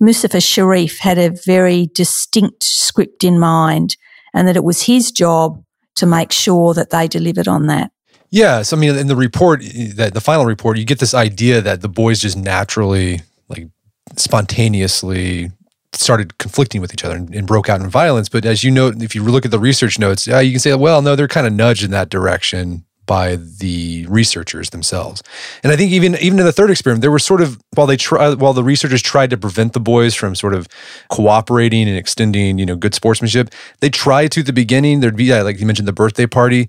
Muzafer 0.00 0.40
Sherif 0.40 0.98
had 0.98 1.18
a 1.18 1.30
very 1.30 1.90
distinct 1.94 2.62
script 2.62 3.24
in 3.24 3.38
mind 3.38 3.96
and 4.32 4.46
that 4.46 4.56
it 4.56 4.64
was 4.64 4.82
his 4.82 5.10
job 5.10 5.62
to 5.96 6.06
make 6.06 6.32
sure 6.32 6.74
that 6.74 6.90
they 6.90 7.08
delivered 7.08 7.48
on 7.48 7.66
that. 7.66 7.90
Yeah, 8.30 8.62
so 8.62 8.76
I 8.76 8.80
mean, 8.80 8.94
in 8.96 9.06
the 9.06 9.16
report, 9.16 9.62
that 9.94 10.12
the 10.14 10.20
final 10.20 10.44
report, 10.44 10.78
you 10.78 10.84
get 10.84 10.98
this 10.98 11.14
idea 11.14 11.60
that 11.62 11.80
the 11.80 11.88
boys 11.88 12.20
just 12.20 12.36
naturally, 12.36 13.22
like, 13.48 13.68
spontaneously 14.16 15.50
started 15.94 16.36
conflicting 16.38 16.80
with 16.80 16.92
each 16.92 17.04
other 17.04 17.16
and, 17.16 17.34
and, 17.34 17.46
broke 17.46 17.68
out 17.68 17.80
in 17.80 17.88
violence. 17.88 18.28
But 18.28 18.44
as 18.44 18.62
you 18.62 18.70
know, 18.70 18.92
if 18.94 19.14
you 19.14 19.24
look 19.24 19.46
at 19.46 19.50
the 19.50 19.58
research 19.58 19.98
notes, 19.98 20.26
yeah, 20.26 20.40
you 20.40 20.52
can 20.52 20.60
say, 20.60 20.74
well, 20.74 21.00
no, 21.00 21.16
they're 21.16 21.26
kind 21.26 21.46
of 21.46 21.52
nudged 21.54 21.82
in 21.82 21.90
that 21.92 22.10
direction 22.10 22.84
by 23.08 23.36
the 23.36 24.06
researchers 24.06 24.70
themselves. 24.70 25.24
And 25.64 25.72
I 25.72 25.76
think 25.76 25.90
even 25.90 26.14
even 26.16 26.38
in 26.38 26.44
the 26.44 26.52
third 26.52 26.70
experiment, 26.70 27.00
there 27.00 27.10
were 27.10 27.18
sort 27.18 27.40
of 27.40 27.60
while 27.74 27.88
they 27.88 27.96
try 27.96 28.34
while 28.34 28.52
the 28.52 28.62
researchers 28.62 29.02
tried 29.02 29.30
to 29.30 29.36
prevent 29.36 29.72
the 29.72 29.80
boys 29.80 30.14
from 30.14 30.36
sort 30.36 30.54
of 30.54 30.68
cooperating 31.08 31.88
and 31.88 31.96
extending, 31.96 32.58
you 32.58 32.66
know, 32.66 32.76
good 32.76 32.94
sportsmanship, 32.94 33.50
they 33.80 33.90
tried 33.90 34.30
to 34.32 34.40
at 34.40 34.46
the 34.46 34.52
beginning. 34.52 35.00
There'd 35.00 35.16
be 35.16 35.32
like 35.42 35.58
you 35.58 35.66
mentioned 35.66 35.88
the 35.88 35.92
birthday 35.92 36.26
party, 36.26 36.68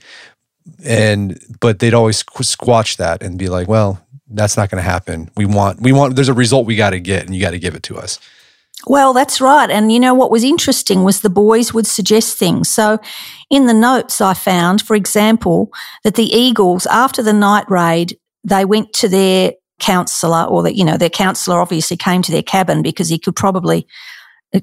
and 0.83 1.39
but 1.59 1.77
they'd 1.77 1.93
always 1.93 2.23
squash 2.41 2.95
that 2.95 3.21
and 3.21 3.37
be 3.37 3.49
like, 3.49 3.67
well, 3.67 4.03
that's 4.29 4.57
not 4.57 4.71
going 4.71 4.81
to 4.83 4.89
happen. 4.89 5.29
We 5.35 5.45
want 5.45 5.81
we 5.81 5.91
want 5.91 6.15
there's 6.15 6.29
a 6.29 6.33
result 6.33 6.65
we 6.65 6.75
got 6.75 6.91
to 6.91 6.99
get, 6.99 7.25
and 7.25 7.35
you 7.35 7.41
got 7.41 7.51
to 7.51 7.59
give 7.59 7.75
it 7.75 7.83
to 7.83 7.97
us. 7.97 8.17
Well, 8.89 9.13
that's 9.13 9.39
right. 9.39 9.69
And 9.69 9.91
you 9.91 9.99
know 9.99 10.15
what 10.15 10.31
was 10.31 10.43
interesting 10.43 11.03
was 11.03 11.21
the 11.21 11.29
boys 11.29 11.75
would 11.75 11.85
suggest 11.85 12.39
things. 12.39 12.69
So 12.69 12.97
in 13.51 13.67
the 13.67 13.73
notes 13.73 14.19
I 14.19 14.33
found, 14.33 14.81
for 14.81 14.95
example, 14.95 15.69
that 16.03 16.15
the 16.15 16.35
Eagles, 16.35 16.87
after 16.87 17.21
the 17.21 17.31
night 17.31 17.69
raid, 17.69 18.17
they 18.43 18.65
went 18.65 18.91
to 18.93 19.07
their 19.07 19.53
counselor 19.79 20.43
or 20.43 20.63
that, 20.63 20.75
you 20.75 20.83
know, 20.83 20.97
their 20.97 21.07
counselor 21.07 21.61
obviously 21.61 21.97
came 21.97 22.23
to 22.23 22.31
their 22.31 22.41
cabin 22.41 22.81
because 22.81 23.09
he 23.09 23.19
could 23.19 23.35
probably 23.35 23.85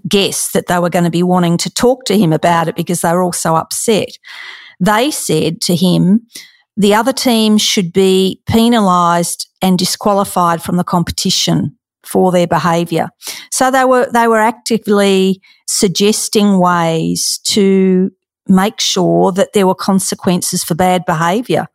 guess 0.09 0.51
that 0.51 0.67
they 0.67 0.81
were 0.81 0.91
going 0.91 1.05
to 1.05 1.11
be 1.11 1.23
wanting 1.23 1.57
to 1.59 1.71
talk 1.71 2.05
to 2.07 2.19
him 2.19 2.33
about 2.33 2.67
it 2.67 2.75
because 2.75 3.03
they 3.03 3.13
were 3.13 3.23
all 3.23 3.33
so 3.33 3.55
upset. 3.55 4.09
They 4.81 5.13
said 5.13 5.61
to 5.63 5.77
him, 5.77 6.27
the 6.77 6.95
other 6.95 7.13
team 7.13 7.59
should 7.59 7.93
be 7.93 8.43
penalised 8.49 9.49
and 9.63 9.79
disqualified 9.79 10.63
from 10.63 10.79
the 10.79 10.85
competition 10.85 11.79
for 12.07 12.33
their 12.33 12.47
behavior. 12.47 13.09
So 13.51 13.71
they 13.71 13.85
were, 13.85 14.09
they 14.13 14.29
were 14.29 14.41
actively 14.41 15.41
suggesting 15.67 16.59
ways 16.59 17.41
to 17.45 18.11
make 18.49 18.81
sure 18.81 19.33
that 19.33 19.53
there 19.53 19.67
were 19.67 19.75
consequences 19.75 20.63
for 20.63 20.75
bad 20.75 21.05
behavior. 21.05 21.67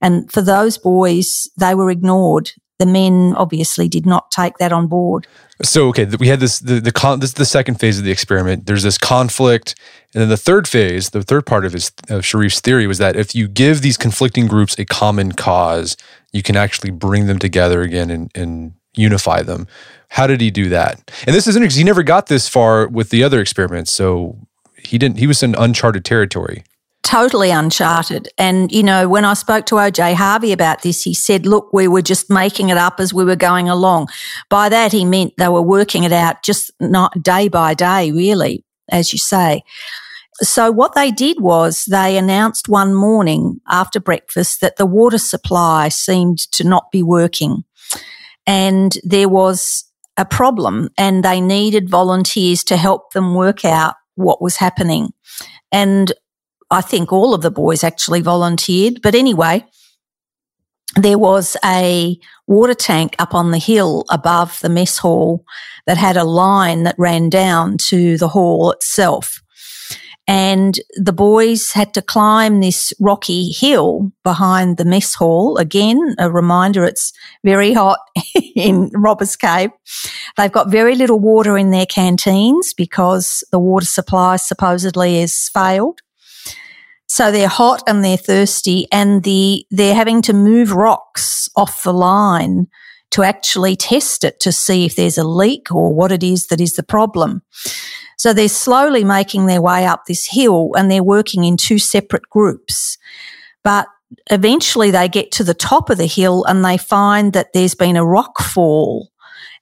And 0.00 0.30
for 0.30 0.42
those 0.42 0.78
boys, 0.78 1.48
they 1.56 1.74
were 1.74 1.90
ignored. 1.90 2.50
The 2.78 2.86
men 2.86 3.34
obviously 3.36 3.88
did 3.88 4.06
not 4.06 4.30
take 4.32 4.58
that 4.58 4.72
on 4.72 4.88
board. 4.88 5.28
So 5.62 5.86
okay, 5.88 6.06
we 6.18 6.26
had 6.26 6.40
this 6.40 6.58
the 6.58 6.80
the 6.80 6.90
con, 6.90 7.20
this 7.20 7.30
is 7.30 7.34
the 7.34 7.44
second 7.44 7.78
phase 7.78 7.98
of 7.98 8.04
the 8.04 8.10
experiment. 8.10 8.66
There's 8.66 8.82
this 8.82 8.98
conflict, 8.98 9.76
and 10.12 10.20
then 10.20 10.28
the 10.28 10.36
third 10.36 10.66
phase, 10.66 11.10
the 11.10 11.22
third 11.22 11.46
part 11.46 11.64
of 11.64 11.72
his 11.72 11.92
of 12.08 12.22
Sherif's 12.22 12.60
theory 12.60 12.88
was 12.88 12.98
that 12.98 13.14
if 13.14 13.36
you 13.36 13.46
give 13.46 13.82
these 13.82 13.96
conflicting 13.96 14.48
groups 14.48 14.76
a 14.80 14.84
common 14.84 15.30
cause, 15.30 15.96
you 16.32 16.42
can 16.42 16.56
actually 16.56 16.90
bring 16.90 17.26
them 17.26 17.38
together 17.38 17.82
again 17.82 18.10
and, 18.10 18.32
and 18.34 18.72
unify 18.94 19.42
them. 19.42 19.66
How 20.08 20.26
did 20.26 20.40
he 20.40 20.50
do 20.50 20.68
that? 20.68 21.10
And 21.26 21.34
this 21.34 21.46
is 21.46 21.56
interesting. 21.56 21.80
He 21.80 21.84
never 21.84 22.02
got 22.02 22.26
this 22.26 22.48
far 22.48 22.86
with 22.88 23.10
the 23.10 23.24
other 23.24 23.40
experiments, 23.40 23.92
so 23.92 24.36
he 24.76 24.98
didn't. 24.98 25.18
He 25.18 25.26
was 25.26 25.42
in 25.42 25.54
uncharted 25.54 26.04
territory. 26.04 26.64
Totally 27.02 27.50
uncharted. 27.50 28.28
And, 28.38 28.70
you 28.70 28.82
know, 28.82 29.08
when 29.08 29.24
I 29.24 29.34
spoke 29.34 29.66
to 29.66 29.74
OJ 29.74 30.14
Harvey 30.14 30.52
about 30.52 30.82
this, 30.82 31.02
he 31.02 31.14
said, 31.14 31.46
look, 31.46 31.72
we 31.72 31.88
were 31.88 32.02
just 32.02 32.30
making 32.30 32.68
it 32.68 32.76
up 32.76 33.00
as 33.00 33.12
we 33.12 33.24
were 33.24 33.36
going 33.36 33.68
along. 33.68 34.08
By 34.48 34.68
that, 34.68 34.92
he 34.92 35.04
meant 35.04 35.34
they 35.36 35.48
were 35.48 35.62
working 35.62 36.04
it 36.04 36.12
out 36.12 36.42
just 36.42 36.70
not 36.78 37.22
day 37.22 37.48
by 37.48 37.74
day, 37.74 38.12
really, 38.12 38.64
as 38.88 39.12
you 39.12 39.18
say. 39.18 39.62
So 40.36 40.70
what 40.70 40.94
they 40.94 41.10
did 41.10 41.40
was 41.40 41.84
they 41.84 42.16
announced 42.16 42.68
one 42.68 42.94
morning 42.94 43.60
after 43.68 44.00
breakfast 44.00 44.60
that 44.60 44.76
the 44.76 44.86
water 44.86 45.18
supply 45.18 45.88
seemed 45.88 46.38
to 46.52 46.64
not 46.64 46.90
be 46.90 47.02
working 47.02 47.64
and 48.46 48.96
there 49.04 49.28
was 49.28 49.84
a 50.16 50.24
problem 50.24 50.90
and 50.98 51.24
they 51.24 51.40
needed 51.40 51.88
volunteers 51.88 52.64
to 52.64 52.76
help 52.76 53.12
them 53.12 53.34
work 53.34 53.64
out 53.64 53.94
what 54.14 54.42
was 54.42 54.56
happening. 54.56 55.10
And 55.70 56.12
I 56.70 56.80
think 56.80 57.12
all 57.12 57.34
of 57.34 57.42
the 57.42 57.50
boys 57.50 57.84
actually 57.84 58.20
volunteered. 58.20 59.00
But 59.02 59.14
anyway, 59.14 59.64
there 60.96 61.18
was 61.18 61.56
a 61.64 62.18
water 62.46 62.74
tank 62.74 63.14
up 63.18 63.34
on 63.34 63.50
the 63.50 63.58
hill 63.58 64.04
above 64.10 64.58
the 64.60 64.68
mess 64.68 64.98
hall 64.98 65.44
that 65.86 65.96
had 65.96 66.16
a 66.16 66.24
line 66.24 66.82
that 66.82 66.94
ran 66.98 67.30
down 67.30 67.78
to 67.88 68.18
the 68.18 68.28
hall 68.28 68.72
itself. 68.72 69.41
And 70.28 70.78
the 70.94 71.12
boys 71.12 71.72
had 71.72 71.94
to 71.94 72.02
climb 72.02 72.60
this 72.60 72.92
rocky 73.00 73.50
hill 73.50 74.12
behind 74.22 74.76
the 74.76 74.84
mess 74.84 75.14
hall. 75.14 75.56
Again, 75.56 76.14
a 76.18 76.30
reminder 76.30 76.84
it's 76.84 77.12
very 77.44 77.72
hot 77.72 77.98
in 78.54 78.90
Robbers 78.94 79.34
Cave. 79.34 79.70
They've 80.36 80.52
got 80.52 80.70
very 80.70 80.94
little 80.94 81.18
water 81.18 81.58
in 81.58 81.70
their 81.70 81.86
canteens 81.86 82.72
because 82.72 83.42
the 83.50 83.58
water 83.58 83.86
supply 83.86 84.36
supposedly 84.36 85.20
has 85.20 85.48
failed. 85.52 86.00
So 87.08 87.30
they're 87.30 87.48
hot 87.48 87.82
and 87.86 88.04
they're 88.04 88.16
thirsty 88.16 88.86
and 88.90 89.22
the, 89.24 89.66
they're 89.70 89.94
having 89.94 90.22
to 90.22 90.32
move 90.32 90.72
rocks 90.72 91.48
off 91.56 91.82
the 91.82 91.92
line 91.92 92.68
to 93.10 93.22
actually 93.22 93.76
test 93.76 94.24
it 94.24 94.40
to 94.40 94.50
see 94.50 94.86
if 94.86 94.96
there's 94.96 95.18
a 95.18 95.24
leak 95.24 95.70
or 95.70 95.94
what 95.94 96.10
it 96.10 96.22
is 96.22 96.46
that 96.46 96.60
is 96.60 96.74
the 96.74 96.82
problem. 96.82 97.42
So 98.18 98.32
they're 98.32 98.48
slowly 98.48 99.04
making 99.04 99.46
their 99.46 99.62
way 99.62 99.86
up 99.86 100.04
this 100.06 100.26
hill 100.26 100.70
and 100.76 100.90
they're 100.90 101.02
working 101.02 101.44
in 101.44 101.56
two 101.56 101.78
separate 101.78 102.28
groups. 102.30 102.98
But 103.64 103.86
eventually 104.30 104.90
they 104.90 105.08
get 105.08 105.32
to 105.32 105.44
the 105.44 105.54
top 105.54 105.90
of 105.90 105.98
the 105.98 106.06
hill 106.06 106.44
and 106.44 106.64
they 106.64 106.78
find 106.78 107.32
that 107.32 107.52
there's 107.52 107.74
been 107.74 107.96
a 107.96 108.04
rock 108.04 108.40
fall 108.40 109.08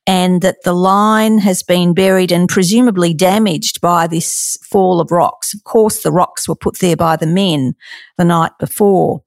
and 0.06 0.42
that 0.42 0.62
the 0.64 0.72
line 0.72 1.38
has 1.38 1.62
been 1.62 1.94
buried 1.94 2.32
and 2.32 2.48
presumably 2.48 3.14
damaged 3.14 3.80
by 3.80 4.06
this 4.06 4.56
fall 4.68 5.00
of 5.00 5.10
rocks. 5.10 5.54
Of 5.54 5.64
course, 5.64 6.02
the 6.02 6.10
rocks 6.10 6.48
were 6.48 6.56
put 6.56 6.78
there 6.78 6.96
by 6.96 7.16
the 7.16 7.26
men 7.26 7.74
the 8.16 8.24
night 8.24 8.52
before. 8.58 9.22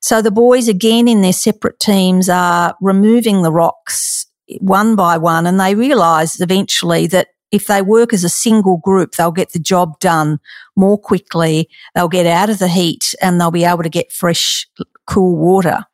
So 0.00 0.20
the 0.20 0.30
boys 0.30 0.68
again 0.68 1.08
in 1.08 1.22
their 1.22 1.32
separate 1.32 1.80
teams 1.80 2.28
are 2.28 2.76
removing 2.80 3.42
the 3.42 3.52
rocks 3.52 4.26
one 4.60 4.94
by 4.94 5.16
one 5.16 5.46
and 5.46 5.58
they 5.58 5.74
realize 5.74 6.38
eventually 6.40 7.06
that 7.06 7.28
if 7.54 7.68
they 7.68 7.82
work 7.82 8.12
as 8.12 8.24
a 8.24 8.28
single 8.28 8.78
group, 8.78 9.12
they'll 9.12 9.30
get 9.30 9.52
the 9.52 9.60
job 9.60 10.00
done 10.00 10.40
more 10.74 10.98
quickly. 10.98 11.68
They'll 11.94 12.08
get 12.08 12.26
out 12.26 12.50
of 12.50 12.58
the 12.58 12.66
heat 12.66 13.14
and 13.22 13.40
they'll 13.40 13.52
be 13.52 13.64
able 13.64 13.84
to 13.84 13.88
get 13.88 14.10
fresh, 14.10 14.66
cool 15.06 15.36
water. 15.36 15.84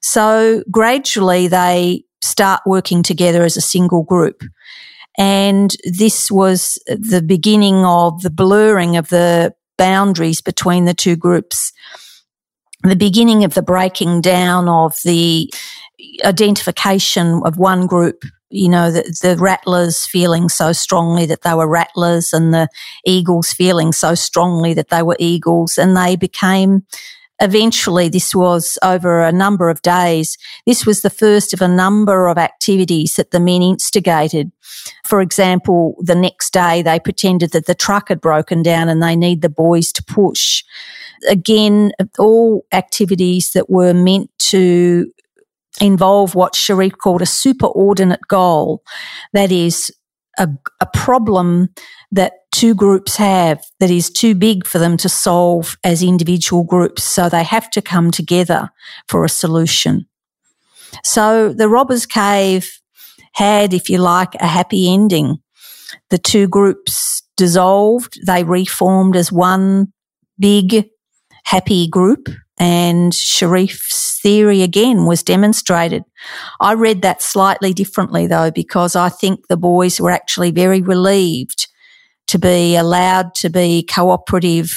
So 0.00 0.64
gradually 0.70 1.46
they 1.46 2.04
start 2.22 2.62
working 2.64 3.02
together 3.02 3.44
as 3.44 3.58
a 3.58 3.60
single 3.60 4.02
group. 4.02 4.42
And 5.18 5.76
this 5.84 6.30
was 6.30 6.78
the 6.86 7.22
beginning 7.22 7.84
of 7.84 8.22
the 8.22 8.30
blurring 8.30 8.96
of 8.96 9.10
the 9.10 9.54
boundaries 9.76 10.40
between 10.40 10.86
the 10.86 10.94
two 10.94 11.16
groups, 11.16 11.70
the 12.82 12.96
beginning 12.96 13.44
of 13.44 13.52
the 13.52 13.62
breaking 13.62 14.22
down 14.22 14.70
of 14.70 14.96
the 15.04 15.52
identification 16.24 17.42
of 17.44 17.58
one 17.58 17.86
group 17.86 18.24
you 18.54 18.68
know, 18.68 18.92
the, 18.92 19.02
the, 19.20 19.36
rattlers 19.36 20.06
feeling 20.06 20.48
so 20.48 20.70
strongly 20.72 21.26
that 21.26 21.42
they 21.42 21.54
were 21.54 21.68
rattlers 21.68 22.32
and 22.32 22.54
the 22.54 22.68
eagles 23.04 23.52
feeling 23.52 23.92
so 23.92 24.14
strongly 24.14 24.72
that 24.74 24.90
they 24.90 25.02
were 25.02 25.16
eagles. 25.18 25.76
And 25.76 25.96
they 25.96 26.14
became, 26.14 26.86
eventually, 27.40 28.08
this 28.08 28.32
was 28.32 28.78
over 28.84 29.22
a 29.22 29.32
number 29.32 29.70
of 29.70 29.82
days. 29.82 30.38
This 30.66 30.86
was 30.86 31.02
the 31.02 31.10
first 31.10 31.52
of 31.52 31.62
a 31.62 31.68
number 31.68 32.28
of 32.28 32.38
activities 32.38 33.16
that 33.16 33.32
the 33.32 33.40
men 33.40 33.60
instigated. 33.60 34.52
For 35.04 35.20
example, 35.20 35.96
the 35.98 36.14
next 36.14 36.52
day 36.52 36.80
they 36.80 37.00
pretended 37.00 37.50
that 37.52 37.66
the 37.66 37.74
truck 37.74 38.08
had 38.08 38.20
broken 38.20 38.62
down 38.62 38.88
and 38.88 39.02
they 39.02 39.16
need 39.16 39.42
the 39.42 39.48
boys 39.48 39.90
to 39.92 40.04
push. 40.04 40.62
Again, 41.28 41.90
all 42.20 42.64
activities 42.72 43.50
that 43.50 43.68
were 43.68 43.94
meant 43.94 44.30
to 44.38 45.10
involve 45.80 46.34
what 46.34 46.54
Sherif 46.54 46.96
called 46.98 47.22
a 47.22 47.26
superordinate 47.26 48.26
goal. 48.28 48.82
That 49.32 49.50
is 49.50 49.90
a, 50.38 50.48
a 50.80 50.86
problem 50.86 51.68
that 52.12 52.32
two 52.52 52.74
groups 52.74 53.16
have 53.16 53.64
that 53.80 53.90
is 53.90 54.10
too 54.10 54.34
big 54.34 54.66
for 54.66 54.78
them 54.78 54.96
to 54.98 55.08
solve 55.08 55.76
as 55.84 56.02
individual 56.02 56.64
groups. 56.64 57.02
So 57.02 57.28
they 57.28 57.42
have 57.42 57.70
to 57.70 57.82
come 57.82 58.10
together 58.10 58.70
for 59.08 59.24
a 59.24 59.28
solution. 59.28 60.06
So 61.02 61.52
the 61.52 61.68
Robbers 61.68 62.06
Cave 62.06 62.80
had, 63.32 63.74
if 63.74 63.90
you 63.90 63.98
like, 63.98 64.34
a 64.36 64.46
happy 64.46 64.92
ending. 64.92 65.38
The 66.10 66.18
two 66.18 66.46
groups 66.46 67.22
dissolved. 67.36 68.20
They 68.26 68.44
reformed 68.44 69.16
as 69.16 69.32
one 69.32 69.92
big 70.38 70.88
happy 71.44 71.88
group 71.88 72.28
and 72.58 73.12
Sherif's 73.12 74.20
theory 74.22 74.62
again 74.62 75.06
was 75.06 75.22
demonstrated. 75.22 76.04
I 76.60 76.74
read 76.74 77.02
that 77.02 77.22
slightly 77.22 77.72
differently 77.72 78.26
though, 78.26 78.50
because 78.50 78.96
I 78.96 79.08
think 79.08 79.48
the 79.48 79.56
boys 79.56 80.00
were 80.00 80.10
actually 80.10 80.50
very 80.50 80.80
relieved 80.80 81.68
to 82.28 82.38
be 82.38 82.76
allowed 82.76 83.34
to 83.36 83.50
be 83.50 83.82
cooperative 83.82 84.70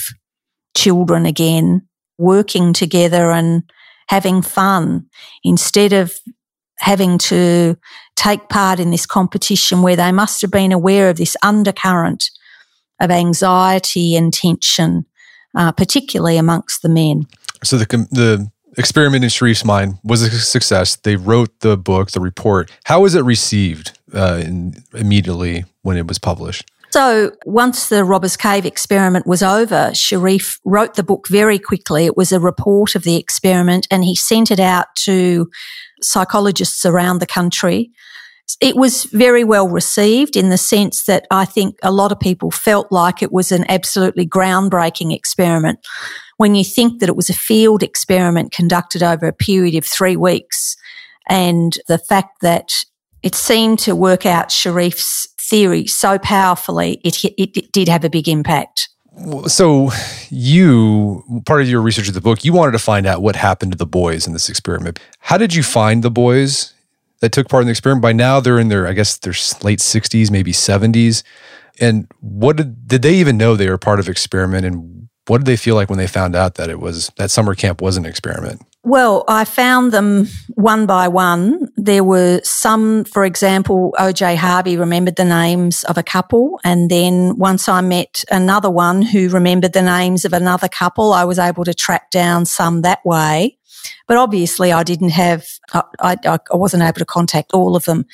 children 0.75 1.25
again, 1.25 1.87
working 2.17 2.73
together 2.73 3.31
and 3.31 3.63
having 4.09 4.41
fun 4.41 5.05
instead 5.43 5.93
of 5.93 6.13
having 6.79 7.17
to 7.17 7.75
take 8.15 8.49
part 8.49 8.79
in 8.79 8.91
this 8.91 9.05
competition 9.05 9.81
where 9.81 9.95
they 9.95 10.11
must 10.11 10.41
have 10.41 10.51
been 10.51 10.71
aware 10.71 11.09
of 11.09 11.17
this 11.17 11.35
undercurrent 11.43 12.29
of 12.99 13.11
anxiety 13.11 14.15
and 14.15 14.33
tension, 14.33 15.05
uh, 15.55 15.71
particularly 15.71 16.37
amongst 16.37 16.81
the 16.81 16.89
men. 16.89 17.25
So 17.63 17.77
the 17.77 17.85
the 18.11 18.51
experiment 18.77 19.23
in 19.23 19.29
Sherif's 19.29 19.65
mind 19.65 19.97
was 20.03 20.21
a 20.21 20.29
success. 20.29 20.95
They 20.97 21.15
wrote 21.15 21.59
the 21.61 21.77
book, 21.77 22.11
the 22.11 22.19
report. 22.19 22.71
How 22.85 23.01
was 23.01 23.15
it 23.15 23.23
received 23.23 23.97
uh, 24.13 24.41
in, 24.45 24.83
immediately 24.93 25.65
when 25.81 25.97
it 25.97 26.07
was 26.07 26.19
published? 26.19 26.69
So 26.91 27.31
once 27.45 27.89
the 27.89 28.05
Robbers 28.05 28.37
Cave 28.37 28.65
experiment 28.65 29.27
was 29.27 29.43
over, 29.43 29.91
Sherif 29.91 30.59
wrote 30.63 30.95
the 30.95 31.03
book 31.03 31.27
very 31.27 31.59
quickly. 31.59 32.05
It 32.05 32.15
was 32.15 32.31
a 32.31 32.39
report 32.39 32.95
of 32.95 33.03
the 33.03 33.17
experiment 33.17 33.87
and 33.91 34.03
he 34.05 34.15
sent 34.15 34.51
it 34.51 34.59
out 34.59 34.87
to 35.03 35.49
psychologists 36.01 36.85
around 36.85 37.19
the 37.19 37.27
country. 37.27 37.91
It 38.61 38.75
was 38.75 39.03
very 39.05 39.43
well 39.43 39.67
received 39.67 40.35
in 40.35 40.49
the 40.49 40.57
sense 40.57 41.05
that 41.05 41.27
I 41.31 41.45
think 41.45 41.77
a 41.83 41.91
lot 41.91 42.11
of 42.11 42.19
people 42.19 42.49
felt 42.49 42.91
like 42.91 43.21
it 43.21 43.31
was 43.31 43.51
an 43.51 43.65
absolutely 43.69 44.25
groundbreaking 44.25 45.13
experiment 45.13 45.79
when 46.37 46.55
you 46.55 46.63
think 46.63 46.99
that 46.99 47.09
it 47.09 47.15
was 47.15 47.29
a 47.29 47.33
field 47.33 47.83
experiment 47.83 48.51
conducted 48.51 49.03
over 49.03 49.27
a 49.27 49.33
period 49.33 49.75
of 49.75 49.85
three 49.85 50.15
weeks 50.15 50.77
and 51.27 51.77
the 51.87 51.97
fact 51.97 52.41
that 52.41 52.85
it 53.23 53.35
seemed 53.35 53.79
to 53.79 53.95
work 53.95 54.25
out 54.25 54.49
Sherif's 54.49 55.27
theory 55.39 55.87
so 55.87 56.17
powerfully, 56.17 57.01
it, 57.03 57.23
it, 57.23 57.57
it 57.57 57.71
did 57.71 57.87
have 57.87 58.03
a 58.03 58.09
big 58.09 58.27
impact. 58.27 58.89
So, 59.47 59.89
you, 60.29 61.23
part 61.45 61.61
of 61.61 61.69
your 61.69 61.81
research 61.81 62.07
of 62.07 62.13
the 62.13 62.21
book, 62.21 62.45
you 62.45 62.53
wanted 62.53 62.73
to 62.73 62.79
find 62.79 63.07
out 63.07 63.23
what 63.23 63.35
happened 63.35 63.71
to 63.71 63.77
the 63.77 63.87
boys 63.87 64.27
in 64.27 64.33
this 64.33 64.47
experiment. 64.47 64.99
How 65.19 65.37
did 65.37 65.55
you 65.55 65.63
find 65.63 66.03
the 66.03 66.11
boys 66.11 66.73
that 67.21 67.31
took 67.31 67.49
part 67.49 67.61
in 67.61 67.67
the 67.67 67.71
experiment? 67.71 68.01
By 68.01 68.13
now, 68.13 68.39
they're 68.39 68.59
in 68.59 68.69
their, 68.69 68.87
I 68.87 68.93
guess, 68.93 69.17
their 69.17 69.33
late 69.63 69.79
60s, 69.79 70.31
maybe 70.31 70.51
70s. 70.51 71.23
And 71.79 72.07
what 72.21 72.57
did, 72.57 72.87
did 72.87 73.01
they 73.01 73.15
even 73.15 73.37
know 73.37 73.55
they 73.55 73.69
were 73.69 73.77
part 73.77 73.99
of 73.99 74.09
experiment? 74.09 74.65
And 74.65 75.09
what 75.27 75.39
did 75.39 75.45
they 75.45 75.57
feel 75.57 75.75
like 75.75 75.89
when 75.89 75.99
they 75.99 76.07
found 76.07 76.35
out 76.35 76.55
that 76.55 76.69
it 76.69 76.79
was 76.79 77.11
that 77.17 77.31
summer 77.31 77.53
camp 77.53 77.81
was 77.81 77.97
an 77.97 78.05
experiment? 78.05 78.61
Well, 78.83 79.25
I 79.27 79.43
found 79.43 79.91
them 79.91 80.29
one 80.55 80.85
by 80.85 81.09
one. 81.09 81.67
There 81.75 82.05
were 82.05 82.39
some, 82.45 83.03
for 83.03 83.25
example, 83.25 83.93
OJ 83.99 84.37
Harvey 84.37 84.77
remembered 84.77 85.17
the 85.17 85.25
names 85.25 85.83
of 85.83 85.97
a 85.97 86.03
couple. 86.03 86.61
And 86.63 86.89
then 86.89 87.37
once 87.37 87.67
I 87.67 87.81
met 87.81 88.23
another 88.31 88.69
one 88.69 89.01
who 89.01 89.27
remembered 89.27 89.73
the 89.73 89.81
names 89.81 90.23
of 90.23 90.31
another 90.31 90.69
couple, 90.69 91.11
I 91.11 91.25
was 91.25 91.37
able 91.37 91.65
to 91.65 91.73
track 91.73 92.11
down 92.11 92.45
some 92.45 92.81
that 92.83 93.05
way. 93.05 93.57
But 94.07 94.17
obviously 94.17 94.71
I 94.71 94.83
didn't 94.83 95.09
have, 95.09 95.45
I, 95.73 95.83
I, 96.01 96.39
I 96.51 96.55
wasn't 96.55 96.83
able 96.83 96.99
to 96.99 97.05
contact 97.05 97.51
all 97.53 97.75
of 97.75 97.85
them. 97.85 98.05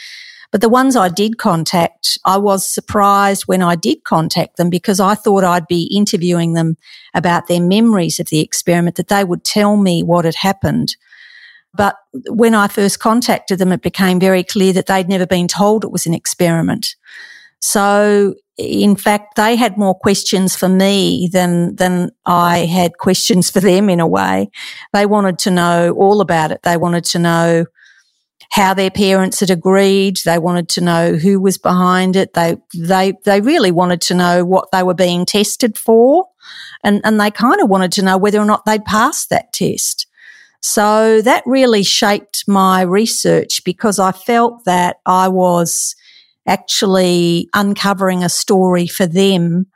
But 0.51 0.61
the 0.61 0.69
ones 0.69 0.95
I 0.95 1.09
did 1.09 1.39
contact, 1.39 2.19
I 2.25 2.37
was 2.37 2.69
surprised 2.69 3.47
when 3.47 3.63
I 3.63 3.75
did 3.75 4.03
contact 4.03 4.57
them 4.57 4.69
because 4.69 4.99
I 4.99 5.15
thought 5.15 5.43
I'd 5.43 5.67
be 5.67 5.85
interviewing 5.85 6.53
them 6.53 6.77
about 7.15 7.47
their 7.47 7.59
memories 7.59 8.19
of 8.19 8.27
the 8.27 8.39
experiment, 8.39 8.95
that 8.97 9.07
they 9.07 9.23
would 9.23 9.43
tell 9.43 9.77
me 9.77 10.03
what 10.03 10.25
had 10.25 10.35
happened. 10.35 10.95
But 11.73 11.95
when 12.27 12.53
I 12.53 12.67
first 12.67 12.99
contacted 12.99 13.57
them, 13.57 13.71
it 13.71 13.81
became 13.81 14.19
very 14.19 14.43
clear 14.43 14.73
that 14.73 14.85
they'd 14.85 15.09
never 15.09 15.25
been 15.25 15.47
told 15.47 15.83
it 15.83 15.91
was 15.91 16.05
an 16.05 16.13
experiment. 16.13 16.95
So 17.59 18.35
in 18.57 18.95
fact, 18.95 19.35
they 19.35 19.55
had 19.55 19.77
more 19.77 19.95
questions 19.95 20.55
for 20.55 20.69
me 20.69 21.29
than, 21.31 21.75
than 21.75 22.11
I 22.25 22.59
had 22.59 22.97
questions 22.97 23.49
for 23.49 23.59
them 23.59 23.89
in 23.89 23.99
a 23.99 24.07
way. 24.07 24.49
They 24.93 25.05
wanted 25.05 25.39
to 25.39 25.51
know 25.51 25.93
all 25.97 26.21
about 26.21 26.51
it. 26.51 26.61
They 26.63 26.77
wanted 26.77 27.03
to 27.05 27.19
know 27.19 27.65
how 28.51 28.75
their 28.75 28.91
parents 28.91 29.39
had 29.39 29.49
agreed. 29.49 30.17
They 30.23 30.37
wanted 30.37 30.69
to 30.69 30.81
know 30.81 31.15
who 31.15 31.39
was 31.39 31.57
behind 31.57 32.15
it. 32.15 32.33
They, 32.33 32.57
they, 32.75 33.13
they 33.25 33.41
really 33.41 33.71
wanted 33.71 34.01
to 34.01 34.13
know 34.13 34.45
what 34.45 34.69
they 34.71 34.83
were 34.83 34.93
being 34.93 35.25
tested 35.25 35.75
for. 35.75 36.27
And, 36.83 37.01
and 37.03 37.19
they 37.19 37.31
kind 37.31 37.59
of 37.61 37.69
wanted 37.69 37.91
to 37.93 38.03
know 38.03 38.17
whether 38.17 38.39
or 38.39 38.45
not 38.45 38.65
they'd 38.65 38.85
passed 38.85 39.31
that 39.31 39.53
test. 39.53 40.05
So 40.61 41.21
that 41.23 41.43
really 41.47 41.83
shaped 41.83 42.43
my 42.47 42.81
research 42.83 43.63
because 43.65 43.97
I 43.97 44.11
felt 44.11 44.65
that 44.65 44.97
I 45.05 45.27
was 45.29 45.95
actually 46.47 47.49
uncovering 47.53 48.23
a 48.23 48.29
story 48.29 48.87
for 48.87 49.05
them 49.05 49.67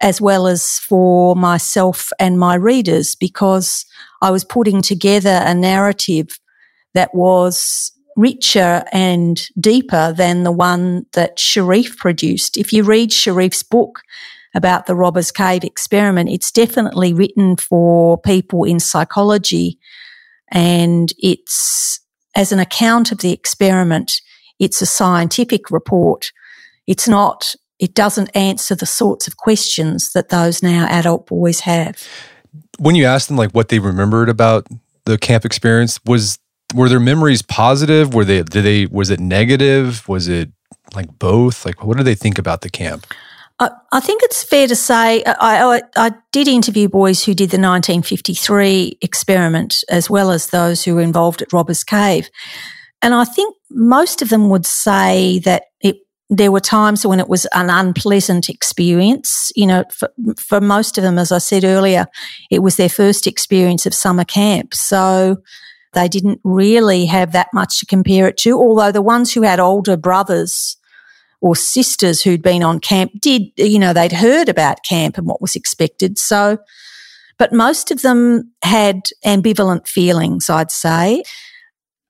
as 0.00 0.20
well 0.20 0.48
as 0.48 0.78
for 0.78 1.36
myself 1.36 2.10
and 2.18 2.38
my 2.38 2.56
readers 2.56 3.14
because 3.14 3.86
I 4.20 4.30
was 4.32 4.44
putting 4.44 4.82
together 4.82 5.40
a 5.44 5.54
narrative 5.54 6.40
that 6.94 7.14
was 7.14 7.92
richer 8.16 8.84
and 8.92 9.40
deeper 9.58 10.12
than 10.12 10.42
the 10.42 10.52
one 10.52 11.06
that 11.12 11.38
Sherif 11.38 11.96
produced. 11.96 12.56
If 12.56 12.72
you 12.72 12.82
read 12.82 13.10
Sherif's 13.10 13.62
book 13.62 14.02
about 14.54 14.86
the 14.86 14.94
Robbers 14.94 15.30
Cave 15.30 15.64
experiment, 15.64 16.28
it's 16.28 16.50
definitely 16.50 17.14
written 17.14 17.56
for 17.56 18.18
people 18.18 18.64
in 18.64 18.80
psychology 18.80 19.78
and 20.50 21.12
it's 21.18 22.00
as 22.34 22.52
an 22.52 22.58
account 22.58 23.12
of 23.12 23.18
the 23.18 23.32
experiment, 23.32 24.20
it's 24.62 24.80
a 24.80 24.86
scientific 24.86 25.72
report. 25.72 26.30
It's 26.86 27.08
not, 27.08 27.56
it 27.80 27.94
doesn't 27.94 28.30
answer 28.34 28.76
the 28.76 28.86
sorts 28.86 29.26
of 29.26 29.36
questions 29.36 30.12
that 30.12 30.28
those 30.28 30.62
now 30.62 30.86
adult 30.88 31.26
boys 31.26 31.60
have. 31.60 32.06
When 32.78 32.94
you 32.94 33.04
asked 33.04 33.26
them 33.26 33.36
like 33.36 33.50
what 33.50 33.70
they 33.70 33.80
remembered 33.80 34.28
about 34.28 34.68
the 35.04 35.18
camp 35.18 35.44
experience, 35.44 35.98
was 36.06 36.38
were 36.74 36.88
their 36.88 37.00
memories 37.00 37.42
positive? 37.42 38.14
Were 38.14 38.24
they 38.24 38.44
did 38.44 38.62
they 38.62 38.86
was 38.86 39.10
it 39.10 39.18
negative? 39.18 40.08
Was 40.08 40.28
it 40.28 40.50
like 40.94 41.18
both? 41.18 41.66
Like 41.66 41.82
what 41.82 41.96
do 41.96 42.04
they 42.04 42.14
think 42.14 42.38
about 42.38 42.60
the 42.60 42.70
camp? 42.70 43.06
I, 43.58 43.70
I 43.90 44.00
think 44.00 44.22
it's 44.22 44.44
fair 44.44 44.68
to 44.68 44.76
say 44.76 45.24
I, 45.24 45.76
I, 45.76 45.82
I, 45.96 46.12
did 46.30 46.46
interview 46.46 46.88
boys 46.88 47.24
who 47.24 47.34
did 47.34 47.50
the 47.50 47.58
1953 47.58 48.98
experiment 49.02 49.84
as 49.88 50.08
well 50.08 50.30
as 50.30 50.46
those 50.46 50.84
who 50.84 50.94
were 50.94 51.02
involved 51.02 51.42
at 51.42 51.52
Robbers 51.52 51.84
Cave. 51.84 52.30
And 53.02 53.14
I 53.14 53.24
think 53.24 53.56
most 53.70 54.22
of 54.22 54.28
them 54.28 54.48
would 54.48 54.64
say 54.64 55.40
that 55.40 55.64
it, 55.80 55.96
there 56.30 56.52
were 56.52 56.60
times 56.60 57.04
when 57.04 57.20
it 57.20 57.28
was 57.28 57.46
an 57.52 57.68
unpleasant 57.68 58.48
experience. 58.48 59.50
You 59.56 59.66
know, 59.66 59.84
for, 59.90 60.08
for 60.38 60.60
most 60.60 60.96
of 60.98 61.04
them, 61.04 61.18
as 61.18 61.32
I 61.32 61.38
said 61.38 61.64
earlier, 61.64 62.06
it 62.50 62.60
was 62.60 62.76
their 62.76 62.88
first 62.88 63.26
experience 63.26 63.86
of 63.86 63.94
summer 63.94 64.24
camp. 64.24 64.72
So 64.72 65.38
they 65.92 66.08
didn't 66.08 66.40
really 66.44 67.06
have 67.06 67.32
that 67.32 67.48
much 67.52 67.80
to 67.80 67.86
compare 67.86 68.28
it 68.28 68.36
to. 68.38 68.56
Although 68.56 68.92
the 68.92 69.02
ones 69.02 69.32
who 69.32 69.42
had 69.42 69.60
older 69.60 69.96
brothers 69.96 70.76
or 71.40 71.56
sisters 71.56 72.22
who'd 72.22 72.42
been 72.42 72.62
on 72.62 72.78
camp 72.78 73.12
did, 73.20 73.42
you 73.56 73.78
know, 73.78 73.92
they'd 73.92 74.12
heard 74.12 74.48
about 74.48 74.84
camp 74.88 75.18
and 75.18 75.26
what 75.26 75.42
was 75.42 75.56
expected. 75.56 76.18
So, 76.18 76.58
but 77.36 77.52
most 77.52 77.90
of 77.90 78.02
them 78.02 78.52
had 78.62 79.08
ambivalent 79.24 79.88
feelings, 79.88 80.48
I'd 80.48 80.70
say. 80.70 81.24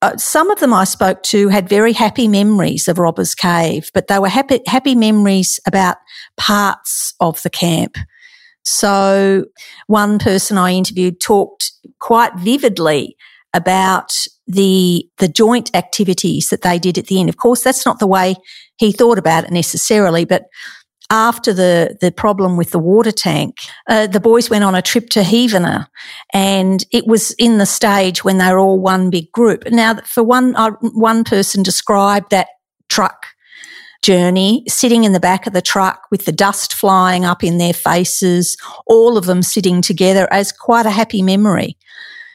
Uh, 0.02 0.16
some 0.16 0.50
of 0.50 0.58
them 0.58 0.74
I 0.74 0.82
spoke 0.82 1.22
to 1.24 1.48
had 1.48 1.68
very 1.68 1.92
happy 1.92 2.26
memories 2.26 2.88
of 2.88 2.98
Robbers 2.98 3.36
Cave, 3.36 3.88
but 3.94 4.08
they 4.08 4.18
were 4.18 4.28
happy, 4.28 4.60
happy 4.66 4.96
memories 4.96 5.60
about 5.64 5.96
parts 6.36 7.14
of 7.20 7.40
the 7.42 7.50
camp. 7.50 7.96
So 8.64 9.44
one 9.86 10.18
person 10.18 10.58
I 10.58 10.72
interviewed 10.72 11.20
talked 11.20 11.70
quite 12.00 12.34
vividly 12.34 13.16
about 13.54 14.12
the 14.48 15.08
the 15.18 15.28
joint 15.28 15.70
activities 15.74 16.48
that 16.48 16.62
they 16.62 16.80
did 16.80 16.98
at 16.98 17.06
the 17.06 17.20
end. 17.20 17.28
Of 17.28 17.36
course, 17.36 17.62
that's 17.62 17.86
not 17.86 18.00
the 18.00 18.06
way 18.08 18.34
he 18.78 18.90
thought 18.90 19.18
about 19.18 19.44
it 19.44 19.52
necessarily, 19.52 20.24
but 20.24 20.46
after 21.12 21.52
the, 21.52 21.98
the 22.00 22.10
problem 22.10 22.56
with 22.56 22.70
the 22.70 22.78
water 22.78 23.12
tank, 23.12 23.58
uh, 23.86 24.06
the 24.06 24.18
boys 24.18 24.48
went 24.48 24.64
on 24.64 24.74
a 24.74 24.80
trip 24.80 25.10
to 25.10 25.20
Heavener 25.20 25.86
and 26.32 26.84
it 26.90 27.06
was 27.06 27.32
in 27.32 27.58
the 27.58 27.66
stage 27.66 28.24
when 28.24 28.38
they 28.38 28.50
were 28.50 28.58
all 28.58 28.80
one 28.80 29.10
big 29.10 29.30
group. 29.30 29.70
Now, 29.70 29.96
for 30.06 30.24
one, 30.24 30.56
uh, 30.56 30.70
one 30.80 31.22
person 31.22 31.62
described 31.62 32.30
that 32.30 32.48
truck 32.88 33.26
journey, 34.02 34.64
sitting 34.68 35.04
in 35.04 35.12
the 35.12 35.20
back 35.20 35.46
of 35.46 35.52
the 35.52 35.60
truck 35.60 36.00
with 36.10 36.24
the 36.24 36.32
dust 36.32 36.72
flying 36.72 37.26
up 37.26 37.44
in 37.44 37.58
their 37.58 37.74
faces, 37.74 38.56
all 38.86 39.18
of 39.18 39.26
them 39.26 39.42
sitting 39.42 39.82
together 39.82 40.26
as 40.32 40.50
quite 40.50 40.86
a 40.86 40.90
happy 40.90 41.20
memory. 41.20 41.76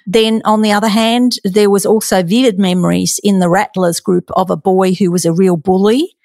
Then 0.05 0.41
on 0.45 0.61
the 0.61 0.71
other 0.71 0.87
hand, 0.87 1.33
there 1.43 1.69
was 1.69 1.85
also 1.85 2.23
vivid 2.23 2.57
memories 2.59 3.19
in 3.23 3.39
the 3.39 3.49
Rattlers 3.49 3.99
group 3.99 4.29
of 4.35 4.49
a 4.49 4.55
boy 4.55 4.93
who 4.93 5.11
was 5.11 5.25
a 5.25 5.33
real 5.33 5.57
bully. 5.57 6.15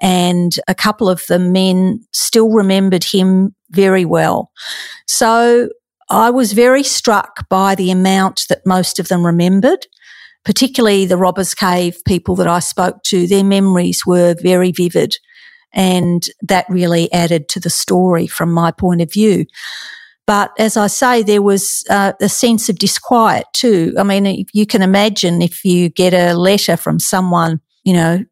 And 0.00 0.54
a 0.68 0.74
couple 0.74 1.08
of 1.08 1.24
the 1.28 1.38
men 1.38 2.00
still 2.12 2.50
remembered 2.50 3.04
him 3.04 3.54
very 3.70 4.04
well. 4.04 4.50
So 5.06 5.70
I 6.10 6.30
was 6.30 6.52
very 6.52 6.82
struck 6.82 7.48
by 7.48 7.74
the 7.74 7.90
amount 7.90 8.46
that 8.48 8.66
most 8.66 8.98
of 8.98 9.08
them 9.08 9.24
remembered, 9.24 9.86
particularly 10.44 11.06
the 11.06 11.16
Robbers 11.16 11.54
Cave 11.54 11.98
people 12.06 12.36
that 12.36 12.46
I 12.46 12.60
spoke 12.60 13.02
to. 13.04 13.26
Their 13.26 13.44
memories 13.44 14.02
were 14.06 14.36
very 14.40 14.70
vivid. 14.70 15.16
And 15.72 16.22
that 16.42 16.66
really 16.68 17.12
added 17.12 17.48
to 17.50 17.60
the 17.60 17.70
story 17.70 18.26
from 18.26 18.52
my 18.52 18.70
point 18.70 19.02
of 19.02 19.12
view. 19.12 19.46
But 20.26 20.52
as 20.58 20.76
I 20.76 20.88
say, 20.88 21.22
there 21.22 21.42
was 21.42 21.84
uh, 21.88 22.12
a 22.20 22.28
sense 22.28 22.68
of 22.68 22.78
disquiet 22.78 23.46
too. 23.52 23.94
I 23.96 24.02
mean, 24.02 24.46
you 24.52 24.66
can 24.66 24.82
imagine 24.82 25.40
if 25.40 25.64
you 25.64 25.88
get 25.88 26.14
a 26.14 26.34
letter 26.34 26.76
from 26.76 26.98
someone, 26.98 27.60
you 27.84 27.92
know, 27.92 28.24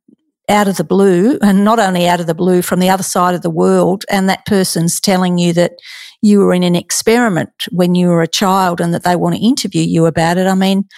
out 0.48 0.68
of 0.68 0.76
the 0.76 0.84
blue, 0.84 1.38
and 1.40 1.64
not 1.64 1.78
only 1.78 2.06
out 2.06 2.20
of 2.20 2.26
the 2.26 2.34
blue 2.34 2.60
from 2.60 2.80
the 2.80 2.90
other 2.90 3.02
side 3.02 3.34
of 3.34 3.42
the 3.42 3.50
world, 3.50 4.04
and 4.10 4.28
that 4.28 4.46
person's 4.46 5.00
telling 5.00 5.38
you 5.38 5.52
that 5.54 5.72
you 6.20 6.40
were 6.40 6.52
in 6.52 6.62
an 6.62 6.76
experiment 6.76 7.50
when 7.70 7.94
you 7.94 8.08
were 8.08 8.22
a 8.22 8.28
child 8.28 8.80
and 8.80 8.92
that 8.92 9.04
they 9.04 9.16
want 9.16 9.34
to 9.34 9.44
interview 9.44 9.82
you 9.82 10.06
about 10.06 10.36
it. 10.36 10.46
I 10.46 10.54
mean, 10.54 10.88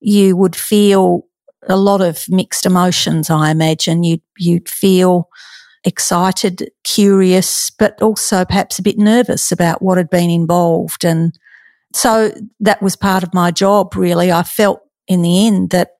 you 0.00 0.36
would 0.36 0.56
feel 0.56 1.26
a 1.68 1.76
lot 1.76 2.00
of 2.00 2.24
mixed 2.28 2.64
emotions, 2.66 3.30
I 3.30 3.50
imagine. 3.50 4.04
You'd, 4.04 4.22
you'd 4.38 4.68
feel 4.68 5.28
excited, 5.84 6.70
curious, 6.84 7.70
but 7.70 8.00
also 8.02 8.44
perhaps 8.44 8.78
a 8.78 8.82
bit 8.82 8.98
nervous 8.98 9.52
about 9.52 9.82
what 9.82 9.98
had 9.98 10.10
been 10.10 10.30
involved. 10.30 11.04
And 11.04 11.38
so 11.94 12.32
that 12.60 12.82
was 12.82 12.96
part 12.96 13.22
of 13.22 13.34
my 13.34 13.50
job, 13.50 13.94
really. 13.96 14.30
I 14.32 14.42
felt 14.42 14.80
in 15.06 15.22
the 15.22 15.46
end 15.46 15.70
that 15.70 15.92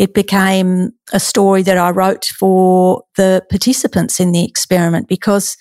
it 0.00 0.14
became 0.14 0.92
a 1.12 1.20
story 1.20 1.60
that 1.60 1.76
I 1.76 1.90
wrote 1.90 2.24
for 2.24 3.02
the 3.16 3.44
participants 3.50 4.18
in 4.18 4.32
the 4.32 4.46
experiment 4.46 5.08
because, 5.08 5.58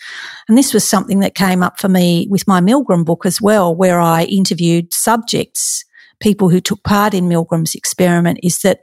and 0.47 0.57
this 0.57 0.73
was 0.73 0.87
something 0.87 1.19
that 1.19 1.35
came 1.35 1.61
up 1.61 1.77
for 1.77 1.89
me 1.89 2.25
with 2.29 2.47
my 2.47 2.61
Milgram 2.61 3.03
book 3.03 3.25
as 3.25 3.41
well, 3.41 3.75
where 3.75 3.99
I 3.99 4.23
interviewed 4.23 4.93
subjects, 4.93 5.83
people 6.21 6.47
who 6.47 6.61
took 6.61 6.81
part 6.85 7.13
in 7.13 7.27
Milgram's 7.27 7.75
experiment, 7.75 8.39
is 8.41 8.59
that 8.59 8.79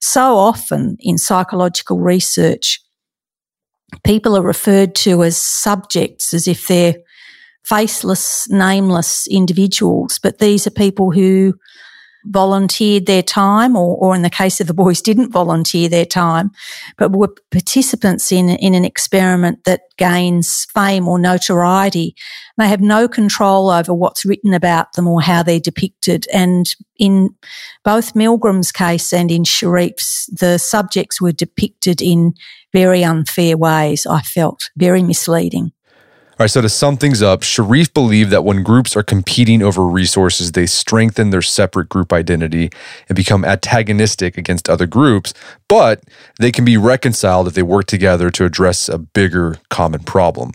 so 0.00 0.36
often 0.36 0.96
in 1.00 1.18
psychological 1.18 1.98
research, 1.98 2.80
people 4.04 4.36
are 4.36 4.42
referred 4.42 4.94
to 4.94 5.24
as 5.24 5.36
subjects 5.36 6.32
as 6.32 6.46
if 6.46 6.68
they're 6.68 6.94
faceless, 7.64 8.48
nameless 8.50 9.26
individuals, 9.26 10.20
but 10.22 10.38
these 10.38 10.64
are 10.64 10.70
people 10.70 11.10
who 11.10 11.54
volunteered 12.26 13.06
their 13.06 13.22
time 13.22 13.76
or, 13.76 13.96
or 13.96 14.14
in 14.14 14.22
the 14.22 14.30
case 14.30 14.60
of 14.60 14.66
the 14.66 14.74
boys 14.74 15.00
didn't 15.00 15.32
volunteer 15.32 15.88
their 15.88 16.04
time, 16.04 16.50
but 16.98 17.12
were 17.12 17.34
participants 17.50 18.32
in, 18.32 18.48
in 18.48 18.74
an 18.74 18.84
experiment 18.84 19.64
that 19.64 19.82
gains 19.98 20.66
fame 20.74 21.08
or 21.08 21.18
notoriety. 21.18 22.14
They 22.58 22.68
have 22.68 22.80
no 22.80 23.08
control 23.08 23.70
over 23.70 23.92
what's 23.92 24.24
written 24.24 24.54
about 24.54 24.92
them 24.92 25.06
or 25.08 25.20
how 25.20 25.42
they're 25.42 25.60
depicted. 25.60 26.26
And 26.32 26.74
in 26.98 27.30
both 27.84 28.14
Milgram's 28.14 28.72
case 28.72 29.12
and 29.12 29.30
in 29.30 29.44
Sherif's, 29.44 30.26
the 30.26 30.58
subjects 30.58 31.20
were 31.20 31.32
depicted 31.32 32.00
in 32.00 32.34
very 32.72 33.04
unfair 33.04 33.56
ways, 33.56 34.06
I 34.06 34.22
felt, 34.22 34.70
very 34.76 35.02
misleading. 35.02 35.72
All 36.32 36.44
right, 36.44 36.50
so 36.50 36.62
to 36.62 36.68
sum 36.70 36.96
things 36.96 37.20
up, 37.20 37.42
Sherif 37.42 37.92
believed 37.92 38.30
that 38.30 38.42
when 38.42 38.62
groups 38.62 38.96
are 38.96 39.02
competing 39.02 39.62
over 39.62 39.84
resources, 39.84 40.52
they 40.52 40.64
strengthen 40.64 41.28
their 41.28 41.42
separate 41.42 41.90
group 41.90 42.10
identity 42.10 42.70
and 43.10 43.14
become 43.14 43.44
antagonistic 43.44 44.38
against 44.38 44.70
other 44.70 44.86
groups, 44.86 45.34
but 45.68 46.02
they 46.40 46.50
can 46.50 46.64
be 46.64 46.78
reconciled 46.78 47.48
if 47.48 47.54
they 47.54 47.62
work 47.62 47.84
together 47.84 48.30
to 48.30 48.46
address 48.46 48.88
a 48.88 48.96
bigger 48.96 49.58
common 49.68 50.04
problem. 50.04 50.52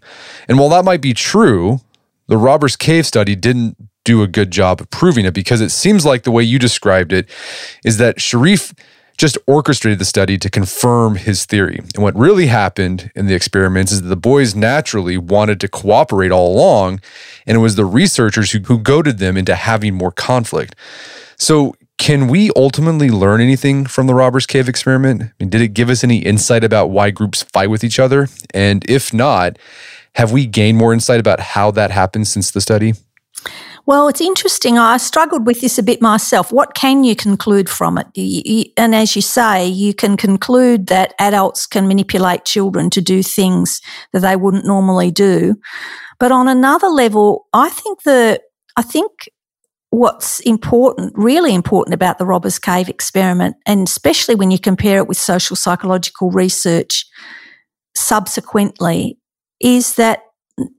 And 0.47 0.57
while 0.57 0.69
that 0.69 0.83
might 0.83 0.99
be 0.99 1.13
true, 1.13 1.79
the 2.25 2.37
Robbers 2.37 2.75
Cave 2.75 3.05
study 3.05 3.35
didn't 3.35 3.77
do 4.03 4.23
a 4.23 4.27
good 4.27 4.49
job 4.49 4.81
of 4.81 4.89
proving 4.89 5.25
it 5.25 5.35
because 5.35 5.61
it 5.61 5.69
seems 5.69 6.05
like 6.05 6.23
the 6.23 6.31
way 6.31 6.41
you 6.41 6.57
described 6.57 7.13
it 7.13 7.29
is 7.85 7.97
that 7.97 8.17
Sherif 8.17 8.73
just 9.17 9.37
orchestrated 9.47 9.99
the 9.99 10.05
study 10.05 10.37
to 10.37 10.49
confirm 10.49 11.15
his 11.15 11.45
theory. 11.45 11.79
And 11.95 12.03
what 12.03 12.15
really 12.15 12.47
happened 12.47 13.11
in 13.15 13.25
the 13.25 13.33
experiments 13.33 13.91
is 13.91 14.03
that 14.03 14.09
the 14.09 14.15
boys 14.15 14.55
naturally 14.55 15.17
wanted 15.17 15.59
to 15.61 15.67
cooperate 15.67 16.31
all 16.31 16.53
along, 16.53 17.01
and 17.45 17.57
it 17.57 17.61
was 17.61 17.75
the 17.75 17.85
researchers 17.85 18.51
who, 18.51 18.59
who 18.59 18.77
goaded 18.77 19.17
them 19.17 19.35
into 19.35 19.55
having 19.55 19.95
more 19.95 20.11
conflict. 20.11 20.75
So, 21.35 21.75
can 21.97 22.27
we 22.27 22.51
ultimately 22.55 23.09
learn 23.09 23.41
anything 23.41 23.87
from 23.87 24.05
the 24.05 24.13
Robbers 24.13 24.45
Cave 24.45 24.69
experiment? 24.69 25.23
I 25.23 25.31
mean, 25.39 25.49
did 25.49 25.61
it 25.61 25.69
give 25.69 25.89
us 25.89 26.03
any 26.03 26.19
insight 26.19 26.63
about 26.63 26.91
why 26.91 27.09
groups 27.09 27.41
fight 27.41 27.71
with 27.71 27.83
each 27.83 27.97
other? 27.97 28.27
And 28.53 28.87
if 28.87 29.15
not, 29.15 29.57
have 30.13 30.31
we 30.31 30.45
gained 30.45 30.77
more 30.77 30.93
insight 30.93 31.19
about 31.19 31.39
how 31.39 31.71
that 31.71 31.89
happens 31.89 32.31
since 32.31 32.51
the 32.51 32.61
study? 32.61 32.93
Well, 33.87 34.09
it's 34.09 34.19
interesting. 34.19 34.77
I 34.77 34.97
struggled 34.97 35.47
with 35.47 35.61
this 35.61 35.77
a 35.77 35.83
bit 35.83 36.01
myself. 36.01 36.51
What 36.51 36.73
can 36.73 37.05
you 37.05 37.15
conclude 37.15 37.69
from 37.69 37.97
it? 37.97 38.73
And 38.75 38.93
as 38.93 39.15
you 39.15 39.21
say, 39.21 39.65
you 39.65 39.93
can 39.93 40.17
conclude 40.17 40.87
that 40.87 41.13
adults 41.19 41.65
can 41.65 41.87
manipulate 41.87 42.43
children 42.43 42.89
to 42.89 42.99
do 42.99 43.23
things 43.23 43.79
that 44.11 44.19
they 44.19 44.35
wouldn't 44.35 44.65
normally 44.65 45.09
do. 45.09 45.55
But 46.19 46.33
on 46.33 46.49
another 46.49 46.87
level, 46.87 47.47
I 47.53 47.69
think 47.69 48.03
the, 48.03 48.41
I 48.75 48.81
think 48.81 49.29
what's 49.89 50.41
important, 50.41 51.13
really 51.15 51.55
important 51.55 51.93
about 51.93 52.17
the 52.17 52.25
Robbers 52.25 52.59
Cave 52.59 52.89
experiment, 52.89 53.55
and 53.65 53.87
especially 53.87 54.35
when 54.35 54.51
you 54.51 54.59
compare 54.59 54.97
it 54.97 55.07
with 55.07 55.17
social 55.17 55.55
psychological 55.55 56.29
research 56.29 57.05
subsequently, 57.95 59.17
is 59.61 59.95
that 59.95 60.23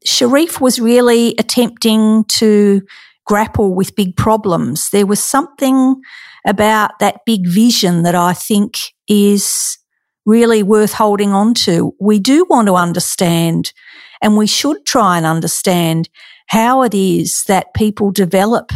Sherif 0.06 0.60
was 0.60 0.80
really 0.80 1.34
attempting 1.38 2.24
to 2.24 2.82
grapple 3.26 3.74
with 3.74 3.94
big 3.94 4.16
problems. 4.16 4.90
There 4.90 5.06
was 5.06 5.22
something 5.22 6.00
about 6.46 6.98
that 7.00 7.20
big 7.26 7.46
vision 7.46 8.02
that 8.02 8.14
I 8.14 8.32
think 8.32 8.78
is 9.06 9.78
really 10.24 10.62
worth 10.62 10.94
holding 10.94 11.32
on 11.32 11.54
to. 11.54 11.94
We 12.00 12.18
do 12.18 12.46
want 12.48 12.68
to 12.68 12.74
understand 12.74 13.72
and 14.20 14.36
we 14.36 14.46
should 14.46 14.84
try 14.84 15.16
and 15.16 15.26
understand 15.26 16.08
how 16.48 16.82
it 16.82 16.94
is 16.94 17.44
that 17.46 17.74
people 17.74 18.10
develop 18.10 18.72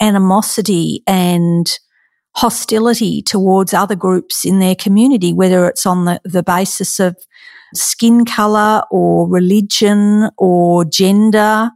animosity 0.00 1.02
and 1.06 1.70
hostility 2.34 3.22
towards 3.22 3.74
other 3.74 3.94
groups 3.94 4.44
in 4.44 4.58
their 4.58 4.74
community, 4.74 5.32
whether 5.32 5.66
it's 5.66 5.84
on 5.84 6.06
the, 6.06 6.20
the 6.24 6.42
basis 6.42 6.98
of 6.98 7.16
skin 7.74 8.24
color 8.24 8.82
or 8.90 9.28
religion 9.28 10.30
or 10.38 10.84
gender. 10.84 11.70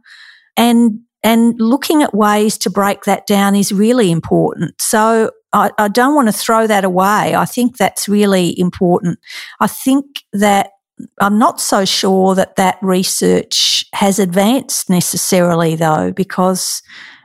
And, 0.55 0.99
and 1.23 1.55
looking 1.59 2.03
at 2.03 2.13
ways 2.13 2.57
to 2.59 2.69
break 2.69 3.03
that 3.03 3.27
down 3.27 3.55
is 3.55 3.71
really 3.71 4.11
important. 4.11 4.81
So 4.81 5.31
I, 5.53 5.71
I 5.77 5.87
don't 5.87 6.15
want 6.15 6.27
to 6.27 6.33
throw 6.33 6.67
that 6.67 6.83
away. 6.83 7.35
I 7.35 7.45
think 7.45 7.77
that's 7.77 8.07
really 8.07 8.57
important. 8.59 9.19
I 9.59 9.67
think 9.67 10.05
that 10.33 10.71
I'm 11.19 11.37
not 11.37 11.61
so 11.61 11.85
sure 11.85 12.33
that 12.35 12.55
that 12.55 12.77
research 12.81 13.85
has 13.93 14.17
advanced 14.17 14.89
necessarily 14.89 15.75
though, 15.75 16.11
because 16.11 16.81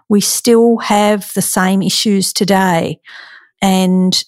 we 0.09 0.21
still 0.21 0.77
have 0.79 1.33
the 1.35 1.41
same 1.41 1.81
issues 1.81 2.35
today. 2.35 3.01
And, 3.63 4.23